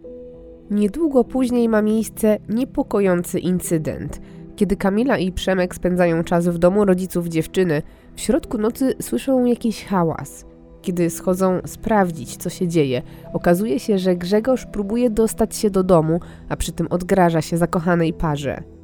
Niedługo 0.70 1.24
później 1.24 1.68
ma 1.68 1.82
miejsce 1.82 2.38
niepokojący 2.48 3.38
incydent. 3.38 4.20
Kiedy 4.56 4.76
Kamila 4.76 5.18
i 5.18 5.32
Przemek 5.32 5.74
spędzają 5.74 6.24
czas 6.24 6.48
w 6.48 6.58
domu 6.58 6.84
rodziców 6.84 7.28
dziewczyny, 7.28 7.82
w 8.14 8.20
środku 8.20 8.58
nocy 8.58 8.94
słyszą 9.00 9.44
jakiś 9.44 9.84
hałas. 9.84 10.46
Kiedy 10.82 11.10
schodzą 11.10 11.60
sprawdzić, 11.66 12.36
co 12.36 12.50
się 12.50 12.68
dzieje, 12.68 13.02
okazuje 13.32 13.80
się, 13.80 13.98
że 13.98 14.16
Grzegorz 14.16 14.66
próbuje 14.66 15.10
dostać 15.10 15.56
się 15.56 15.70
do 15.70 15.82
domu, 15.82 16.20
a 16.48 16.56
przy 16.56 16.72
tym 16.72 16.86
odgraża 16.90 17.42
się 17.42 17.56
zakochanej 17.56 18.12
parze. 18.12 18.75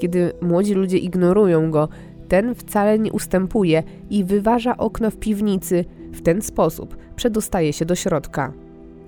Kiedy 0.00 0.32
młodzi 0.40 0.74
ludzie 0.74 0.98
ignorują 0.98 1.70
go, 1.70 1.88
ten 2.28 2.54
wcale 2.54 2.98
nie 2.98 3.12
ustępuje 3.12 3.82
i 4.10 4.24
wyważa 4.24 4.76
okno 4.76 5.10
w 5.10 5.16
piwnicy. 5.16 5.84
W 6.12 6.22
ten 6.22 6.42
sposób 6.42 6.96
przedostaje 7.16 7.72
się 7.72 7.84
do 7.84 7.94
środka. 7.94 8.52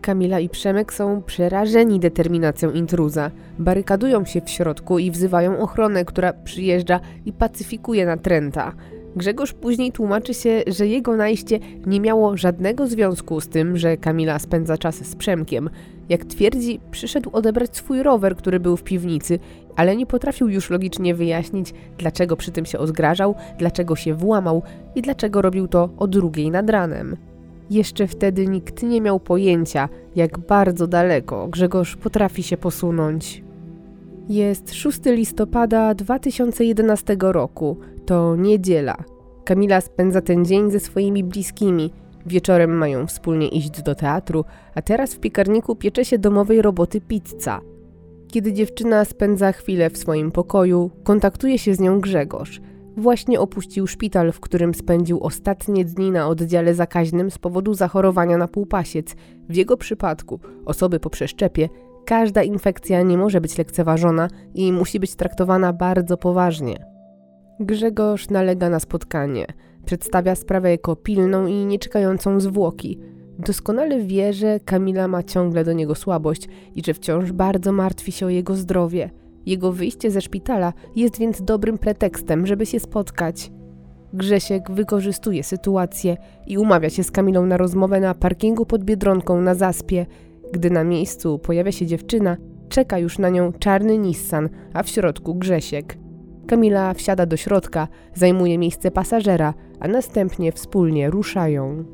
Kamila 0.00 0.40
i 0.40 0.48
Przemek 0.48 0.92
są 0.92 1.22
przerażeni 1.22 2.00
determinacją 2.00 2.70
intruza. 2.70 3.30
Barykadują 3.58 4.24
się 4.24 4.40
w 4.40 4.50
środku 4.50 4.98
i 4.98 5.10
wzywają 5.10 5.58
ochronę, 5.58 6.04
która 6.04 6.32
przyjeżdża 6.32 7.00
i 7.26 7.32
pacyfikuje 7.32 8.06
natręta. 8.06 8.72
Grzegorz 9.16 9.52
później 9.52 9.92
tłumaczy 9.92 10.34
się, 10.34 10.62
że 10.66 10.86
jego 10.86 11.16
najście 11.16 11.58
nie 11.86 12.00
miało 12.00 12.36
żadnego 12.36 12.86
związku 12.86 13.40
z 13.40 13.48
tym, 13.48 13.76
że 13.76 13.96
Kamila 13.96 14.38
spędza 14.38 14.78
czas 14.78 14.94
z 14.94 15.16
Przemkiem. 15.16 15.70
Jak 16.08 16.24
twierdzi, 16.24 16.80
przyszedł 16.90 17.30
odebrać 17.32 17.76
swój 17.76 18.02
rower, 18.02 18.36
który 18.36 18.60
był 18.60 18.76
w 18.76 18.82
piwnicy, 18.82 19.38
ale 19.76 19.96
nie 19.96 20.06
potrafił 20.06 20.48
już 20.48 20.70
logicznie 20.70 21.14
wyjaśnić, 21.14 21.74
dlaczego 21.98 22.36
przy 22.36 22.52
tym 22.52 22.66
się 22.66 22.78
odgrażał, 22.78 23.34
dlaczego 23.58 23.96
się 23.96 24.14
włamał 24.14 24.62
i 24.94 25.02
dlaczego 25.02 25.42
robił 25.42 25.68
to 25.68 25.88
o 25.96 26.06
drugiej 26.06 26.50
nad 26.50 26.70
ranem. 26.70 27.16
Jeszcze 27.70 28.06
wtedy 28.06 28.46
nikt 28.46 28.82
nie 28.82 29.00
miał 29.00 29.20
pojęcia, 29.20 29.88
jak 30.16 30.38
bardzo 30.38 30.86
daleko 30.86 31.48
Grzegorz 31.48 31.96
potrafi 31.96 32.42
się 32.42 32.56
posunąć. 32.56 33.44
Jest 34.28 34.74
6 34.74 35.00
listopada 35.06 35.94
2011 35.94 37.16
roku. 37.20 37.76
To 38.06 38.36
niedziela. 38.36 38.96
Kamila 39.44 39.80
spędza 39.80 40.20
ten 40.20 40.44
dzień 40.44 40.70
ze 40.70 40.80
swoimi 40.80 41.24
bliskimi. 41.24 41.92
Wieczorem 42.26 42.70
mają 42.70 43.06
wspólnie 43.06 43.48
iść 43.48 43.82
do 43.82 43.94
teatru, 43.94 44.44
a 44.74 44.82
teraz 44.82 45.14
w 45.14 45.20
piekarniku 45.20 45.76
piecze 45.76 46.04
się 46.04 46.18
domowej 46.18 46.62
roboty 46.62 47.00
pizza. 47.00 47.60
Kiedy 48.32 48.52
dziewczyna 48.52 49.04
spędza 49.04 49.52
chwilę 49.52 49.90
w 49.90 49.98
swoim 49.98 50.32
pokoju, 50.32 50.90
kontaktuje 51.02 51.58
się 51.58 51.74
z 51.74 51.80
nią 51.80 52.00
Grzegorz. 52.00 52.60
Właśnie 52.96 53.40
opuścił 53.40 53.86
szpital, 53.86 54.32
w 54.32 54.40
którym 54.40 54.74
spędził 54.74 55.24
ostatnie 55.24 55.84
dni 55.84 56.10
na 56.10 56.28
oddziale 56.28 56.74
zakaźnym 56.74 57.30
z 57.30 57.38
powodu 57.38 57.74
zachorowania 57.74 58.36
na 58.36 58.48
półpasiec. 58.48 59.14
W 59.48 59.54
jego 59.54 59.76
przypadku 59.76 60.40
osoby 60.64 61.00
po 61.00 61.10
przeszczepie 61.10 61.68
Każda 62.04 62.42
infekcja 62.42 63.02
nie 63.02 63.18
może 63.18 63.40
być 63.40 63.58
lekceważona 63.58 64.28
i 64.54 64.72
musi 64.72 65.00
być 65.00 65.14
traktowana 65.14 65.72
bardzo 65.72 66.16
poważnie. 66.16 66.86
Grzegorz 67.60 68.30
nalega 68.30 68.70
na 68.70 68.80
spotkanie. 68.80 69.46
Przedstawia 69.84 70.34
sprawę 70.34 70.70
jako 70.70 70.96
pilną 70.96 71.46
i 71.46 71.54
nieczekającą 71.54 72.40
zwłoki. 72.40 72.98
Doskonale 73.38 74.00
wie, 74.00 74.32
że 74.32 74.60
Kamila 74.60 75.08
ma 75.08 75.22
ciągle 75.22 75.64
do 75.64 75.72
niego 75.72 75.94
słabość 75.94 76.48
i 76.74 76.82
że 76.84 76.94
wciąż 76.94 77.32
bardzo 77.32 77.72
martwi 77.72 78.12
się 78.12 78.26
o 78.26 78.28
jego 78.28 78.54
zdrowie. 78.54 79.10
Jego 79.46 79.72
wyjście 79.72 80.10
ze 80.10 80.20
szpitala 80.20 80.72
jest 80.96 81.18
więc 81.18 81.42
dobrym 81.42 81.78
pretekstem, 81.78 82.46
żeby 82.46 82.66
się 82.66 82.80
spotkać. 82.80 83.52
Grzesiek 84.12 84.70
wykorzystuje 84.70 85.42
sytuację 85.42 86.16
i 86.46 86.58
umawia 86.58 86.90
się 86.90 87.04
z 87.04 87.10
Kamilą 87.10 87.46
na 87.46 87.56
rozmowę 87.56 88.00
na 88.00 88.14
parkingu 88.14 88.66
pod 88.66 88.84
Biedronką 88.84 89.40
na 89.40 89.54
Zaspie, 89.54 90.06
gdy 90.52 90.70
na 90.70 90.84
miejscu 90.84 91.38
pojawia 91.38 91.72
się 91.72 91.86
dziewczyna, 91.86 92.36
czeka 92.68 92.98
już 92.98 93.18
na 93.18 93.28
nią 93.28 93.52
czarny 93.52 93.98
Nissan, 93.98 94.48
a 94.74 94.82
w 94.82 94.88
środku 94.88 95.34
Grzesiek. 95.34 95.98
Kamila 96.46 96.94
wsiada 96.94 97.26
do 97.26 97.36
środka, 97.36 97.88
zajmuje 98.14 98.58
miejsce 98.58 98.90
pasażera, 98.90 99.54
a 99.80 99.88
następnie 99.88 100.52
wspólnie 100.52 101.10
ruszają. 101.10 101.84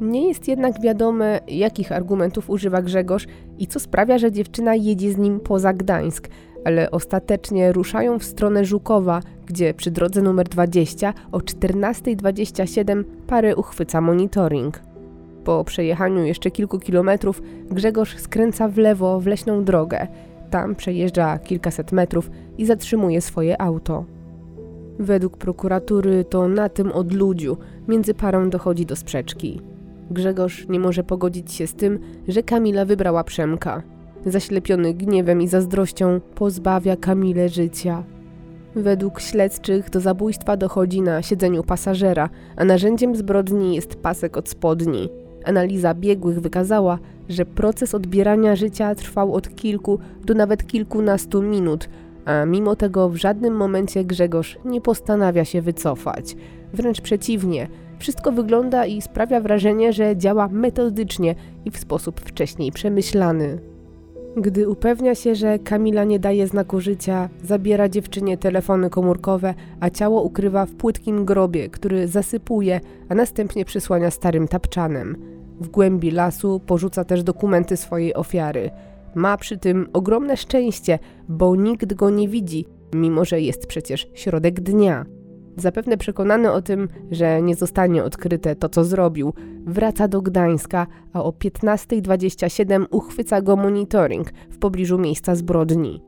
Nie 0.00 0.28
jest 0.28 0.48
jednak 0.48 0.80
wiadome, 0.80 1.40
jakich 1.48 1.92
argumentów 1.92 2.50
używa 2.50 2.82
Grzegorz 2.82 3.26
i 3.58 3.66
co 3.66 3.80
sprawia, 3.80 4.18
że 4.18 4.32
dziewczyna 4.32 4.74
jedzie 4.74 5.12
z 5.12 5.16
nim 5.16 5.40
poza 5.40 5.72
Gdańsk, 5.72 6.28
ale 6.64 6.90
ostatecznie 6.90 7.72
ruszają 7.72 8.18
w 8.18 8.24
stronę 8.24 8.64
Żukowa, 8.64 9.20
gdzie 9.46 9.74
przy 9.74 9.90
drodze 9.90 10.22
numer 10.22 10.48
20 10.48 11.14
o 11.32 11.38
14.27 11.38 13.04
parę 13.26 13.56
uchwyca 13.56 14.00
monitoring. 14.00 14.80
Po 15.44 15.64
przejechaniu 15.64 16.24
jeszcze 16.24 16.50
kilku 16.50 16.78
kilometrów 16.78 17.42
Grzegorz 17.70 18.16
skręca 18.18 18.68
w 18.68 18.78
lewo 18.78 19.20
w 19.20 19.26
leśną 19.26 19.64
drogę. 19.64 20.06
Tam 20.50 20.74
przejeżdża 20.74 21.38
kilkaset 21.38 21.92
metrów 21.92 22.30
i 22.58 22.66
zatrzymuje 22.66 23.20
swoje 23.20 23.62
auto. 23.62 24.04
Według 24.98 25.36
prokuratury 25.36 26.24
to 26.24 26.48
na 26.48 26.68
tym 26.68 26.92
odludziu 26.92 27.56
między 27.88 28.14
parą 28.14 28.50
dochodzi 28.50 28.86
do 28.86 28.96
sprzeczki. 28.96 29.73
Grzegorz 30.10 30.68
nie 30.68 30.80
może 30.80 31.04
pogodzić 31.04 31.52
się 31.52 31.66
z 31.66 31.74
tym, 31.74 31.98
że 32.28 32.42
Kamila 32.42 32.84
wybrała 32.84 33.24
Przemka. 33.24 33.82
Zaślepiony 34.26 34.94
gniewem 34.94 35.42
i 35.42 35.48
zazdrością 35.48 36.20
pozbawia 36.34 36.96
Kamilę 36.96 37.48
życia. 37.48 38.04
Według 38.74 39.20
śledczych 39.20 39.90
do 39.90 40.00
zabójstwa 40.00 40.56
dochodzi 40.56 41.02
na 41.02 41.22
siedzeniu 41.22 41.62
pasażera, 41.62 42.30
a 42.56 42.64
narzędziem 42.64 43.16
zbrodni 43.16 43.76
jest 43.76 43.94
pasek 43.94 44.36
od 44.36 44.48
spodni. 44.48 45.08
Analiza 45.44 45.94
biegłych 45.94 46.40
wykazała, 46.40 46.98
że 47.28 47.46
proces 47.46 47.94
odbierania 47.94 48.56
życia 48.56 48.94
trwał 48.94 49.34
od 49.34 49.54
kilku 49.54 49.98
do 50.24 50.34
nawet 50.34 50.66
kilkunastu 50.66 51.42
minut, 51.42 51.88
a 52.24 52.44
mimo 52.44 52.76
tego 52.76 53.08
w 53.08 53.16
żadnym 53.16 53.54
momencie 53.54 54.04
Grzegorz 54.04 54.58
nie 54.64 54.80
postanawia 54.80 55.44
się 55.44 55.62
wycofać. 55.62 56.36
Wręcz 56.72 57.00
przeciwnie, 57.00 57.68
wszystko 57.98 58.32
wygląda 58.32 58.86
i 58.86 59.02
sprawia 59.02 59.40
wrażenie, 59.40 59.92
że 59.92 60.16
działa 60.16 60.48
metodycznie 60.48 61.34
i 61.64 61.70
w 61.70 61.78
sposób 61.78 62.20
wcześniej 62.20 62.72
przemyślany. 62.72 63.58
Gdy 64.36 64.68
upewnia 64.68 65.14
się, 65.14 65.34
że 65.34 65.58
Kamila 65.58 66.04
nie 66.04 66.18
daje 66.18 66.46
znaku 66.46 66.80
życia, 66.80 67.28
zabiera 67.42 67.88
dziewczynie 67.88 68.38
telefony 68.38 68.90
komórkowe, 68.90 69.54
a 69.80 69.90
ciało 69.90 70.22
ukrywa 70.22 70.66
w 70.66 70.74
płytkim 70.74 71.24
grobie, 71.24 71.68
który 71.68 72.08
zasypuje, 72.08 72.80
a 73.08 73.14
następnie 73.14 73.64
przysłania 73.64 74.10
starym 74.10 74.48
tapczanem. 74.48 75.16
W 75.60 75.68
głębi 75.68 76.10
lasu 76.10 76.60
porzuca 76.66 77.04
też 77.04 77.22
dokumenty 77.22 77.76
swojej 77.76 78.14
ofiary. 78.14 78.70
Ma 79.14 79.36
przy 79.36 79.58
tym 79.58 79.88
ogromne 79.92 80.36
szczęście, 80.36 80.98
bo 81.28 81.56
nikt 81.56 81.94
go 81.94 82.10
nie 82.10 82.28
widzi, 82.28 82.66
mimo 82.94 83.24
że 83.24 83.40
jest 83.40 83.66
przecież 83.66 84.08
środek 84.14 84.60
dnia. 84.60 85.04
Zapewne 85.56 85.96
przekonany 85.96 86.52
o 86.52 86.62
tym, 86.62 86.88
że 87.10 87.42
nie 87.42 87.54
zostanie 87.54 88.04
odkryte 88.04 88.56
to, 88.56 88.68
co 88.68 88.84
zrobił, 88.84 89.32
wraca 89.66 90.08
do 90.08 90.22
Gdańska, 90.22 90.86
a 91.12 91.24
o 91.24 91.30
15.27 91.30 92.84
uchwyca 92.90 93.42
go 93.42 93.56
monitoring 93.56 94.32
w 94.50 94.58
pobliżu 94.58 94.98
miejsca 94.98 95.34
zbrodni. 95.34 96.02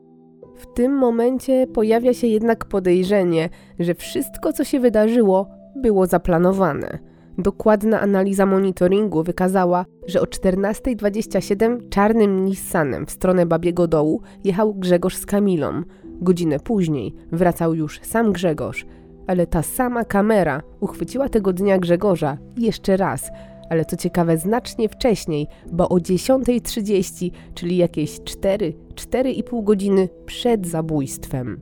W 0.57 0.73
tym 0.73 0.91
momencie 0.91 1.67
pojawia 1.67 2.13
się 2.13 2.27
jednak 2.27 2.65
podejrzenie, 2.65 3.49
że 3.79 3.95
wszystko, 3.95 4.53
co 4.53 4.63
się 4.63 4.79
wydarzyło, 4.79 5.47
było 5.75 6.05
zaplanowane. 6.05 6.99
Dokładna 7.37 8.01
analiza 8.01 8.45
monitoringu 8.45 9.23
wykazała, 9.23 9.85
że 10.07 10.21
o 10.21 10.25
14.27 10.25 11.89
czarnym 11.89 12.45
Nissanem 12.45 13.05
w 13.05 13.11
stronę 13.11 13.45
Babiego 13.45 13.87
Dołu 13.87 14.21
jechał 14.43 14.73
Grzegorz 14.73 15.15
z 15.15 15.25
Kamilą. 15.25 15.83
Godzinę 16.21 16.59
później 16.59 17.13
wracał 17.31 17.73
już 17.73 17.99
sam 18.03 18.33
Grzegorz, 18.33 18.85
ale 19.27 19.47
ta 19.47 19.63
sama 19.63 20.05
kamera 20.05 20.61
uchwyciła 20.79 21.29
tego 21.29 21.53
dnia 21.53 21.77
Grzegorza 21.77 22.37
jeszcze 22.57 22.97
raz, 22.97 23.29
ale 23.69 23.85
co 23.85 23.97
ciekawe 23.97 24.37
znacznie 24.37 24.89
wcześniej, 24.89 25.47
bo 25.71 25.89
o 25.89 25.95
10.30, 25.95 27.31
czyli 27.53 27.77
jakieś 27.77 28.19
4-4,5 28.19 29.63
godziny 29.63 30.09
przed 30.25 30.67
zabójstwem. 30.67 31.59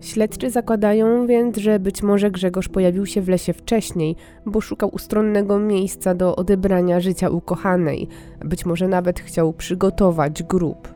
Śledczy 0.00 0.50
zakładają 0.50 1.26
więc, 1.26 1.56
że 1.56 1.78
być 1.78 2.02
może 2.02 2.30
Grzegorz 2.30 2.68
pojawił 2.68 3.06
się 3.06 3.22
w 3.22 3.28
lesie 3.28 3.52
wcześniej, 3.52 4.16
bo 4.46 4.60
szukał 4.60 4.88
ustronnego 4.94 5.58
miejsca 5.58 6.14
do 6.14 6.36
odebrania 6.36 7.00
życia 7.00 7.28
ukochanej, 7.28 8.08
być 8.44 8.66
może 8.66 8.88
nawet 8.88 9.20
chciał 9.20 9.52
przygotować 9.52 10.42
grób. 10.42 10.93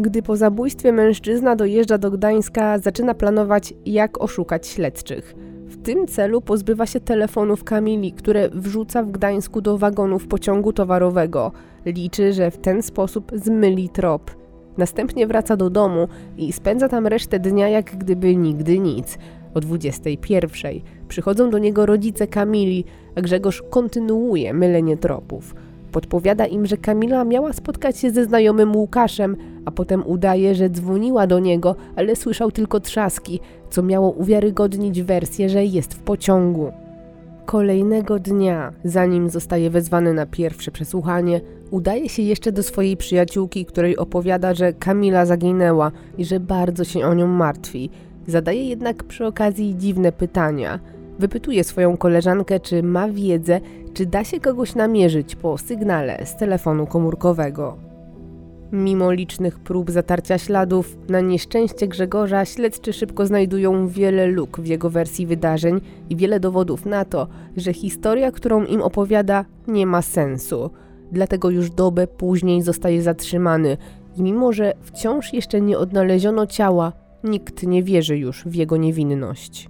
Gdy 0.00 0.22
po 0.22 0.36
zabójstwie 0.36 0.92
mężczyzna 0.92 1.56
dojeżdża 1.56 1.98
do 1.98 2.10
Gdańska, 2.10 2.78
zaczyna 2.78 3.14
planować, 3.14 3.74
jak 3.86 4.22
oszukać 4.22 4.66
śledczych. 4.66 5.34
W 5.66 5.82
tym 5.82 6.06
celu 6.06 6.40
pozbywa 6.40 6.86
się 6.86 7.00
telefonów 7.00 7.64
Kamili, 7.64 8.12
które 8.12 8.48
wrzuca 8.48 9.02
w 9.02 9.10
Gdańsku 9.10 9.60
do 9.60 9.78
wagonów 9.78 10.26
pociągu 10.26 10.72
towarowego. 10.72 11.52
Liczy, 11.86 12.32
że 12.32 12.50
w 12.50 12.58
ten 12.58 12.82
sposób 12.82 13.32
zmyli 13.34 13.88
trop. 13.88 14.30
Następnie 14.76 15.26
wraca 15.26 15.56
do 15.56 15.70
domu 15.70 16.08
i 16.36 16.52
spędza 16.52 16.88
tam 16.88 17.06
resztę 17.06 17.38
dnia 17.38 17.68
jak 17.68 17.96
gdyby 17.96 18.36
nigdy 18.36 18.78
nic. 18.78 19.18
O 19.54 19.60
21 19.60 20.72
przychodzą 21.08 21.50
do 21.50 21.58
niego 21.58 21.86
rodzice 21.86 22.26
Kamili, 22.26 22.84
a 23.14 23.20
Grzegorz 23.20 23.62
kontynuuje 23.70 24.54
mylenie 24.54 24.96
tropów. 24.96 25.54
Podpowiada 25.92 26.46
im, 26.46 26.66
że 26.66 26.76
Kamila 26.76 27.24
miała 27.24 27.52
spotkać 27.52 27.98
się 27.98 28.10
ze 28.10 28.24
znajomym 28.24 28.76
Łukaszem, 28.76 29.36
a 29.64 29.70
potem 29.70 30.06
udaje, 30.06 30.54
że 30.54 30.70
dzwoniła 30.70 31.26
do 31.26 31.38
niego, 31.38 31.76
ale 31.96 32.16
słyszał 32.16 32.50
tylko 32.50 32.80
trzaski, 32.80 33.40
co 33.70 33.82
miało 33.82 34.10
uwiarygodnić 34.10 35.02
wersję, 35.02 35.48
że 35.48 35.64
jest 35.64 35.94
w 35.94 35.98
pociągu. 35.98 36.72
Kolejnego 37.46 38.18
dnia, 38.18 38.72
zanim 38.84 39.30
zostaje 39.30 39.70
wezwany 39.70 40.14
na 40.14 40.26
pierwsze 40.26 40.70
przesłuchanie, 40.70 41.40
udaje 41.70 42.08
się 42.08 42.22
jeszcze 42.22 42.52
do 42.52 42.62
swojej 42.62 42.96
przyjaciółki, 42.96 43.64
której 43.64 43.96
opowiada, 43.96 44.54
że 44.54 44.72
Kamila 44.72 45.26
zaginęła 45.26 45.92
i 46.18 46.24
że 46.24 46.40
bardzo 46.40 46.84
się 46.84 47.06
o 47.06 47.14
nią 47.14 47.26
martwi. 47.26 47.90
Zadaje 48.26 48.68
jednak 48.68 49.04
przy 49.04 49.26
okazji 49.26 49.76
dziwne 49.76 50.12
pytania. 50.12 50.78
Wypytuje 51.18 51.64
swoją 51.64 51.96
koleżankę, 51.96 52.60
czy 52.60 52.82
ma 52.82 53.08
wiedzę, 53.08 53.60
czy 53.94 54.06
da 54.06 54.24
się 54.24 54.40
kogoś 54.40 54.74
namierzyć 54.74 55.36
po 55.36 55.58
sygnale 55.58 56.26
z 56.26 56.36
telefonu 56.36 56.86
komórkowego. 56.86 57.88
Mimo 58.72 59.12
licznych 59.12 59.58
prób 59.58 59.90
zatarcia 59.90 60.38
śladów, 60.38 60.98
na 61.08 61.20
nieszczęście 61.20 61.88
Grzegorza 61.88 62.44
śledczy 62.44 62.92
szybko 62.92 63.26
znajdują 63.26 63.88
wiele 63.88 64.26
luk 64.26 64.60
w 64.60 64.66
jego 64.66 64.90
wersji 64.90 65.26
wydarzeń 65.26 65.80
i 66.10 66.16
wiele 66.16 66.40
dowodów 66.40 66.86
na 66.86 67.04
to, 67.04 67.28
że 67.56 67.72
historia, 67.72 68.32
którą 68.32 68.64
im 68.64 68.82
opowiada, 68.82 69.44
nie 69.68 69.86
ma 69.86 70.02
sensu. 70.02 70.70
Dlatego 71.12 71.50
już 71.50 71.70
dobę 71.70 72.06
później 72.06 72.62
zostaje 72.62 73.02
zatrzymany 73.02 73.76
i 74.16 74.22
mimo, 74.22 74.52
że 74.52 74.74
wciąż 74.82 75.32
jeszcze 75.32 75.60
nie 75.60 75.78
odnaleziono 75.78 76.46
ciała, 76.46 76.92
nikt 77.24 77.62
nie 77.62 77.82
wierzy 77.82 78.18
już 78.18 78.44
w 78.44 78.54
jego 78.54 78.76
niewinność. 78.76 79.68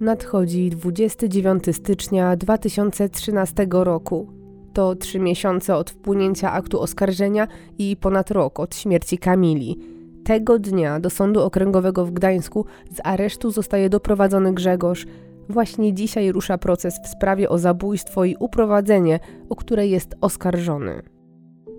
Nadchodzi 0.00 0.70
29 0.70 1.64
stycznia 1.72 2.36
2013 2.36 3.66
roku 3.70 4.28
to 4.72 4.94
trzy 4.94 5.18
miesiące 5.18 5.76
od 5.76 5.90
wpłynięcia 5.90 6.52
aktu 6.52 6.80
oskarżenia 6.80 7.48
i 7.78 7.96
ponad 8.00 8.30
rok 8.30 8.60
od 8.60 8.76
śmierci 8.76 9.18
Kamili. 9.18 9.78
Tego 10.24 10.58
dnia 10.58 11.00
do 11.00 11.10
Sądu 11.10 11.42
Okręgowego 11.42 12.06
w 12.06 12.12
Gdańsku 12.12 12.64
z 12.90 13.00
aresztu 13.04 13.50
zostaje 13.50 13.88
doprowadzony 13.88 14.54
Grzegorz. 14.54 15.06
Właśnie 15.48 15.94
dzisiaj 15.94 16.32
rusza 16.32 16.58
proces 16.58 17.00
w 17.04 17.08
sprawie 17.08 17.48
o 17.48 17.58
zabójstwo 17.58 18.24
i 18.24 18.36
uprowadzenie, 18.40 19.20
o 19.48 19.56
które 19.56 19.86
jest 19.86 20.14
oskarżony. 20.20 21.15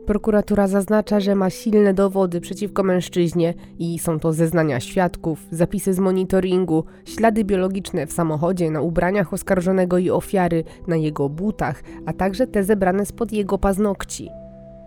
Prokuratura 0.07 0.67
zaznacza, 0.67 1.19
że 1.19 1.35
ma 1.35 1.49
silne 1.49 1.93
dowody 1.93 2.41
przeciwko 2.41 2.83
mężczyźnie 2.83 3.53
i 3.79 3.99
są 3.99 4.19
to 4.19 4.33
zeznania 4.33 4.79
świadków, 4.79 5.47
zapisy 5.51 5.93
z 5.93 5.99
monitoringu, 5.99 6.83
ślady 7.05 7.43
biologiczne 7.43 8.07
w 8.07 8.13
samochodzie, 8.13 8.71
na 8.71 8.81
ubraniach 8.81 9.33
oskarżonego 9.33 9.97
i 9.97 10.09
ofiary, 10.09 10.63
na 10.87 10.95
jego 10.95 11.29
butach, 11.29 11.83
a 12.05 12.13
także 12.13 12.47
te 12.47 12.63
zebrane 12.63 13.05
spod 13.05 13.31
jego 13.31 13.57
paznokci. 13.57 14.29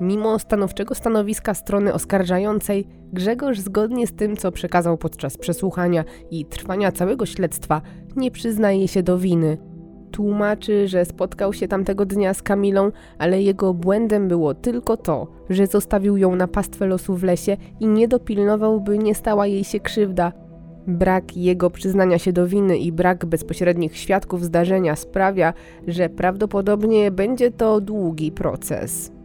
Mimo 0.01 0.39
stanowczego 0.39 0.95
stanowiska 0.95 1.55
strony 1.55 1.95
oskarżającej, 1.95 2.87
Grzegorz 3.13 3.59
zgodnie 3.59 4.07
z 4.07 4.13
tym, 4.13 4.37
co 4.37 4.53
przekazał 4.53 4.99
podczas 4.99 5.37
przesłuchania 5.37 6.05
i 6.31 6.45
trwania 6.45 6.93
całego 6.93 7.27
śledztwa, 7.27 7.83
nie 8.17 8.31
przyznaje 8.31 8.89
się 8.89 9.03
do 9.03 9.19
winy– 9.19 9.59
Tłumaczy, 10.11 10.89
że 10.89 11.05
spotkał 11.05 11.53
się 11.53 11.69
tamtego 11.69 12.07
dnia 12.07 12.35
z 12.35 12.43
Kamilą, 12.43 12.93
ale 13.19 13.43
jego 13.43 13.75
błędem 13.75 14.29
było 14.29 14.55
tylko 14.55 14.97
to, 14.97 15.27
że 15.51 15.67
zostawił 15.67 16.17
ją 16.17 16.37
na 16.37 16.49
pastwę 16.49 16.87
losu 16.87 17.17
w 17.17 17.23
lesie 17.23 17.57
i 17.81 17.87
nie 17.87 18.09
dopilnował, 18.09 18.81
by 18.81 18.99
nie 18.99 19.15
stała 19.15 19.47
jej 19.47 19.65
się 19.65 19.81
krzywda. 19.81 20.33
Brak 20.87 21.37
jego 21.37 21.71
przyznania 21.71 22.19
się 22.19 22.33
do 22.33 22.47
winy 22.47 22.79
i 22.79 22.93
brak 22.93 23.27
bezpośrednich 23.27 23.97
świadków 23.97 24.45
zdarzenia 24.45 24.97
sprawia, 24.97 25.53
że 25.87 26.09
prawdopodobnie 26.09 27.11
będzie 27.11 27.51
to 27.51 27.81
długi 27.81 28.33
proces. 28.33 29.20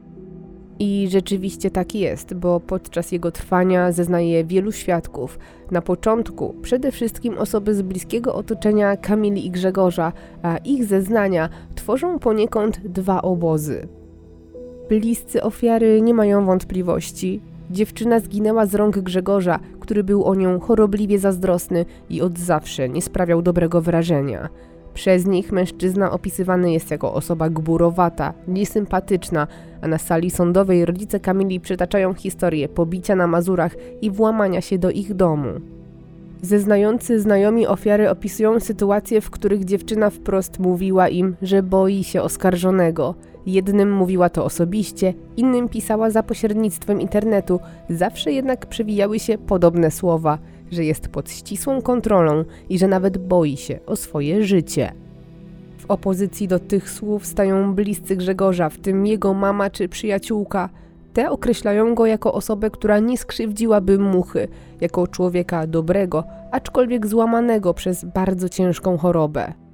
I 0.80 1.08
rzeczywiście 1.10 1.72
tak 1.72 1.96
jest, 1.96 2.34
bo 2.34 2.60
podczas 2.60 3.12
jego 3.12 3.32
trwania 3.32 3.92
zeznaje 3.92 4.44
wielu 4.46 4.72
świadków. 4.72 5.40
Na 5.72 5.82
początku 5.82 6.56
przede 6.62 6.92
wszystkim 6.92 7.38
osoby 7.38 7.76
z 7.76 7.82
bliskiego 7.82 8.36
otoczenia 8.36 8.98
Kamili 8.98 9.46
i 9.46 9.52
Grzegorza, 9.52 10.14
a 10.42 10.58
ich 10.58 10.86
zeznania 10.86 11.50
tworzą 11.76 12.20
poniekąd 12.20 12.88
dwa 12.88 13.22
obozy. 13.22 13.88
Bliscy 14.90 15.44
ofiary 15.44 16.02
nie 16.02 16.14
mają 16.14 16.46
wątpliwości. 16.46 17.42
Dziewczyna 17.72 18.20
zginęła 18.20 18.66
z 18.66 18.76
rąk 18.76 19.00
Grzegorza, 19.00 19.60
który 19.80 20.04
był 20.04 20.24
o 20.24 20.36
nią 20.36 20.60
chorobliwie 20.60 21.20
zazdrosny 21.20 21.86
i 22.10 22.22
od 22.22 22.40
zawsze 22.40 22.90
nie 22.90 23.02
sprawiał 23.02 23.42
dobrego 23.42 23.82
wrażenia. 23.82 24.50
Przez 24.96 25.26
nich 25.26 25.52
mężczyzna 25.52 26.12
opisywany 26.12 26.72
jest 26.72 26.92
jako 26.92 27.14
osoba 27.14 27.50
gburowata, 27.50 28.34
niesympatyczna, 28.48 29.48
a 29.82 29.88
na 29.88 29.98
sali 29.98 30.32
sądowej 30.32 30.86
rodzice 30.86 31.20
Kamili 31.20 31.60
przytaczają 31.60 32.14
historię 32.14 32.70
pobicia 32.70 33.16
na 33.16 33.28
Mazurach 33.28 33.76
i 34.02 34.12
włamania 34.12 34.62
się 34.62 34.78
do 34.78 34.92
ich 34.92 35.14
domu. 35.14 35.50
Zeznający 36.42 37.20
znajomi 37.20 37.68
ofiary 37.68 38.10
opisują 38.10 38.60
sytuacje, 38.60 39.22
w 39.22 39.30
których 39.30 39.66
dziewczyna 39.66 40.10
wprost 40.10 40.60
mówiła 40.60 41.10
im, 41.10 41.36
że 41.42 41.64
boi 41.64 42.04
się 42.04 42.22
oskarżonego. 42.22 43.16
Jednym 43.46 43.94
mówiła 43.94 44.30
to 44.30 44.46
osobiście, 44.46 45.14
innym 45.38 45.70
pisała 45.70 46.10
za 46.10 46.24
pośrednictwem 46.24 47.02
internetu, 47.02 47.60
zawsze 47.90 48.32
jednak 48.32 48.66
przewijały 48.66 49.20
się 49.20 49.38
podobne 49.38 49.92
słowa– 49.92 50.38
że 50.76 50.86
jest 50.86 51.08
pod 51.08 51.32
ścisłą 51.32 51.82
kontrolą 51.82 52.44
i 52.70 52.80
że 52.80 52.88
nawet 52.88 53.18
boi 53.18 53.58
się 53.58 53.80
o 53.86 53.96
swoje 53.96 54.44
życie. 54.44 54.92
W 55.78 55.86
opozycji 55.92 56.48
do 56.48 56.60
tych 56.60 56.90
słów 56.90 57.26
stają 57.26 57.74
bliscy 57.74 58.16
Grzegorza, 58.16 58.70
w 58.70 58.78
tym 58.78 59.06
jego 59.06 59.34
mama 59.34 59.70
czy 59.70 59.90
przyjaciółka. 59.90 60.70
Te 61.14 61.30
określają 61.30 61.96
go 61.96 62.06
jako 62.06 62.34
osobę, 62.34 62.70
która 62.70 63.00
nie 63.00 63.18
skrzywdziłaby 63.18 64.00
muchy, 64.00 64.48
jako 64.82 65.08
człowieka 65.08 65.68
dobrego, 65.68 66.24
aczkolwiek 66.52 67.08
złamanego 67.08 67.74
przez 67.74 68.06
bardzo 68.06 68.50
ciężką 68.50 68.98
chorobę. 68.98 69.65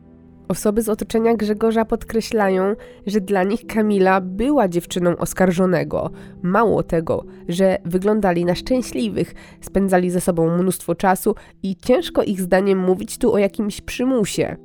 Osoby 0.51 0.81
z 0.81 0.89
otoczenia 0.89 1.35
Grzegorza 1.35 1.85
podkreślają, 1.85 2.75
że 3.07 3.21
dla 3.21 3.43
nich 3.43 3.65
Kamila 3.67 4.21
była 4.21 4.67
dziewczyną 4.67 5.17
oskarżonego. 5.17 6.09
Mało 6.41 6.83
tego, 6.83 7.25
że 7.47 7.77
wyglądali 7.85 8.45
na 8.45 8.55
szczęśliwych, 8.55 9.33
spędzali 9.61 10.09
ze 10.09 10.21
sobą 10.21 10.57
mnóstwo 10.57 10.95
czasu 10.95 11.35
i 11.63 11.75
ciężko 11.75 12.23
ich 12.23 12.41
zdaniem 12.41 12.79
mówić 12.79 13.17
tu 13.17 13.33
o 13.33 13.37
jakimś 13.37 13.81
przymusie. 13.81 14.55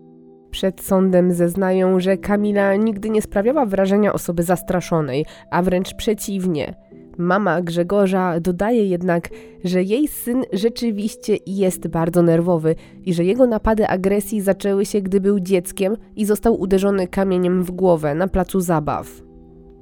Przed 0.51 0.81
sądem 0.81 1.33
zeznają, 1.33 2.01
że 2.01 2.17
Kamila 2.17 2.77
nigdy 2.77 3.11
nie 3.11 3.23
sprawiała 3.23 3.67
wrażenia 3.67 4.13
osoby 4.13 4.43
zastraszonej, 4.43 5.27
a 5.51 5.63
wręcz 5.63 5.95
przeciwnie– 5.95 6.75
Mama 7.19 7.63
Grzegorza 7.63 8.41
dodaje 8.41 8.87
jednak, 8.87 9.29
że 9.65 9.83
jej 9.83 10.09
syn 10.09 10.45
rzeczywiście 10.53 11.37
jest 11.47 11.89
bardzo 11.89 12.23
nerwowy 12.23 12.75
i 13.05 13.15
że 13.15 13.25
jego 13.25 13.47
napady 13.47 13.89
agresji 13.89 14.41
zaczęły 14.41 14.87
się, 14.87 15.01
gdy 15.01 15.21
był 15.21 15.41
dzieckiem 15.41 15.97
i 16.17 16.25
został 16.25 16.61
uderzony 16.61 17.09
kamieniem 17.09 17.63
w 17.63 17.71
głowę 17.71 18.15
na 18.15 18.29
placu 18.29 18.61
zabaw. 18.61 19.27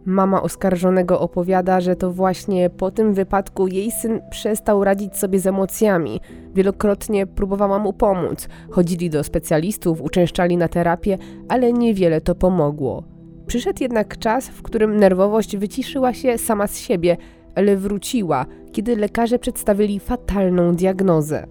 Mama 0.07 0.43
oskarżonego 0.43 1.21
opowiada, 1.21 1.81
że 1.81 1.97
to 1.97 2.11
właśnie 2.11 2.71
po 2.71 2.91
tym 2.91 3.15
wypadku 3.15 3.67
jej 3.67 3.91
syn 3.91 4.21
przestał 4.31 4.85
radzić 4.85 5.17
sobie 5.17 5.39
z 5.41 5.47
emocjami. 5.47 6.21
Wielokrotnie 6.55 7.27
próbowała 7.27 7.79
mu 7.79 7.93
pomóc. 7.93 8.49
Chodzili 8.71 9.11
do 9.11 9.25
specjalistów, 9.25 10.03
uczęszczali 10.03 10.57
na 10.57 10.69
terapię, 10.69 11.19
ale 11.49 11.73
niewiele 11.73 12.21
to 12.21 12.35
pomogło. 12.35 13.14
Przyszedł 13.47 13.79
jednak 13.83 14.19
czas, 14.19 14.49
w 14.49 14.63
którym 14.63 14.97
nerwowość 14.97 15.57
wyciszyła 15.57 16.15
się 16.15 16.39
sama 16.39 16.67
z 16.67 16.79
siebie, 16.79 17.17
ale 17.55 17.77
wróciła, 17.77 18.47
kiedy 18.73 18.97
lekarze 18.97 19.39
przedstawili 19.39 20.01
fatalną 20.01 20.75
diagnozę. 20.75 21.47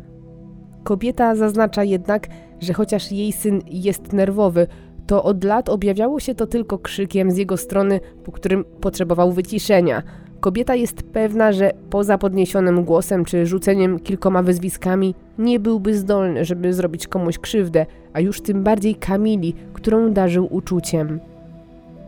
Kobieta 0.84 1.36
zaznacza 1.36 1.84
jednak, 1.84 2.28
że 2.60 2.74
chociaż 2.74 3.12
jej 3.12 3.32
syn 3.32 3.62
jest 3.68 4.14
nerwowy, 4.14 4.68
to 5.08 5.24
od 5.24 5.44
lat 5.44 5.70
objawiało 5.70 6.20
się 6.20 6.36
to 6.36 6.48
tylko 6.48 6.80
krzykiem 6.80 7.32
z 7.32 7.38
jego 7.38 7.58
strony, 7.58 8.00
po 8.24 8.32
którym 8.32 8.64
potrzebował 8.64 9.32
wyciszenia. 9.32 10.04
Kobieta 10.40 10.76
jest 10.76 11.04
pewna, 11.04 11.52
że 11.52 11.72
poza 11.90 12.18
podniesionym 12.18 12.84
głosem 12.84 13.26
czy 13.26 13.46
rzuceniem 13.46 14.00
kilkoma 14.00 14.44
wyzwiskami 14.44 15.16
nie 15.38 15.60
byłby 15.60 15.98
zdolny, 15.98 16.46
żeby 16.46 16.74
zrobić 16.74 17.08
komuś 17.08 17.38
krzywdę, 17.40 17.86
a 18.14 18.20
już 18.20 18.42
tym 18.42 18.64
bardziej 18.64 18.96
Kamili, 18.96 19.54
którą 19.74 20.14
darzył 20.14 20.48
uczuciem. 20.56 21.20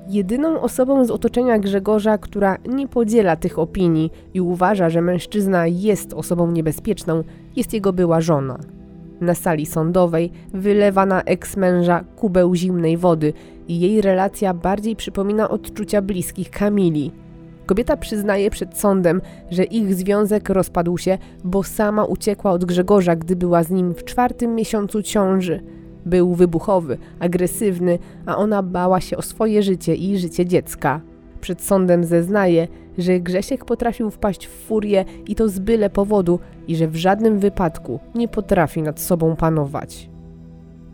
Jedyną 0.07 0.61
osobą 0.61 1.05
z 1.05 1.11
otoczenia 1.11 1.59
Grzegorza, 1.59 2.17
która 2.17 2.57
nie 2.67 2.87
podziela 2.87 3.35
tych 3.35 3.59
opinii 3.59 4.11
i 4.33 4.41
uważa, 4.41 4.89
że 4.89 5.01
mężczyzna 5.01 5.67
jest 5.67 6.13
osobą 6.13 6.51
niebezpieczną, 6.51 7.23
jest 7.55 7.73
jego 7.73 7.93
była 7.93 8.21
żona. 8.21 8.59
Na 9.21 9.35
sali 9.35 9.65
sądowej 9.65 10.31
wylewa 10.53 11.05
na 11.05 11.21
eks-męża 11.21 12.03
kubeł 12.15 12.55
zimnej 12.55 12.97
wody 12.97 13.33
i 13.67 13.79
jej 13.79 14.01
relacja 14.01 14.53
bardziej 14.53 14.95
przypomina 14.95 15.49
odczucia 15.49 16.01
bliskich 16.01 16.49
Kamili. 16.49 17.11
Kobieta 17.65 17.97
przyznaje 17.97 18.49
przed 18.49 18.77
sądem, 18.77 19.21
że 19.51 19.63
ich 19.63 19.95
związek 19.95 20.49
rozpadł 20.49 20.97
się, 20.97 21.17
bo 21.43 21.63
sama 21.63 22.05
uciekła 22.05 22.51
od 22.51 22.65
Grzegorza, 22.65 23.15
gdy 23.15 23.35
była 23.35 23.63
z 23.63 23.69
nim 23.69 23.93
w 23.93 24.03
czwartym 24.03 24.55
miesiącu 24.55 25.01
ciąży. 25.01 25.59
Był 26.05 26.35
wybuchowy, 26.35 26.97
agresywny, 27.19 27.99
a 28.25 28.37
ona 28.37 28.63
bała 28.63 29.01
się 29.01 29.17
o 29.17 29.21
swoje 29.21 29.63
życie 29.63 29.95
i 29.95 30.17
życie 30.17 30.45
dziecka. 30.45 31.01
Przed 31.41 31.61
sądem 31.61 32.03
zeznaje, 32.03 32.67
że 32.97 33.19
Grzesiek 33.19 33.65
potrafił 33.65 34.11
wpaść 34.11 34.47
w 34.47 34.51
furię 34.51 35.05
i 35.27 35.35
to 35.35 35.49
z 35.49 35.59
byle 35.59 35.89
powodu 35.89 36.39
i 36.67 36.75
że 36.75 36.87
w 36.87 36.95
żadnym 36.95 37.39
wypadku 37.39 37.99
nie 38.15 38.27
potrafi 38.27 38.81
nad 38.81 38.99
sobą 38.99 39.35
panować. 39.35 40.09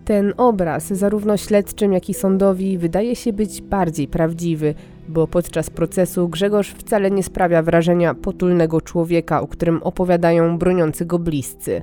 Ten 0.05 0.34
obraz, 0.38 0.88
zarówno 0.88 1.38
śledczym, 1.38 1.93
jak 1.93 2.09
i 2.09 2.14
sądowi, 2.14 2.78
wydaje 2.78 3.16
się 3.16 3.34
być 3.34 3.62
bardziej 3.62 4.07
prawdziwy, 4.07 4.76
bo 5.09 5.28
podczas 5.28 5.70
procesu 5.70 6.30
Grzegorz 6.30 6.70
wcale 6.70 7.12
nie 7.12 7.24
sprawia 7.24 7.64
wrażenia 7.64 8.14
potulnego 8.14 8.82
człowieka, 8.82 9.41
o 9.41 9.47
którym 9.47 9.84
opowiadają 9.84 10.57
broniący 10.57 11.05
go 11.05 11.20
bliscy. 11.20 11.82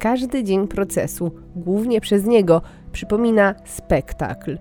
Każdy 0.00 0.44
dzień 0.44 0.68
procesu, 0.68 1.30
głównie 1.56 2.00
przez 2.00 2.24
niego, 2.24 2.62
przypomina 2.92 3.54
spektakl. 3.64 4.58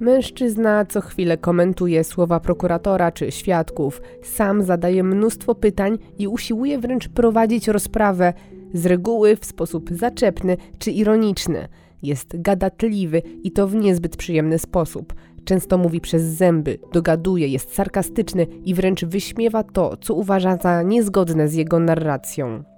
Mężczyzna 0.00 0.84
co 0.84 1.00
chwilę 1.00 1.38
komentuje 1.38 2.04
słowa 2.04 2.40
prokuratora 2.40 3.12
czy 3.12 3.32
świadków, 3.32 4.02
sam 4.22 4.62
zadaje 4.62 5.02
mnóstwo 5.04 5.54
pytań 5.54 5.98
i 6.18 6.28
usiłuje 6.28 6.78
wręcz 6.78 7.08
prowadzić 7.08 7.68
rozprawę, 7.68 8.32
z 8.74 8.86
reguły 8.86 9.36
w 9.36 9.44
sposób 9.44 9.90
zaczepny 9.90 10.56
czy 10.78 10.90
ironiczny. 10.90 11.68
Jest 12.02 12.42
gadatliwy 12.42 13.22
i 13.42 13.52
to 13.52 13.68
w 13.68 13.74
niezbyt 13.74 14.16
przyjemny 14.16 14.58
sposób. 14.58 15.14
Często 15.44 15.78
mówi 15.78 16.00
przez 16.00 16.22
zęby, 16.22 16.78
dogaduje, 16.92 17.48
jest 17.48 17.74
sarkastyczny 17.74 18.46
i 18.64 18.74
wręcz 18.74 19.04
wyśmiewa 19.04 19.62
to, 19.62 19.96
co 19.96 20.14
uważa 20.14 20.56
za 20.56 20.82
niezgodne 20.82 21.48
z 21.48 21.54
jego 21.54 21.80
narracją. 21.80 22.75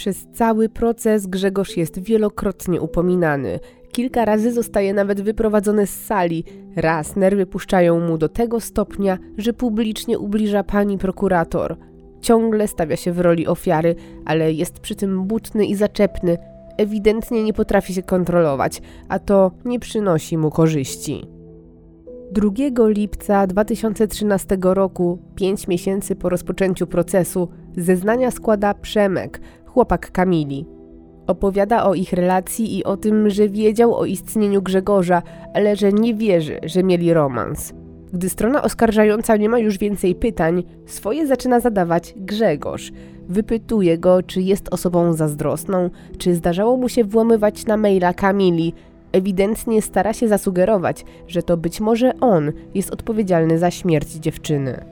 Przez 0.00 0.26
cały 0.32 0.68
proces 0.68 1.26
Grzegorz 1.26 1.76
jest 1.76 1.98
wielokrotnie 1.98 2.80
upominany. 2.80 3.60
Kilka 3.92 4.24
razy 4.24 4.52
zostaje 4.52 4.94
nawet 4.94 5.20
wyprowadzony 5.20 5.86
z 5.86 6.04
sali. 6.06 6.44
Raz 6.76 7.16
nerwy 7.16 7.46
puszczają 7.46 8.00
mu 8.00 8.18
do 8.18 8.28
tego 8.28 8.60
stopnia, 8.60 9.18
że 9.38 9.52
publicznie 9.52 10.18
ubliża 10.18 10.64
pani 10.64 10.98
prokurator. 10.98 11.76
Ciągle 12.20 12.68
stawia 12.68 12.96
się 12.96 13.12
w 13.12 13.20
roli 13.20 13.46
ofiary, 13.46 13.94
ale 14.24 14.52
jest 14.52 14.80
przy 14.80 14.94
tym 14.94 15.24
butny 15.24 15.66
i 15.66 15.74
zaczepny. 15.74 16.38
Ewidentnie 16.76 17.44
nie 17.44 17.52
potrafi 17.52 17.94
się 17.94 18.02
kontrolować, 18.02 18.82
a 19.08 19.18
to 19.18 19.50
nie 19.64 19.80
przynosi 19.80 20.38
mu 20.38 20.50
korzyści. 20.50 21.26
2 22.32 22.88
lipca 22.88 23.46
2013 23.46 24.58
roku, 24.60 25.18
pięć 25.34 25.68
miesięcy 25.68 26.16
po 26.16 26.28
rozpoczęciu 26.28 26.86
procesu, 26.86 27.48
zeznania 27.76 28.30
składa 28.30 28.74
Przemek, 28.74 29.40
chłopak 29.72 30.12
Kamili. 30.12 30.66
Opowiada 31.26 31.84
o 31.84 31.94
ich 31.94 32.12
relacji 32.12 32.78
i 32.78 32.84
o 32.84 32.96
tym, 32.96 33.30
że 33.30 33.48
wiedział 33.48 33.94
o 33.94 34.04
istnieniu 34.04 34.62
Grzegorza, 34.62 35.22
ale 35.54 35.76
że 35.76 35.92
nie 35.92 36.14
wierzy, 36.14 36.58
że 36.62 36.82
mieli 36.82 37.14
romans. 37.14 37.72
Gdy 38.12 38.28
strona 38.28 38.62
oskarżająca 38.62 39.36
nie 39.36 39.48
ma 39.48 39.58
już 39.58 39.78
więcej 39.78 40.14
pytań, 40.14 40.62
swoje 40.86 41.26
zaczyna 41.26 41.60
zadawać 41.60 42.14
Grzegorz. 42.16 42.92
Wypytuje 43.28 43.98
go, 43.98 44.22
czy 44.22 44.42
jest 44.42 44.74
osobą 44.74 45.12
zazdrosną, 45.12 45.90
czy 46.18 46.34
zdarzało 46.34 46.76
mu 46.76 46.88
się 46.88 47.04
włamywać 47.04 47.66
na 47.66 47.76
maila 47.76 48.14
Kamili. 48.14 48.74
Ewidentnie 49.12 49.82
stara 49.82 50.12
się 50.12 50.28
zasugerować, 50.28 51.04
że 51.28 51.42
to 51.42 51.56
być 51.56 51.80
może 51.80 52.12
on 52.20 52.52
jest 52.74 52.90
odpowiedzialny 52.90 53.58
za 53.58 53.70
śmierć 53.70 54.08
dziewczyny. 54.08 54.84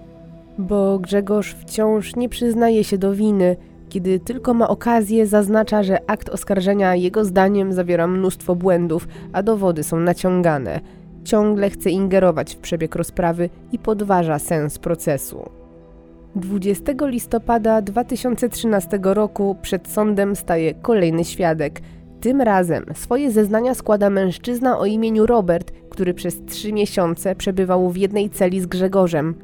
Bo 0.58 0.98
Grzegorz 0.98 1.54
wciąż 1.54 2.16
nie 2.16 2.28
przyznaje 2.28 2.84
się 2.84 2.98
do 2.98 3.14
winy, 3.14 3.56
kiedy 3.88 4.20
tylko 4.20 4.54
ma 4.54 4.68
okazję, 4.68 5.26
zaznacza, 5.26 5.82
że 5.82 6.10
akt 6.10 6.28
oskarżenia 6.28 6.94
jego 6.94 7.24
zdaniem 7.24 7.72
zawiera 7.72 8.06
mnóstwo 8.06 8.54
błędów, 8.54 9.08
a 9.32 9.42
dowody 9.42 9.82
są 9.82 10.00
naciągane. 10.00 10.80
Ciągle 11.24 11.70
chce 11.70 11.90
ingerować 11.90 12.54
w 12.54 12.58
przebieg 12.58 12.94
rozprawy 12.94 13.50
i 13.72 13.78
podważa 13.78 14.38
sens 14.38 14.78
procesu. 14.78 15.50
20 16.36 16.92
listopada 17.00 17.82
2013 17.82 18.98
roku 19.02 19.56
przed 19.62 19.88
sądem 19.88 20.36
staje 20.36 20.74
kolejny 20.74 21.24
świadek. 21.24 21.80
Tym 22.20 22.40
razem 22.40 22.84
swoje 22.94 23.30
zeznania 23.30 23.74
składa 23.74 24.10
mężczyzna 24.10 24.78
o 24.78 24.86
imieniu 24.86 25.26
Robert, 25.26 25.72
który 25.90 26.14
przez 26.14 26.44
trzy 26.44 26.72
miesiące 26.72 27.34
przebywał 27.34 27.90
w 27.90 27.96
jednej 27.96 28.30
celi 28.30 28.60
z 28.60 28.66
Grzegorzem 28.66 29.34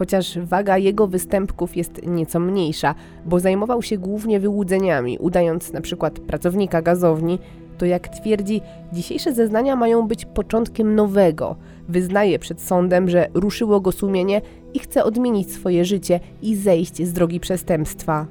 chociaż 0.00 0.38
waga 0.38 0.78
jego 0.78 1.06
występków 1.06 1.76
jest 1.76 2.06
nieco 2.06 2.40
mniejsza, 2.40 2.94
bo 3.26 3.40
zajmował 3.40 3.82
się 3.82 3.98
głównie 3.98 4.40
wyłudzeniami, 4.40 5.18
udając 5.18 5.72
na 5.72 5.80
przykład 5.80 6.18
pracownika 6.18 6.82
gazowni, 6.82 7.38
to 7.78 7.86
jak 7.86 8.08
twierdzi, 8.08 8.60
dzisiejsze 8.92 9.34
zeznania 9.34 9.76
mają 9.76 10.08
być 10.08 10.24
początkiem 10.24 10.94
nowego. 10.94 11.56
Wyznaje 11.88 12.38
przed 12.38 12.60
sądem, 12.60 13.08
że 13.08 13.28
ruszyło 13.34 13.80
go 13.80 13.92
sumienie 13.92 14.40
i 14.74 14.78
chce 14.78 15.04
odmienić 15.04 15.52
swoje 15.52 15.84
życie 15.84 16.20
i 16.42 16.56
zejść 16.56 17.06
z 17.06 17.12
drogi 17.12 17.40
przestępstwa. 17.40 18.26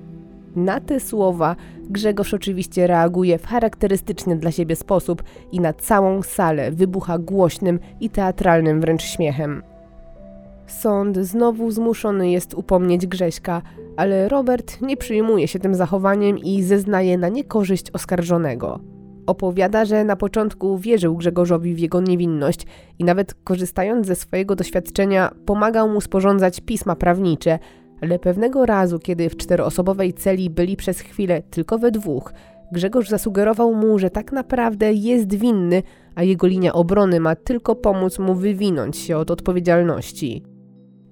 Na 0.55 0.80
te 0.80 0.99
słowa 0.99 1.55
Grzegorz 1.89 2.34
oczywiście 2.34 2.88
reaguje 2.88 3.38
w 3.38 3.45
charakterystyczny 3.45 4.36
dla 4.36 4.51
siebie 4.51 4.76
sposób 4.76 5.24
i 5.51 5.59
na 5.59 5.74
całą 5.74 6.22
salę 6.22 6.72
wybucha 6.72 7.17
głośnym 7.17 7.80
i 8.01 8.09
teatralnym 8.09 8.82
wręcz 8.82 9.03
śmiechem. 9.03 9.68
Sąd 10.70 11.17
znowu 11.17 11.72
zmuszony 11.72 12.32
jest 12.32 12.53
upomnieć 12.53 13.07
Grześka, 13.07 13.61
ale 13.97 14.30
Robert 14.30 14.82
nie 14.82 14.97
przyjmuje 14.97 15.47
się 15.47 15.59
tym 15.59 15.76
zachowaniem 15.76 16.38
i 16.38 16.63
zeznaje 16.63 17.17
na 17.17 17.30
niekorzyść 17.30 17.91
oskarżonego. 17.91 18.80
Opowiada, 19.28 19.86
że 19.86 20.03
na 20.03 20.15
początku 20.15 20.78
wierzył 20.78 21.17
Grzegorzowi 21.17 21.74
w 21.74 21.80
jego 21.80 22.01
niewinność 22.01 22.65
i 22.99 23.03
nawet 23.03 23.34
korzystając 23.34 24.07
ze 24.07 24.15
swojego 24.15 24.55
doświadczenia 24.55 25.32
pomagał 25.45 25.89
mu 25.89 26.01
sporządzać 26.01 26.61
pisma 26.61 26.95
prawnicze, 26.95 27.59
ale 28.01 28.20
pewnego 28.20 28.65
razu, 28.65 28.99
kiedy 28.99 29.30
w 29.30 29.38
czteroosobowej 29.38 30.13
celi 30.13 30.49
byli 30.49 30.76
przez 30.76 30.99
chwilę 30.99 31.41
tylko 31.41 31.78
we 31.78 31.91
dwóch, 31.91 32.34
Grzegorz 32.72 33.09
zasugerował 33.09 33.74
mu, 33.74 33.99
że 33.99 34.09
tak 34.09 34.32
naprawdę 34.32 34.93
jest 34.93 35.34
winny, 35.36 35.84
a 36.15 36.24
jego 36.24 36.47
linia 36.47 36.74
obrony 36.74 37.20
ma 37.20 37.36
tylko 37.36 37.76
pomóc 37.76 38.20
mu 38.20 38.36
wywinąć 38.36 38.97
się 38.97 39.17
od 39.17 39.32
odpowiedzialności. 39.32 40.43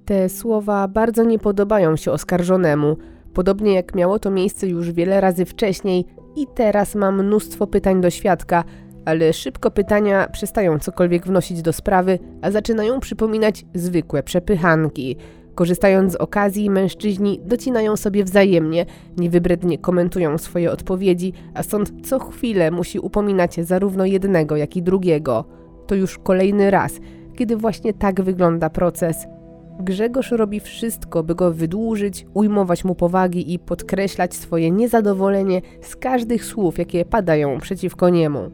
Te 0.07 0.29
słowa 0.29 0.87
bardzo 0.87 1.23
nie 1.23 1.39
podobają 1.39 1.95
się 1.95 2.11
oskarżonemu, 2.11 2.97
podobnie 3.33 3.73
jak 3.73 3.95
miało 3.95 4.19
to 4.19 4.31
miejsce 4.31 4.67
już 4.67 4.91
wiele 4.91 5.21
razy 5.21 5.45
wcześniej 5.45 6.05
i 6.35 6.47
teraz 6.55 6.95
mam 6.95 7.25
mnóstwo 7.25 7.67
pytań 7.67 8.01
do 8.01 8.09
świadka, 8.09 8.63
ale 9.05 9.33
szybko 9.33 9.71
pytania 9.71 10.27
przestają 10.27 10.79
cokolwiek 10.79 11.27
wnosić 11.27 11.61
do 11.61 11.73
sprawy, 11.73 12.19
a 12.41 12.51
zaczynają 12.51 12.99
przypominać 12.99 13.65
zwykłe 13.73 14.23
przepychanki. 14.23 15.17
Korzystając 15.55 16.13
z 16.13 16.15
okazji, 16.15 16.69
mężczyźni 16.69 17.39
docinają 17.45 17.95
sobie 17.95 18.23
wzajemnie, 18.23 18.85
niewybrednie 19.17 19.77
komentują 19.77 20.37
swoje 20.37 20.71
odpowiedzi, 20.71 21.33
a 21.53 21.63
sąd 21.63 22.07
co 22.07 22.19
chwilę 22.19 22.71
musi 22.71 22.99
upominać 22.99 23.55
zarówno 23.55 24.05
jednego, 24.05 24.55
jak 24.55 24.77
i 24.77 24.81
drugiego. 24.81 25.45
To 25.87 25.95
już 25.95 26.17
kolejny 26.17 26.71
raz, 26.71 26.99
kiedy 27.35 27.57
właśnie 27.57 27.93
tak 27.93 28.21
wygląda 28.21 28.69
proces– 28.69 29.17
Grzegorz 29.79 30.31
robi 30.31 30.59
wszystko, 30.59 31.23
by 31.23 31.35
go 31.35 31.53
wydłużyć, 31.53 32.25
ujmować 32.33 32.83
mu 32.83 32.95
powagi 32.95 33.53
i 33.53 33.59
podkreślać 33.59 34.35
swoje 34.35 34.71
niezadowolenie 34.71 35.61
z 35.81 35.95
każdych 35.95 36.45
słów, 36.45 36.77
jakie 36.77 37.05
padają 37.05 37.59
przeciwko 37.59 38.09
niemu. 38.09 38.51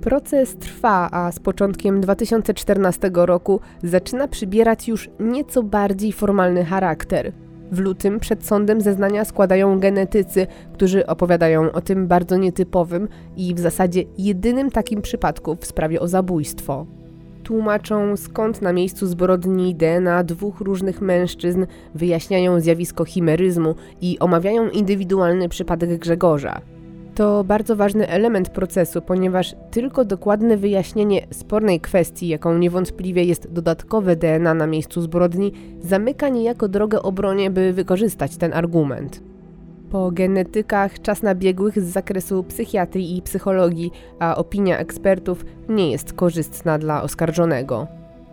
Proces 0.00 0.56
trwa, 0.56 1.08
a 1.12 1.32
z 1.32 1.40
początkiem 1.40 2.00
2014 2.00 3.10
roku 3.14 3.60
zaczyna 3.82 4.28
przybierać 4.28 4.88
już 4.88 5.10
nieco 5.20 5.62
bardziej 5.62 6.12
formalny 6.12 6.64
charakter. 6.64 7.32
W 7.72 7.78
lutym 7.78 8.20
przed 8.20 8.46
sądem 8.46 8.80
zeznania 8.80 9.24
składają 9.24 9.80
genetycy, 9.80 10.46
którzy 10.72 11.06
opowiadają 11.06 11.72
o 11.72 11.80
tym 11.80 12.06
bardzo 12.06 12.36
nietypowym 12.36 13.08
i 13.36 13.54
w 13.54 13.58
zasadzie 13.58 14.04
jedynym 14.18 14.70
takim 14.70 15.02
przypadku 15.02 15.56
w 15.60 15.66
sprawie 15.66 16.00
o 16.00 16.08
zabójstwo. 16.08 16.99
Tłumaczą 17.50 18.16
skąd 18.16 18.62
na 18.62 18.72
miejscu 18.72 19.06
zbrodni 19.06 19.74
DNA 19.74 20.24
dwóch 20.24 20.60
różnych 20.60 21.00
mężczyzn, 21.00 21.66
wyjaśniają 21.94 22.60
zjawisko 22.60 23.04
chimeryzmu 23.04 23.74
i 24.00 24.18
omawiają 24.18 24.68
indywidualny 24.68 25.48
przypadek 25.48 25.98
Grzegorza. 25.98 26.60
To 27.14 27.44
bardzo 27.44 27.76
ważny 27.76 28.08
element 28.08 28.48
procesu, 28.48 29.02
ponieważ 29.02 29.54
tylko 29.70 30.04
dokładne 30.04 30.56
wyjaśnienie 30.56 31.26
spornej 31.30 31.80
kwestii, 31.80 32.28
jaką 32.28 32.58
niewątpliwie 32.58 33.24
jest 33.24 33.52
dodatkowe 33.52 34.16
DNA 34.16 34.54
na 34.54 34.66
miejscu 34.66 35.00
zbrodni, 35.02 35.52
zamyka 35.80 36.28
niejako 36.28 36.68
drogę 36.68 37.02
obronie, 37.02 37.50
by 37.50 37.72
wykorzystać 37.72 38.36
ten 38.36 38.52
argument. 38.52 39.22
Po 39.90 40.10
genetykach 40.10 41.02
czas 41.02 41.22
na 41.22 41.34
biegłych 41.34 41.80
z 41.80 41.92
zakresu 41.92 42.44
psychiatrii 42.44 43.16
i 43.16 43.22
psychologii, 43.22 43.90
a 44.18 44.36
opinia 44.36 44.78
ekspertów 44.78 45.44
nie 45.68 45.90
jest 45.90 46.12
korzystna 46.12 46.78
dla 46.78 47.02
oskarżonego. 47.02 47.86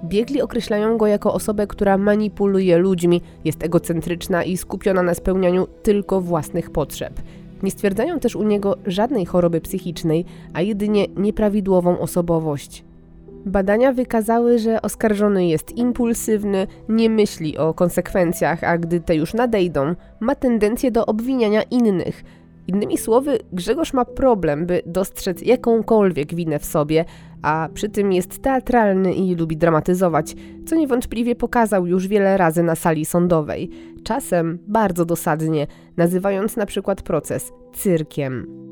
Biegli 0.03 0.41
określają 0.41 0.97
go 0.97 1.07
jako 1.07 1.33
osobę, 1.33 1.67
która 1.67 1.97
manipuluje 1.97 2.77
ludźmi, 2.77 3.21
jest 3.45 3.63
egocentryczna 3.63 4.43
i 4.43 4.57
skupiona 4.57 5.03
na 5.03 5.13
spełnianiu 5.13 5.67
tylko 5.83 6.21
własnych 6.21 6.69
potrzeb. 6.69 7.21
Nie 7.63 7.71
stwierdzają 7.71 8.19
też 8.19 8.35
u 8.35 8.43
niego 8.43 8.77
żadnej 8.85 9.25
choroby 9.25 9.61
psychicznej, 9.61 10.25
a 10.53 10.61
jedynie 10.61 11.05
nieprawidłową 11.15 11.99
osobowość. 11.99 12.83
Badania 13.47 13.93
wykazały, 13.93 14.59
że 14.59 14.81
oskarżony 14.81 15.47
jest 15.47 15.77
impulsywny, 15.77 16.67
nie 16.89 17.09
myśli 17.09 17.57
o 17.57 17.73
konsekwencjach, 17.73 18.63
a 18.63 18.77
gdy 18.77 18.99
te 18.99 19.15
już 19.15 19.33
nadejdą, 19.33 19.95
ma 20.19 20.35
tendencję 20.35 20.91
do 20.91 21.05
obwiniania 21.05 21.63
innych. 21.63 22.23
Innymi 22.67 22.97
słowy, 22.97 23.39
Grzegorz 23.53 23.93
ma 23.93 24.05
problem, 24.05 24.65
by 24.65 24.81
dostrzec 24.85 25.41
jakąkolwiek 25.41 26.35
winę 26.35 26.59
w 26.59 26.65
sobie, 26.65 27.05
a 27.41 27.69
przy 27.73 27.89
tym 27.89 28.11
jest 28.11 28.41
teatralny 28.41 29.13
i 29.13 29.35
lubi 29.35 29.57
dramatyzować, 29.57 30.35
co 30.65 30.75
niewątpliwie 30.75 31.35
pokazał 31.35 31.87
już 31.87 32.07
wiele 32.07 32.37
razy 32.37 32.63
na 32.63 32.75
sali 32.75 33.05
sądowej. 33.05 33.69
Czasem 34.03 34.59
bardzo 34.67 35.05
dosadnie, 35.05 35.67
nazywając 35.97 36.55
na 36.55 36.65
przykład 36.65 37.01
proces 37.01 37.51
cyrkiem. 37.73 38.66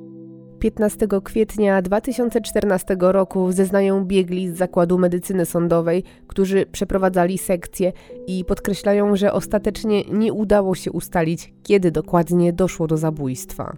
15 0.60 1.08
kwietnia 1.24 1.82
2014 1.82 2.98
roku 3.00 3.52
zeznają 3.52 4.06
biegli 4.06 4.50
z 4.50 4.58
Zakładu 4.58 4.98
Medycyny 4.98 5.46
Sądowej, 5.46 6.04
którzy 6.28 6.66
przeprowadzali 6.72 7.38
sekcję 7.38 7.92
i 8.28 8.46
podkreślają, 8.46 9.16
że 9.16 9.34
ostatecznie 9.34 10.04
nie 10.04 10.34
udało 10.34 10.76
się 10.76 10.92
ustalić, 10.92 11.54
kiedy 11.64 11.92
dokładnie 11.92 12.54
doszło 12.54 12.88
do 12.88 12.98
zabójstwa. 12.98 13.78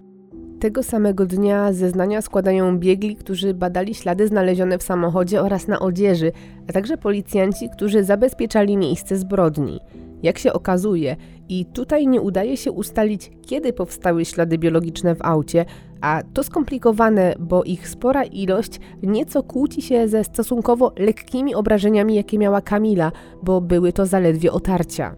Tego 0.60 0.84
samego 0.84 1.26
dnia 1.26 1.74
zeznania 1.74 2.22
składają 2.22 2.80
biegli, 2.80 3.16
którzy 3.16 3.54
badali 3.54 3.96
ślady 3.96 4.28
znalezione 4.28 4.78
w 4.78 4.84
samochodzie 4.84 5.42
oraz 5.42 5.68
na 5.68 5.80
odzieży, 5.80 6.32
a 6.70 6.74
także 6.74 6.98
policjanci, 6.98 7.70
którzy 7.70 8.04
zabezpieczali 8.04 8.78
miejsce 8.78 9.18
zbrodni. 9.18 9.80
Jak 10.24 10.38
się 10.38 10.54
okazuje, 10.54 11.16
i 11.50 11.66
tutaj 11.66 12.08
nie 12.08 12.22
udaje 12.22 12.58
się 12.58 12.72
ustalić, 12.72 13.32
kiedy 13.42 13.74
powstały 13.74 14.26
ślady 14.26 14.58
biologiczne 14.58 15.16
w 15.16 15.22
aucie, 15.22 15.66
a 16.02 16.22
to 16.34 16.44
skomplikowane, 16.44 17.34
bo 17.40 17.64
ich 17.64 17.90
spora 17.90 18.24
ilość 18.24 18.80
nieco 19.04 19.44
kłóci 19.44 19.82
się 19.82 20.08
ze 20.08 20.24
stosunkowo 20.24 20.92
lekkimi 20.98 21.56
obrażeniami, 21.56 22.16
jakie 22.16 22.38
miała 22.38 22.62
Kamila, 22.62 23.12
bo 23.44 23.62
były 23.62 23.94
to 23.94 24.06
zaledwie 24.06 24.52
otarcia. 24.52 25.16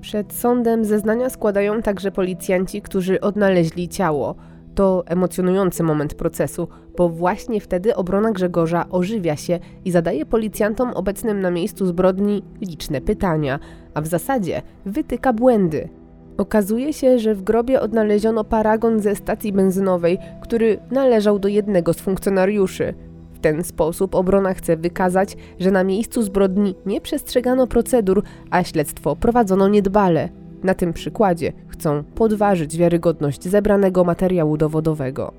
Przed 0.00 0.32
sądem 0.32 0.84
zeznania 0.84 1.30
składają 1.30 1.82
także 1.82 2.10
policjanci, 2.10 2.82
którzy 2.82 3.20
odnaleźli 3.20 3.88
ciało. 3.88 4.34
To 4.74 5.02
emocjonujący 5.06 5.82
moment 5.82 6.14
procesu, 6.14 6.68
bo 6.96 7.08
właśnie 7.08 7.60
wtedy 7.60 7.96
obrona 7.96 8.32
Grzegorza 8.32 8.88
ożywia 8.90 9.36
się 9.36 9.58
i 9.84 9.90
zadaje 9.90 10.26
policjantom 10.26 10.90
obecnym 10.90 11.40
na 11.40 11.50
miejscu 11.50 11.86
zbrodni 11.86 12.42
liczne 12.60 13.00
pytania, 13.00 13.58
a 13.94 14.00
w 14.00 14.06
zasadzie 14.06 14.62
wytyka 14.86 15.32
błędy. 15.32 15.99
Okazuje 16.38 16.92
się, 16.92 17.18
że 17.18 17.34
w 17.34 17.42
grobie 17.42 17.80
odnaleziono 17.80 18.44
paragon 18.44 19.00
ze 19.00 19.16
stacji 19.16 19.52
benzynowej, 19.52 20.18
który 20.40 20.78
należał 20.90 21.38
do 21.38 21.48
jednego 21.48 21.92
z 21.92 22.00
funkcjonariuszy. 22.00 22.94
W 23.34 23.38
ten 23.38 23.64
sposób 23.64 24.14
obrona 24.14 24.54
chce 24.54 24.76
wykazać, 24.76 25.36
że 25.60 25.70
na 25.70 25.84
miejscu 25.84 26.22
zbrodni 26.22 26.74
nie 26.86 27.00
przestrzegano 27.00 27.66
procedur, 27.66 28.22
a 28.50 28.64
śledztwo 28.64 29.16
prowadzono 29.16 29.68
niedbale. 29.68 30.28
Na 30.62 30.74
tym 30.74 30.92
przykładzie 30.92 31.52
chcą 31.68 32.04
podważyć 32.14 32.76
wiarygodność 32.76 33.48
zebranego 33.48 34.04
materiału 34.04 34.56
dowodowego. 34.56 35.32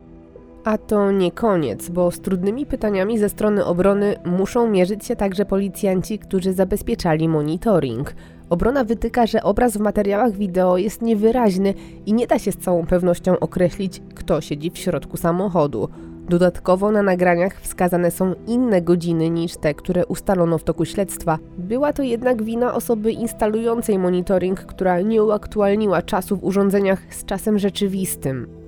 A 0.64 0.78
to 0.78 1.12
nie 1.12 1.32
koniec, 1.32 1.90
bo 1.90 2.12
z 2.12 2.20
trudnymi 2.20 2.66
pytaniami 2.66 3.20
ze 3.20 3.30
strony 3.30 3.66
obrony 3.66 4.16
muszą 4.26 4.70
mierzyć 4.70 5.06
się 5.06 5.16
także 5.16 5.46
policjanci, 5.46 6.20
którzy 6.20 6.54
zabezpieczali 6.54 7.28
monitoring. 7.30 8.14
Obrona 8.52 8.84
wytyka, 8.84 9.26
że 9.26 9.44
obraz 9.44 9.78
w 9.78 9.80
materiałach 9.80 10.32
wideo 10.32 10.78
jest 10.78 11.02
niewyraźny 11.02 11.74
i 12.06 12.14
nie 12.14 12.28
da 12.28 12.40
się 12.40 12.52
z 12.52 12.58
całą 12.58 12.86
pewnością 12.86 13.40
określić, 13.40 14.02
kto 14.16 14.42
siedzi 14.42 14.72
w 14.72 14.78
środku 14.78 15.18
samochodu. 15.18 15.90
Dodatkowo 16.30 16.92
na 16.92 17.02
nagraniach 17.02 17.62
wskazane 17.62 18.12
są 18.12 18.34
inne 18.48 18.82
godziny 18.82 19.30
niż 19.30 19.58
te, 19.58 19.74
które 19.74 20.06
ustalono 20.06 20.58
w 20.58 20.64
toku 20.64 20.86
śledztwa. 20.86 21.40
Była 21.58 21.94
to 21.94 22.04
jednak 22.04 22.44
wina 22.44 22.74
osoby 22.74 23.12
instalującej 23.12 24.00
monitoring, 24.00 24.60
która 24.60 25.02
nie 25.02 25.24
uaktualniła 25.24 26.02
czasu 26.02 26.38
w 26.38 26.44
urządzeniach 26.44 27.02
z 27.10 27.26
czasem 27.26 27.60
rzeczywistym. 27.60 28.61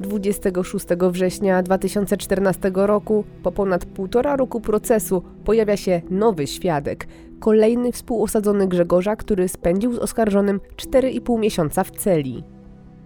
26 0.00 0.86
września 1.10 1.62
2014 1.62 2.70
roku, 2.74 3.24
po 3.42 3.52
ponad 3.52 3.84
półtora 3.84 4.36
roku 4.36 4.60
procesu, 4.60 5.22
pojawia 5.44 5.76
się 5.76 6.02
nowy 6.10 6.46
świadek, 6.46 7.06
kolejny 7.40 7.92
współosadzony 7.92 8.68
Grzegorza, 8.68 9.16
który 9.16 9.48
spędził 9.48 9.92
z 9.92 9.98
oskarżonym 9.98 10.60
4,5 10.76 11.38
miesiąca 11.38 11.84
w 11.84 11.90
celi. 11.90 12.44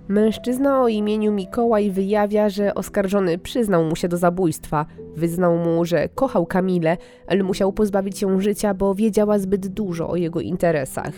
Mężczyzna 0.09 0.83
o 0.83 0.89
imieniu 0.89 1.33
Mikołaj 1.33 1.91
wyjawia, 1.91 2.49
że 2.49 2.75
oskarżony 2.75 3.39
przyznał 3.39 3.85
mu 3.85 3.97
się 3.97 4.09
do 4.09 4.17
zabójstwa. 4.17 4.87
Wyznał 5.17 5.59
mu, 5.59 5.85
że 5.85 6.09
kochał 6.09 6.47
Kamilę, 6.47 6.97
ale 7.27 7.43
musiał 7.43 7.73
pozbawić 7.73 8.23
ją 8.23 8.41
życia, 8.41 8.75
bo 8.75 8.95
wiedziała 8.95 9.39
zbyt 9.39 9.67
dużo 9.67 10.09
o 10.09 10.17
jego 10.17 10.41
interesach. 10.41 11.13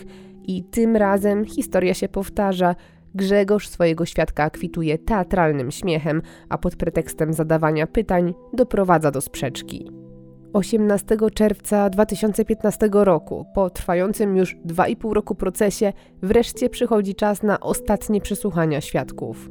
I 0.47 0.63
tym 0.63 0.95
razem 0.95 1.45
historia 1.45 1.93
się 1.93 2.09
powtarza. 2.09 2.75
Grzegorz 3.15 3.67
swojego 3.67 4.05
świadka 4.05 4.49
kwituje 4.49 4.97
teatralnym 4.97 5.71
śmiechem, 5.71 6.21
a 6.49 6.57
pod 6.57 6.75
pretekstem 6.75 7.33
zadawania 7.33 7.87
pytań 7.87 8.33
doprowadza 8.53 9.11
do 9.11 9.21
sprzeczki. 9.21 9.91
18 10.53 11.17
czerwca 11.33 11.89
2015 11.89 12.89
roku, 12.91 13.45
po 13.53 13.69
trwającym 13.69 14.37
już 14.37 14.55
2,5 14.55 15.13
roku 15.13 15.35
procesie, 15.35 15.93
wreszcie 16.21 16.69
przychodzi 16.69 17.15
czas 17.15 17.43
na 17.43 17.59
ostatnie 17.59 18.21
przesłuchania 18.21 18.81
świadków. 18.81 19.49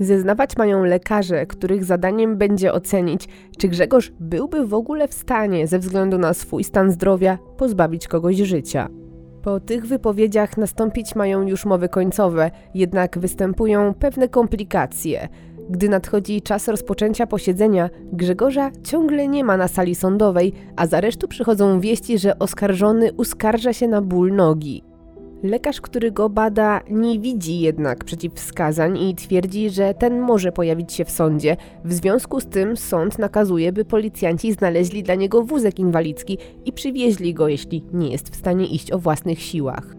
Zeznawać 0.00 0.56
mają 0.56 0.84
lekarze, 0.84 1.46
których 1.46 1.84
zadaniem 1.84 2.36
będzie 2.36 2.72
ocenić, 2.72 3.28
czy 3.58 3.68
Grzegorz 3.68 4.12
byłby 4.20 4.66
w 4.66 4.74
ogóle 4.74 5.08
w 5.08 5.14
stanie, 5.14 5.66
ze 5.66 5.78
względu 5.78 6.18
na 6.18 6.34
swój 6.34 6.64
stan 6.64 6.90
zdrowia, 6.90 7.38
pozbawić 7.56 8.08
kogoś 8.08 8.36
życia. 8.36 8.88
Po 9.48 9.60
tych 9.60 9.86
wypowiedziach 9.86 10.56
nastąpić 10.56 11.14
mają 11.14 11.46
już 11.46 11.64
mowy 11.64 11.88
końcowe, 11.88 12.50
jednak 12.74 13.18
występują 13.18 13.94
pewne 13.94 14.28
komplikacje. 14.28 15.28
Gdy 15.70 15.88
nadchodzi 15.88 16.42
czas 16.42 16.68
rozpoczęcia 16.68 17.26
posiedzenia, 17.26 17.90
Grzegorza 18.12 18.70
ciągle 18.84 19.28
nie 19.28 19.44
ma 19.44 19.56
na 19.56 19.68
sali 19.68 19.94
sądowej, 19.94 20.52
a 20.76 20.86
z 20.86 20.94
aresztu 20.94 21.28
przychodzą 21.28 21.80
wieści, 21.80 22.18
że 22.18 22.38
oskarżony 22.38 23.12
uskarża 23.12 23.72
się 23.72 23.88
na 23.88 24.02
ból 24.02 24.32
nogi. 24.32 24.87
Lekarz, 25.42 25.80
który 25.80 26.10
go 26.12 26.28
bada, 26.28 26.80
nie 26.90 27.18
widzi 27.18 27.60
jednak 27.60 28.04
przeciwwskazań 28.04 28.98
i 28.98 29.14
twierdzi, 29.14 29.70
że 29.70 29.94
ten 29.94 30.20
może 30.20 30.52
pojawić 30.52 30.92
się 30.92 31.04
w 31.04 31.10
sądzie. 31.10 31.56
W 31.84 31.92
związku 31.92 32.40
z 32.40 32.46
tym 32.46 32.76
sąd 32.76 33.18
nakazuje, 33.18 33.72
by 33.72 33.84
policjanci 33.84 34.52
znaleźli 34.52 35.02
dla 35.02 35.14
niego 35.14 35.42
wózek 35.42 35.78
inwalidzki 35.78 36.38
i 36.64 36.72
przywieźli 36.72 37.34
go, 37.34 37.48
jeśli 37.48 37.84
nie 37.92 38.10
jest 38.10 38.28
w 38.30 38.36
stanie 38.36 38.66
iść 38.66 38.92
o 38.92 38.98
własnych 38.98 39.40
siłach. 39.40 39.96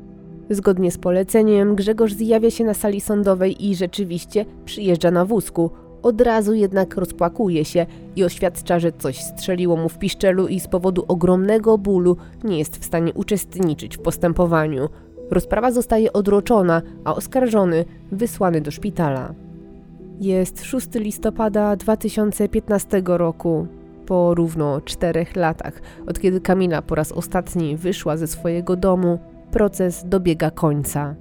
Zgodnie 0.50 0.92
z 0.92 0.98
poleceniem, 0.98 1.76
Grzegorz 1.76 2.14
zjawia 2.14 2.52
się 2.52 2.64
na 2.64 2.74
sali 2.74 3.02
sądowej 3.02 3.66
i 3.70 3.76
rzeczywiście 3.76 4.46
przyjeżdża 4.66 5.12
na 5.12 5.26
wózku. 5.26 5.72
Od 6.02 6.22
razu 6.22 6.54
jednak 6.54 6.96
rozpłakuje 6.96 7.66
się 7.66 7.86
i 8.16 8.24
oświadcza, 8.24 8.80
że 8.80 8.92
coś 8.92 9.24
strzeliło 9.24 9.76
mu 9.76 9.90
w 9.90 9.98
piszczelu 9.98 10.48
i 10.48 10.60
z 10.60 10.68
powodu 10.68 11.06
ogromnego 11.08 11.78
bólu 11.78 12.18
nie 12.44 12.60
jest 12.60 12.78
w 12.78 12.86
stanie 12.86 13.14
uczestniczyć 13.14 13.98
w 13.98 14.02
postępowaniu. 14.02 14.90
Rozprawa 15.32 15.72
zostaje 15.72 16.14
odroczona, 16.14 16.82
a 17.04 17.16
oskarżony 17.16 17.86
wysłany 18.12 18.62
do 18.62 18.72
szpitala. 18.72 19.34
Jest 20.20 20.64
6 20.64 20.88
listopada 20.96 21.76
2015 21.76 23.02
roku. 23.06 23.68
Po 24.06 24.36
równo 24.36 24.82
czterech 24.82 25.36
latach, 25.36 25.82
od 26.08 26.20
kiedy 26.20 26.42
Kamila 26.42 26.82
po 26.82 26.96
raz 26.96 27.12
ostatni 27.12 27.78
wyszła 27.78 28.18
ze 28.18 28.28
swojego 28.28 28.76
domu, 28.76 29.20
proces 29.52 30.04
dobiega 30.06 30.52
końca. 30.52 31.16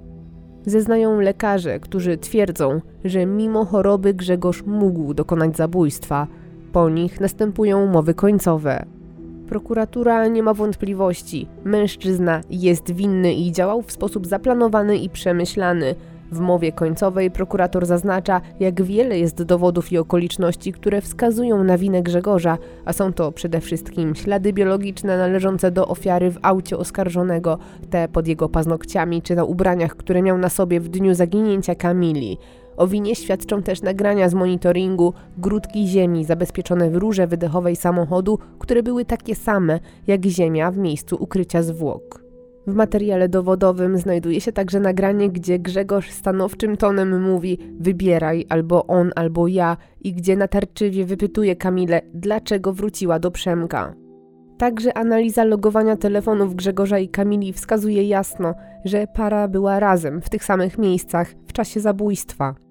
Zeznają 0.65 1.19
lekarze, 1.19 1.79
którzy 1.79 2.17
twierdzą, 2.17 2.81
że 3.03 3.25
mimo 3.25 3.65
choroby 3.65 4.13
Grzegorz 4.13 4.63
mógł 4.65 5.13
dokonać 5.13 5.57
zabójstwa. 5.57 6.27
Po 6.71 6.89
nich 6.89 7.21
następują 7.21 7.85
mowy 7.87 8.13
końcowe. 8.13 8.85
Prokuratura 9.49 10.27
nie 10.27 10.43
ma 10.43 10.53
wątpliwości. 10.53 11.47
Mężczyzna 11.63 12.41
jest 12.49 12.91
winny 12.91 13.33
i 13.33 13.51
działał 13.51 13.81
w 13.81 13.91
sposób 13.91 14.27
zaplanowany 14.27 14.97
i 14.97 15.09
przemyślany. 15.09 15.95
W 16.31 16.39
mowie 16.39 16.71
końcowej 16.71 17.31
prokurator 17.31 17.85
zaznacza, 17.85 18.41
jak 18.59 18.81
wiele 18.81 19.19
jest 19.19 19.43
dowodów 19.43 19.91
i 19.91 19.97
okoliczności, 19.97 20.71
które 20.71 21.01
wskazują 21.01 21.63
na 21.63 21.77
winę 21.77 22.03
Grzegorza, 22.03 22.57
a 22.85 22.93
są 22.93 23.13
to 23.13 23.31
przede 23.31 23.61
wszystkim 23.61 24.15
ślady 24.15 24.53
biologiczne 24.53 25.17
należące 25.17 25.71
do 25.71 25.87
ofiary 25.87 26.31
w 26.31 26.39
aucie 26.41 26.77
oskarżonego, 26.77 27.57
te 27.89 28.07
pod 28.07 28.27
jego 28.27 28.49
paznokciami 28.49 29.21
czy 29.21 29.35
na 29.35 29.43
ubraniach, 29.43 29.95
które 29.95 30.21
miał 30.21 30.37
na 30.37 30.49
sobie 30.49 30.79
w 30.79 30.89
dniu 30.89 31.13
zaginięcia 31.13 31.75
Kamili. 31.75 32.37
O 32.79 32.87
winie 32.87 33.15
świadczą 33.15 33.63
też 33.63 33.81
nagrania 33.81 34.29
z 34.29 34.33
monitoringu, 34.33 35.13
grudki 35.37 35.87
ziemi 35.87 36.25
zabezpieczone 36.25 36.89
w 36.89 36.95
rurze 36.95 37.27
wydechowej 37.27 37.75
samochodu, 37.75 38.39
które 38.59 38.83
były 38.83 39.05
takie 39.05 39.35
same 39.35 39.79
jak 40.07 40.25
ziemia 40.25 40.71
w 40.71 40.77
miejscu 40.77 41.17
ukrycia 41.19 41.63
zwłok. 41.63 42.23
W 42.67 42.73
materiale 42.73 43.29
dowodowym 43.29 43.97
znajduje 43.97 44.41
się 44.41 44.51
także 44.51 44.79
nagranie, 44.79 45.29
gdzie 45.29 45.59
Grzegorz 45.59 46.11
stanowczym 46.11 46.77
tonem 46.77 47.21
mówi 47.21 47.57
wybieraj 47.79 48.45
albo 48.49 48.87
on, 48.87 49.11
albo 49.15 49.47
ja 49.47 49.77
i 50.01 50.13
gdzie 50.13 50.37
natarczywie 50.37 51.05
wypytuje 51.05 51.55
Kamilę, 51.55 52.01
dlaczego 52.13 52.73
wróciła 52.73 53.19
do 53.19 53.31
Przemka. 53.31 53.93
Także 54.57 54.97
analiza 54.97 55.43
logowania 55.43 55.95
telefonów 55.97 56.55
Grzegorza 56.55 56.99
i 56.99 57.09
Kamili 57.09 57.53
wskazuje 57.53 58.03
jasno, 58.03 58.53
że 58.85 59.07
para 59.07 59.47
była 59.47 59.79
razem 59.79 60.21
w 60.21 60.29
tych 60.29 60.43
samych 60.43 60.77
miejscach 60.77 61.33
w 61.47 61.53
czasie 61.53 61.79
zabójstwa. 61.79 62.68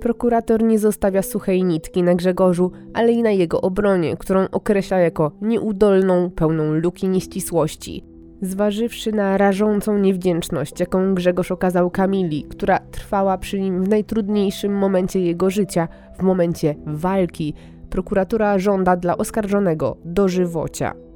Prokurator 0.00 0.62
nie 0.62 0.78
zostawia 0.78 1.22
suchej 1.22 1.64
nitki 1.64 2.02
na 2.02 2.14
Grzegorzu, 2.14 2.72
ale 2.94 3.12
i 3.12 3.22
na 3.22 3.30
jego 3.30 3.60
obronie, 3.60 4.16
którą 4.16 4.46
określa 4.52 4.98
jako 4.98 5.32
nieudolną, 5.40 6.30
pełną 6.30 6.74
luki 6.74 7.08
nieścisłości. 7.08 8.04
Zważywszy 8.42 9.12
na 9.12 9.38
rażącą 9.38 9.98
niewdzięczność, 9.98 10.80
jaką 10.80 11.14
Grzegorz 11.14 11.52
okazał 11.52 11.90
Kamili, 11.90 12.44
która 12.44 12.78
trwała 12.78 13.38
przy 13.38 13.60
nim 13.60 13.84
w 13.84 13.88
najtrudniejszym 13.88 14.72
momencie 14.72 15.20
jego 15.20 15.50
życia, 15.50 15.88
w 16.18 16.22
momencie 16.22 16.74
walki, 16.86 17.54
prokuratura 17.90 18.58
żąda 18.58 18.96
dla 18.96 19.16
oskarżonego 19.16 19.96
dożywocia. 20.04 21.09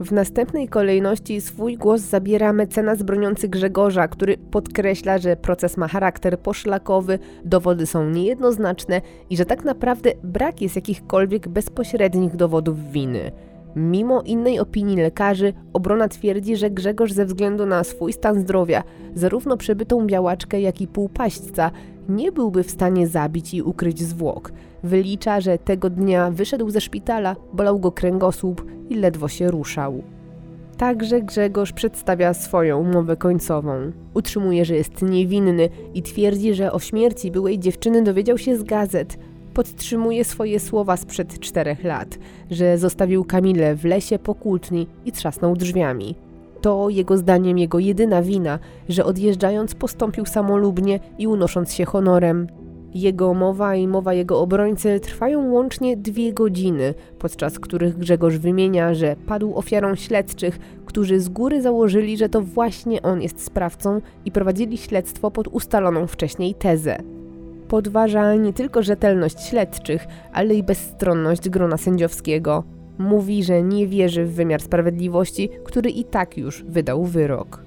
W 0.00 0.12
następnej 0.12 0.68
kolejności 0.68 1.40
swój 1.40 1.76
głos 1.76 2.00
zabiera 2.00 2.52
mecenas 2.52 3.02
broniący 3.02 3.48
Grzegorza, 3.48 4.08
który 4.08 4.36
podkreśla, 4.38 5.18
że 5.18 5.36
proces 5.36 5.76
ma 5.76 5.88
charakter 5.88 6.38
poszlakowy, 6.38 7.18
dowody 7.44 7.86
są 7.86 8.10
niejednoznaczne 8.10 9.00
i 9.30 9.36
że 9.36 9.44
tak 9.44 9.64
naprawdę 9.64 10.12
brak 10.22 10.62
jest 10.62 10.76
jakichkolwiek 10.76 11.48
bezpośrednich 11.48 12.36
dowodów 12.36 12.90
winy. 12.90 13.32
Mimo 13.76 14.22
innej 14.22 14.58
opinii 14.58 14.96
lekarzy, 14.96 15.52
obrona 15.72 16.08
twierdzi, 16.08 16.56
że 16.56 16.70
Grzegorz 16.70 17.12
ze 17.12 17.26
względu 17.26 17.66
na 17.66 17.84
swój 17.84 18.12
stan 18.12 18.40
zdrowia, 18.40 18.82
zarówno 19.14 19.56
przebytą 19.56 20.06
białaczkę, 20.06 20.60
jak 20.60 20.80
i 20.80 20.88
półpaśćca, 20.88 21.70
nie 22.08 22.32
byłby 22.32 22.62
w 22.62 22.70
stanie 22.70 23.06
zabić 23.06 23.54
i 23.54 23.62
ukryć 23.62 24.02
zwłok. 24.02 24.52
Wylicza, 24.84 25.40
że 25.40 25.58
tego 25.58 25.90
dnia 25.90 26.30
wyszedł 26.30 26.70
ze 26.70 26.80
szpitala, 26.80 27.36
bolał 27.52 27.78
go 27.78 27.92
kręgosłup 27.92 28.64
i 28.88 28.94
ledwo 28.94 29.28
się 29.28 29.50
ruszał. 29.50 30.02
Także 30.76 31.22
Grzegorz 31.22 31.72
przedstawia 31.72 32.34
swoją 32.34 32.78
umowę 32.78 33.16
końcową. 33.16 33.92
Utrzymuje, 34.14 34.64
że 34.64 34.74
jest 34.74 35.02
niewinny 35.02 35.68
i 35.94 36.02
twierdzi, 36.02 36.54
że 36.54 36.72
o 36.72 36.80
śmierci 36.80 37.30
byłej 37.30 37.58
dziewczyny 37.58 38.02
dowiedział 38.02 38.38
się 38.38 38.56
z 38.56 38.62
gazet. 38.62 39.18
Podtrzymuje 39.54 40.24
swoje 40.24 40.60
słowa 40.60 40.96
sprzed 40.96 41.40
czterech 41.40 41.84
lat, 41.84 42.18
że 42.50 42.78
zostawił 42.78 43.24
Kamilę 43.24 43.74
w 43.74 43.84
lesie 43.84 44.18
po 44.18 44.34
kłótni 44.34 44.86
i 45.04 45.12
trzasnął 45.12 45.56
drzwiami. 45.56 46.14
To 46.60 46.88
jego 46.88 47.16
zdaniem 47.16 47.58
jego 47.58 47.78
jedyna 47.78 48.22
wina, 48.22 48.58
że 48.88 49.04
odjeżdżając 49.04 49.74
postąpił 49.74 50.26
samolubnie 50.26 51.00
i 51.18 51.26
unosząc 51.26 51.72
się 51.72 51.84
honorem. 51.84 52.46
Jego 52.94 53.34
mowa 53.34 53.74
i 53.76 53.88
mowa 53.88 54.14
jego 54.14 54.40
obrońcy 54.40 55.00
trwają 55.00 55.50
łącznie 55.52 55.96
dwie 55.96 56.32
godziny, 56.32 56.94
podczas 57.18 57.58
których 57.58 57.98
Grzegorz 57.98 58.38
wymienia, 58.38 58.94
że 58.94 59.16
padł 59.26 59.54
ofiarą 59.54 59.94
śledczych, 59.94 60.58
którzy 60.86 61.20
z 61.20 61.28
góry 61.28 61.62
założyli, 61.62 62.16
że 62.16 62.28
to 62.28 62.40
właśnie 62.40 63.02
on 63.02 63.22
jest 63.22 63.44
sprawcą 63.44 64.00
i 64.24 64.30
prowadzili 64.30 64.78
śledztwo 64.78 65.30
pod 65.30 65.48
ustaloną 65.48 66.06
wcześniej 66.06 66.54
tezę. 66.54 66.98
Podważa 67.68 68.34
nie 68.34 68.52
tylko 68.52 68.82
rzetelność 68.82 69.48
śledczych, 69.48 70.06
ale 70.32 70.54
i 70.54 70.62
bezstronność 70.62 71.48
grona 71.48 71.76
sędziowskiego. 71.76 72.64
Mówi, 72.98 73.44
że 73.44 73.62
nie 73.62 73.86
wierzy 73.86 74.24
w 74.24 74.34
wymiar 74.34 74.60
sprawiedliwości, 74.60 75.48
który 75.64 75.90
i 75.90 76.04
tak 76.04 76.36
już 76.38 76.64
wydał 76.64 77.04
wyrok. 77.04 77.63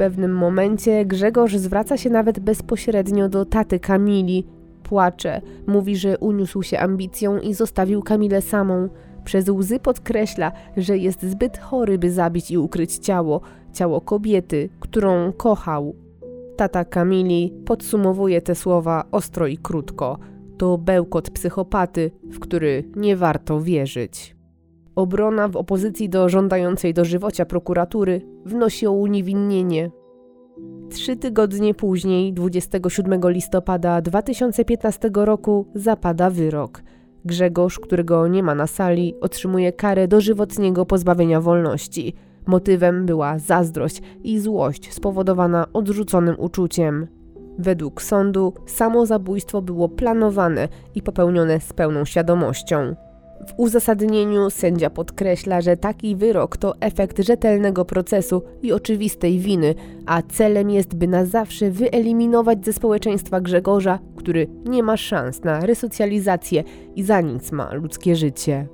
Pewnym 0.00 0.32
momencie 0.34 1.04
Grzegorz 1.04 1.56
zwraca 1.56 1.96
się 1.96 2.10
nawet 2.10 2.40
bezpośrednio 2.40 3.28
do 3.28 3.44
taty 3.44 3.80
Kamili. 3.80 4.46
Płacze, 4.82 5.40
mówi, 5.66 5.96
że 5.96 6.18
uniósł 6.18 6.62
się 6.62 6.78
ambicją 6.78 7.38
i 7.38 7.54
zostawił 7.54 8.02
Kamilę 8.02 8.42
samą. 8.42 8.88
Przez 9.24 9.48
łzy 9.48 9.78
podkreśla, 9.78 10.52
że 10.76 10.98
jest 10.98 11.22
zbyt 11.22 11.58
chory, 11.58 11.98
by 11.98 12.10
zabić 12.10 12.50
i 12.50 12.58
ukryć 12.58 12.98
ciało, 12.98 13.40
ciało 13.72 14.00
kobiety, 14.00 14.68
którą 14.80 15.32
kochał. 15.32 15.94
Tata 16.56 16.84
Kamili 16.84 17.54
podsumowuje 17.66 18.42
te 18.42 18.54
słowa 18.54 19.04
ostro 19.12 19.46
i 19.46 19.58
krótko. 19.58 20.18
To 20.58 20.78
bełkot 20.78 21.30
psychopaty, 21.30 22.10
w 22.30 22.38
który 22.38 22.84
nie 22.96 23.16
warto 23.16 23.60
wierzyć. 23.60 24.39
Obrona 24.96 25.48
w 25.48 25.56
opozycji 25.56 26.08
do 26.08 26.28
żądającej 26.28 26.94
dożywocia 26.94 27.46
prokuratury 27.46 28.20
wnosi 28.44 28.86
o 28.86 28.92
uniewinnienie. 28.92 29.90
Trzy 30.90 31.16
tygodnie 31.16 31.74
później, 31.74 32.32
27 32.32 33.20
listopada 33.24 34.00
2015 34.00 35.10
roku, 35.14 35.66
zapada 35.74 36.30
wyrok. 36.30 36.82
Grzegorz, 37.24 37.78
którego 37.78 38.28
nie 38.28 38.42
ma 38.42 38.54
na 38.54 38.66
sali, 38.66 39.14
otrzymuje 39.20 39.72
karę 39.72 40.08
dożywotniego 40.08 40.86
pozbawienia 40.86 41.40
wolności. 41.40 42.14
Motywem 42.46 43.06
była 43.06 43.38
zazdrość 43.38 44.02
i 44.24 44.38
złość 44.38 44.92
spowodowana 44.92 45.66
odrzuconym 45.72 46.34
uczuciem. 46.38 47.06
Według 47.58 48.02
sądu 48.02 48.54
samo 48.66 49.06
zabójstwo 49.06 49.62
było 49.62 49.88
planowane 49.88 50.68
i 50.94 51.02
popełnione 51.02 51.60
z 51.60 51.72
pełną 51.72 52.04
świadomością. 52.04 52.94
W 53.46 53.52
uzasadnieniu 53.56 54.50
sędzia 54.50 54.90
podkreśla, 54.90 55.60
że 55.60 55.76
taki 55.76 56.16
wyrok 56.16 56.56
to 56.56 56.74
efekt 56.80 57.18
rzetelnego 57.18 57.84
procesu 57.84 58.42
i 58.62 58.72
oczywistej 58.72 59.38
winy, 59.38 59.74
a 60.06 60.22
celem 60.22 60.70
jest, 60.70 60.94
by 60.94 61.08
na 61.08 61.24
zawsze 61.24 61.70
wyeliminować 61.70 62.64
ze 62.64 62.72
społeczeństwa 62.72 63.40
Grzegorza, 63.40 63.98
który 64.16 64.46
nie 64.64 64.82
ma 64.82 64.96
szans 64.96 65.44
na 65.44 65.60
resocjalizację 65.60 66.64
i 66.96 67.02
za 67.02 67.20
nic 67.20 67.52
ma 67.52 67.74
ludzkie 67.74 68.16
życie. 68.16 68.66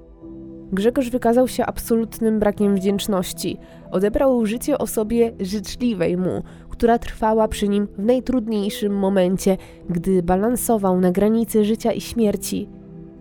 Grzegorz 0.72 1.10
wykazał 1.10 1.48
się 1.48 1.66
absolutnym 1.66 2.38
brakiem 2.38 2.74
wdzięczności. 2.74 3.58
Odebrał 3.90 4.46
życie 4.46 4.78
osobie 4.78 5.32
życzliwej 5.40 6.16
mu, 6.16 6.42
która 6.68 6.98
trwała 6.98 7.48
przy 7.48 7.68
nim 7.68 7.88
w 7.98 8.04
najtrudniejszym 8.04 8.98
momencie, 8.98 9.56
gdy 9.90 10.22
balansował 10.22 11.00
na 11.00 11.12
granicy 11.12 11.64
życia 11.64 11.92
i 11.92 12.00
śmierci. 12.00 12.68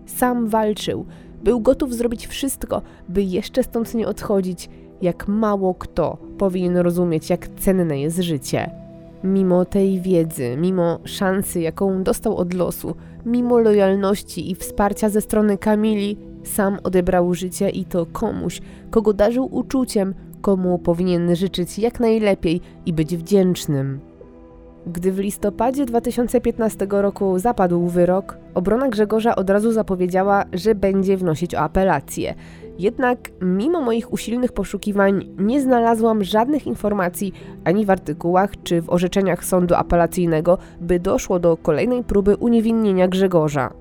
Sam 0.05 0.47
walczył, 0.47 1.05
był 1.43 1.59
gotów 1.59 1.93
zrobić 1.93 2.27
wszystko, 2.27 2.81
by 3.09 3.23
jeszcze 3.23 3.63
stąd 3.63 3.93
nie 3.93 4.07
odchodzić, 4.07 4.69
jak 5.01 5.27
mało 5.27 5.73
kto 5.73 6.17
powinien 6.37 6.77
rozumieć, 6.77 7.29
jak 7.29 7.47
cenne 7.47 7.99
jest 7.99 8.17
życie. 8.17 8.71
Mimo 9.23 9.65
tej 9.65 10.01
wiedzy, 10.01 10.57
mimo 10.57 10.99
szansy, 11.03 11.61
jaką 11.61 12.03
dostał 12.03 12.37
od 12.37 12.53
losu, 12.53 12.95
mimo 13.25 13.57
lojalności 13.57 14.51
i 14.51 14.55
wsparcia 14.55 15.09
ze 15.09 15.21
strony 15.21 15.57
Kamili, 15.57 16.17
sam 16.43 16.77
odebrał 16.83 17.33
życie 17.33 17.69
i 17.69 17.85
to 17.85 18.05
komuś, 18.05 18.61
kogo 18.89 19.13
darzył 19.13 19.55
uczuciem, 19.55 20.13
komu 20.41 20.79
powinien 20.79 21.35
życzyć 21.35 21.79
jak 21.79 21.99
najlepiej 21.99 22.61
i 22.85 22.93
być 22.93 23.17
wdzięcznym. 23.17 23.99
Gdy 24.87 25.11
w 25.11 25.19
listopadzie 25.19 25.85
2015 25.85 26.87
roku 26.89 27.39
zapadł 27.39 27.87
wyrok, 27.87 28.37
obrona 28.53 28.89
Grzegorza 28.89 29.35
od 29.35 29.49
razu 29.49 29.71
zapowiedziała, 29.71 30.43
że 30.53 30.75
będzie 30.75 31.17
wnosić 31.17 31.55
o 31.55 31.59
apelację. 31.59 32.35
Jednak 32.79 33.31
mimo 33.41 33.81
moich 33.81 34.13
usilnych 34.13 34.51
poszukiwań 34.51 35.29
nie 35.37 35.61
znalazłam 35.61 36.23
żadnych 36.23 36.67
informacji 36.67 37.33
ani 37.63 37.85
w 37.85 37.89
artykułach 37.89 38.51
czy 38.63 38.81
w 38.81 38.89
orzeczeniach 38.89 39.45
sądu 39.45 39.75
apelacyjnego, 39.75 40.57
by 40.81 40.99
doszło 40.99 41.39
do 41.39 41.57
kolejnej 41.57 42.03
próby 42.03 42.35
uniewinnienia 42.35 43.07
Grzegorza. 43.07 43.73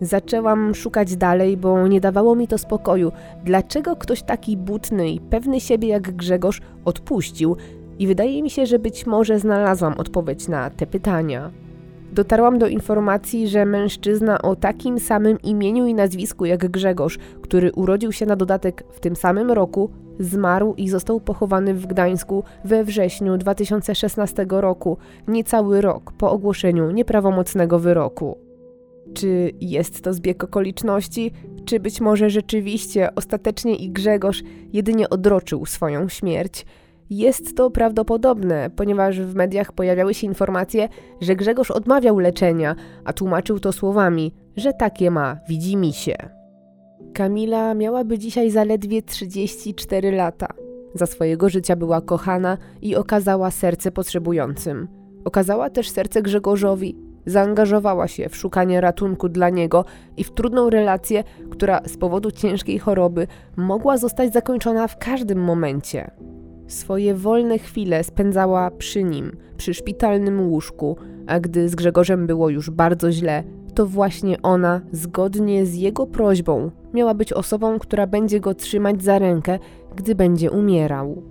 Zaczęłam 0.00 0.74
szukać 0.74 1.16
dalej, 1.16 1.56
bo 1.56 1.88
nie 1.88 2.00
dawało 2.00 2.34
mi 2.34 2.48
to 2.48 2.58
spokoju. 2.58 3.12
Dlaczego 3.44 3.96
ktoś 3.96 4.22
taki 4.22 4.56
butny 4.56 5.10
i 5.10 5.20
pewny 5.20 5.60
siebie 5.60 5.88
jak 5.88 6.16
Grzegorz 6.16 6.60
odpuścił, 6.84 7.56
i 7.98 8.06
wydaje 8.06 8.42
mi 8.42 8.50
się, 8.50 8.66
że 8.66 8.78
być 8.78 9.06
może 9.06 9.38
znalazłam 9.38 9.94
odpowiedź 9.98 10.48
na 10.48 10.70
te 10.70 10.86
pytania. 10.86 11.50
dotarłam 12.12 12.58
do 12.58 12.66
informacji, 12.66 13.48
że 13.48 13.66
mężczyzna 13.66 14.42
o 14.42 14.56
takim 14.56 14.98
samym 14.98 15.40
imieniu 15.42 15.86
i 15.86 15.94
nazwisku 15.94 16.44
jak 16.44 16.70
Grzegorz, 16.70 17.18
który 17.42 17.72
urodził 17.72 18.12
się 18.12 18.26
na 18.26 18.36
dodatek 18.36 18.84
w 18.90 19.00
tym 19.00 19.16
samym 19.16 19.50
roku, 19.50 19.90
zmarł 20.20 20.74
i 20.74 20.88
został 20.88 21.20
pochowany 21.20 21.74
w 21.74 21.86
Gdańsku 21.86 22.44
we 22.64 22.84
wrześniu 22.84 23.36
2016 23.36 24.46
roku, 24.48 24.98
niecały 25.28 25.80
rok 25.80 26.12
po 26.12 26.30
ogłoszeniu 26.30 26.90
nieprawomocnego 26.90 27.78
wyroku. 27.78 28.38
Czy 29.14 29.50
jest 29.60 30.02
to 30.02 30.12
zbieg 30.12 30.44
okoliczności, 30.44 31.32
czy 31.64 31.80
być 31.80 32.00
może 32.00 32.30
rzeczywiście 32.30 33.14
ostatecznie 33.14 33.76
i 33.76 33.90
Grzegorz 33.90 34.42
jedynie 34.72 35.10
odroczył 35.10 35.66
swoją 35.66 36.08
śmierć? 36.08 36.66
Jest 37.10 37.56
to 37.56 37.70
prawdopodobne, 37.70 38.70
ponieważ 38.76 39.20
w 39.20 39.34
mediach 39.34 39.72
pojawiały 39.72 40.14
się 40.14 40.26
informacje, 40.26 40.88
że 41.20 41.36
Grzegorz 41.36 41.70
odmawiał 41.70 42.18
leczenia, 42.18 42.76
a 43.04 43.12
tłumaczył 43.12 43.60
to 43.60 43.72
słowami, 43.72 44.34
że 44.56 44.72
takie 44.72 45.10
ma, 45.10 45.36
widzi 45.48 45.76
mi 45.76 45.92
się. 45.92 46.14
Kamila 47.14 47.74
miałaby 47.74 48.18
dzisiaj 48.18 48.50
zaledwie 48.50 49.02
34 49.02 50.12
lata. 50.12 50.46
Za 50.94 51.06
swojego 51.06 51.48
życia 51.48 51.76
była 51.76 52.00
kochana 52.00 52.58
i 52.82 52.96
okazała 52.96 53.50
serce 53.50 53.90
potrzebującym. 53.90 54.88
Okazała 55.24 55.70
też 55.70 55.90
serce 55.90 56.22
Grzegorzowi, 56.22 56.96
zaangażowała 57.26 58.08
się 58.08 58.28
w 58.28 58.36
szukanie 58.36 58.80
ratunku 58.80 59.28
dla 59.28 59.50
niego 59.50 59.84
i 60.16 60.24
w 60.24 60.30
trudną 60.30 60.70
relację, 60.70 61.24
która 61.50 61.80
z 61.86 61.96
powodu 61.96 62.30
ciężkiej 62.30 62.78
choroby 62.78 63.26
mogła 63.56 63.96
zostać 63.96 64.32
zakończona 64.32 64.88
w 64.88 64.98
każdym 64.98 65.38
momencie. 65.38 66.10
Swoje 66.68 67.14
wolne 67.14 67.58
chwile 67.58 68.04
spędzała 68.04 68.70
przy 68.70 69.04
nim, 69.04 69.36
przy 69.56 69.74
szpitalnym 69.74 70.50
łóżku, 70.50 70.96
a 71.26 71.40
gdy 71.40 71.68
z 71.68 71.74
Grzegorzem 71.74 72.26
było 72.26 72.48
już 72.48 72.70
bardzo 72.70 73.12
źle, 73.12 73.44
to 73.74 73.86
właśnie 73.86 74.42
ona, 74.42 74.80
zgodnie 74.92 75.66
z 75.66 75.74
jego 75.74 76.06
prośbą, 76.06 76.70
miała 76.94 77.14
być 77.14 77.32
osobą, 77.32 77.78
która 77.78 78.06
będzie 78.06 78.40
go 78.40 78.54
trzymać 78.54 79.02
za 79.02 79.18
rękę, 79.18 79.58
gdy 79.96 80.14
będzie 80.14 80.50
umierał. 80.50 81.22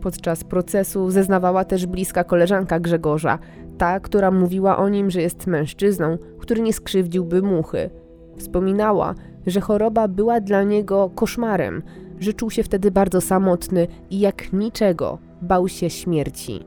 Podczas 0.00 0.44
procesu 0.44 1.10
zeznawała 1.10 1.64
też 1.64 1.86
bliska 1.86 2.24
koleżanka 2.24 2.80
Grzegorza, 2.80 3.38
ta, 3.78 4.00
która 4.00 4.30
mówiła 4.30 4.76
o 4.76 4.88
nim, 4.88 5.10
że 5.10 5.22
jest 5.22 5.46
mężczyzną, 5.46 6.18
który 6.38 6.60
nie 6.60 6.72
skrzywdziłby 6.72 7.42
muchy. 7.42 7.90
Wspominała, 8.36 9.14
że 9.46 9.60
choroba 9.60 10.08
była 10.08 10.40
dla 10.40 10.62
niego 10.62 11.10
koszmarem, 11.14 11.82
że 12.20 12.32
czuł 12.32 12.50
się 12.50 12.62
wtedy 12.62 12.90
bardzo 12.90 13.20
samotny 13.20 13.86
i 14.10 14.20
jak 14.20 14.52
niczego 14.52 15.18
bał 15.42 15.68
się 15.68 15.90
śmierci. 15.90 16.60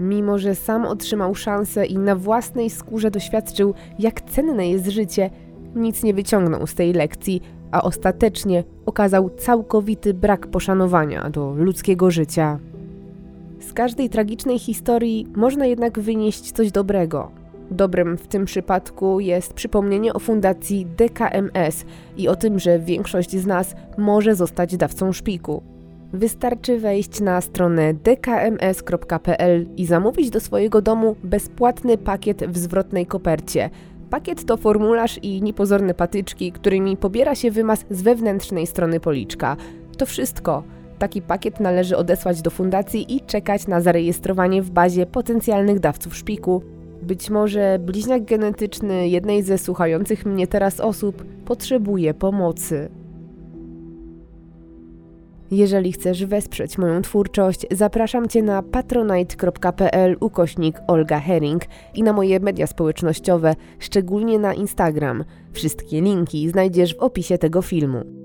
Mimo, 0.00 0.38
że 0.38 0.54
sam 0.54 0.84
otrzymał 0.84 1.34
szansę 1.34 1.86
i 1.86 1.98
na 1.98 2.16
własnej 2.16 2.70
skórze 2.70 3.10
doświadczył, 3.10 3.74
jak 3.98 4.20
cenne 4.20 4.68
jest 4.68 4.86
życie, 4.86 5.30
nic 5.74 6.02
nie 6.02 6.14
wyciągnął 6.14 6.66
z 6.66 6.74
tej 6.74 6.92
lekcji, 6.92 7.40
a 7.70 7.82
ostatecznie 7.82 8.64
okazał 8.86 9.30
całkowity 9.30 10.14
brak 10.14 10.46
poszanowania 10.46 11.30
do 11.30 11.54
ludzkiego 11.56 12.10
życia. 12.10 12.58
Z 13.60 13.72
każdej 13.72 14.10
tragicznej 14.10 14.58
historii 14.58 15.26
można 15.36 15.66
jednak 15.66 16.00
wynieść 16.00 16.52
coś 16.52 16.72
dobrego. 16.72 17.43
Dobrym 17.70 18.16
w 18.16 18.26
tym 18.26 18.44
przypadku 18.44 19.20
jest 19.20 19.54
przypomnienie 19.54 20.12
o 20.12 20.18
fundacji 20.18 20.86
DKMS 20.86 21.84
i 22.16 22.28
o 22.28 22.36
tym, 22.36 22.58
że 22.58 22.78
większość 22.78 23.30
z 23.36 23.46
nas 23.46 23.74
może 23.98 24.34
zostać 24.34 24.76
dawcą 24.76 25.12
szpiku. 25.12 25.62
Wystarczy 26.12 26.78
wejść 26.78 27.20
na 27.20 27.40
stronę 27.40 27.94
dkms.pl 27.94 29.66
i 29.76 29.86
zamówić 29.86 30.30
do 30.30 30.40
swojego 30.40 30.82
domu 30.82 31.16
bezpłatny 31.24 31.98
pakiet 31.98 32.44
w 32.44 32.58
zwrotnej 32.58 33.06
kopercie. 33.06 33.70
Pakiet 34.10 34.44
to 34.44 34.56
formularz 34.56 35.18
i 35.22 35.42
niepozorne 35.42 35.94
patyczki, 35.94 36.52
którymi 36.52 36.96
pobiera 36.96 37.34
się 37.34 37.50
wymaz 37.50 37.84
z 37.90 38.02
wewnętrznej 38.02 38.66
strony 38.66 39.00
policzka. 39.00 39.56
To 39.98 40.06
wszystko. 40.06 40.62
Taki 40.98 41.22
pakiet 41.22 41.60
należy 41.60 41.96
odesłać 41.96 42.42
do 42.42 42.50
fundacji 42.50 43.16
i 43.16 43.20
czekać 43.20 43.66
na 43.66 43.80
zarejestrowanie 43.80 44.62
w 44.62 44.70
bazie 44.70 45.06
potencjalnych 45.06 45.80
dawców 45.80 46.16
szpiku. 46.16 46.62
Być 47.04 47.30
może 47.30 47.78
bliźniak 47.78 48.24
genetyczny 48.24 49.08
jednej 49.08 49.42
ze 49.42 49.58
słuchających 49.58 50.26
mnie 50.26 50.46
teraz 50.46 50.80
osób 50.80 51.24
potrzebuje 51.44 52.14
pomocy. 52.14 52.88
Jeżeli 55.50 55.92
chcesz 55.92 56.24
wesprzeć 56.24 56.78
moją 56.78 57.02
twórczość, 57.02 57.66
zapraszam 57.70 58.28
Cię 58.28 58.42
na 58.42 58.62
patronite.pl 58.62 60.16
ukośnik 60.20 60.76
Olga 60.86 61.20
Herring 61.20 61.62
i 61.94 62.02
na 62.02 62.12
moje 62.12 62.40
media 62.40 62.66
społecznościowe, 62.66 63.54
szczególnie 63.78 64.38
na 64.38 64.54
Instagram. 64.54 65.24
Wszystkie 65.52 66.00
linki 66.00 66.48
znajdziesz 66.48 66.94
w 66.94 66.98
opisie 66.98 67.38
tego 67.38 67.62
filmu. 67.62 68.23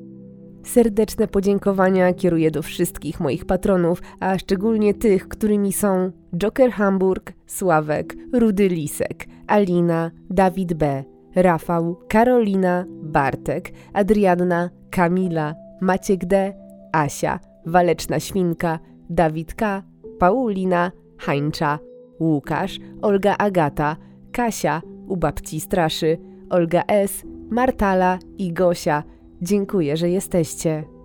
Serdeczne 0.69 1.27
podziękowania 1.27 2.13
kieruję 2.13 2.51
do 2.51 2.61
wszystkich 2.61 3.19
moich 3.19 3.45
patronów, 3.45 4.01
a 4.19 4.37
szczególnie 4.37 4.93
tych, 4.93 5.27
którymi 5.27 5.73
są 5.73 6.11
Joker 6.37 6.71
Hamburg, 6.71 7.33
Sławek, 7.47 8.15
Rudy 8.33 8.67
Lisek, 8.67 9.25
Alina, 9.47 10.11
Dawid 10.29 10.73
B., 10.73 11.03
Rafał, 11.35 11.95
Karolina, 12.07 12.85
Bartek, 12.89 13.71
Adrianna, 13.93 14.69
Kamila, 14.89 15.55
Maciek 15.81 16.25
D., 16.25 16.53
Asia, 16.91 17.39
Waleczna 17.65 18.19
Świnka, 18.19 18.79
Dawid 19.09 19.53
K., 19.53 19.83
Paulina, 20.19 20.91
Hańcza, 21.17 21.79
Łukasz, 22.19 22.79
Olga 23.01 23.37
Agata, 23.37 23.97
Kasia, 24.31 24.81
u 25.07 25.17
babci 25.17 25.59
Straszy, 25.59 26.17
Olga 26.49 26.83
S., 26.87 27.23
Martala 27.49 28.19
i 28.37 28.53
Gosia– 28.53 29.03
Dziękuję, 29.41 29.97
że 29.97 30.09
jesteście. 30.09 30.98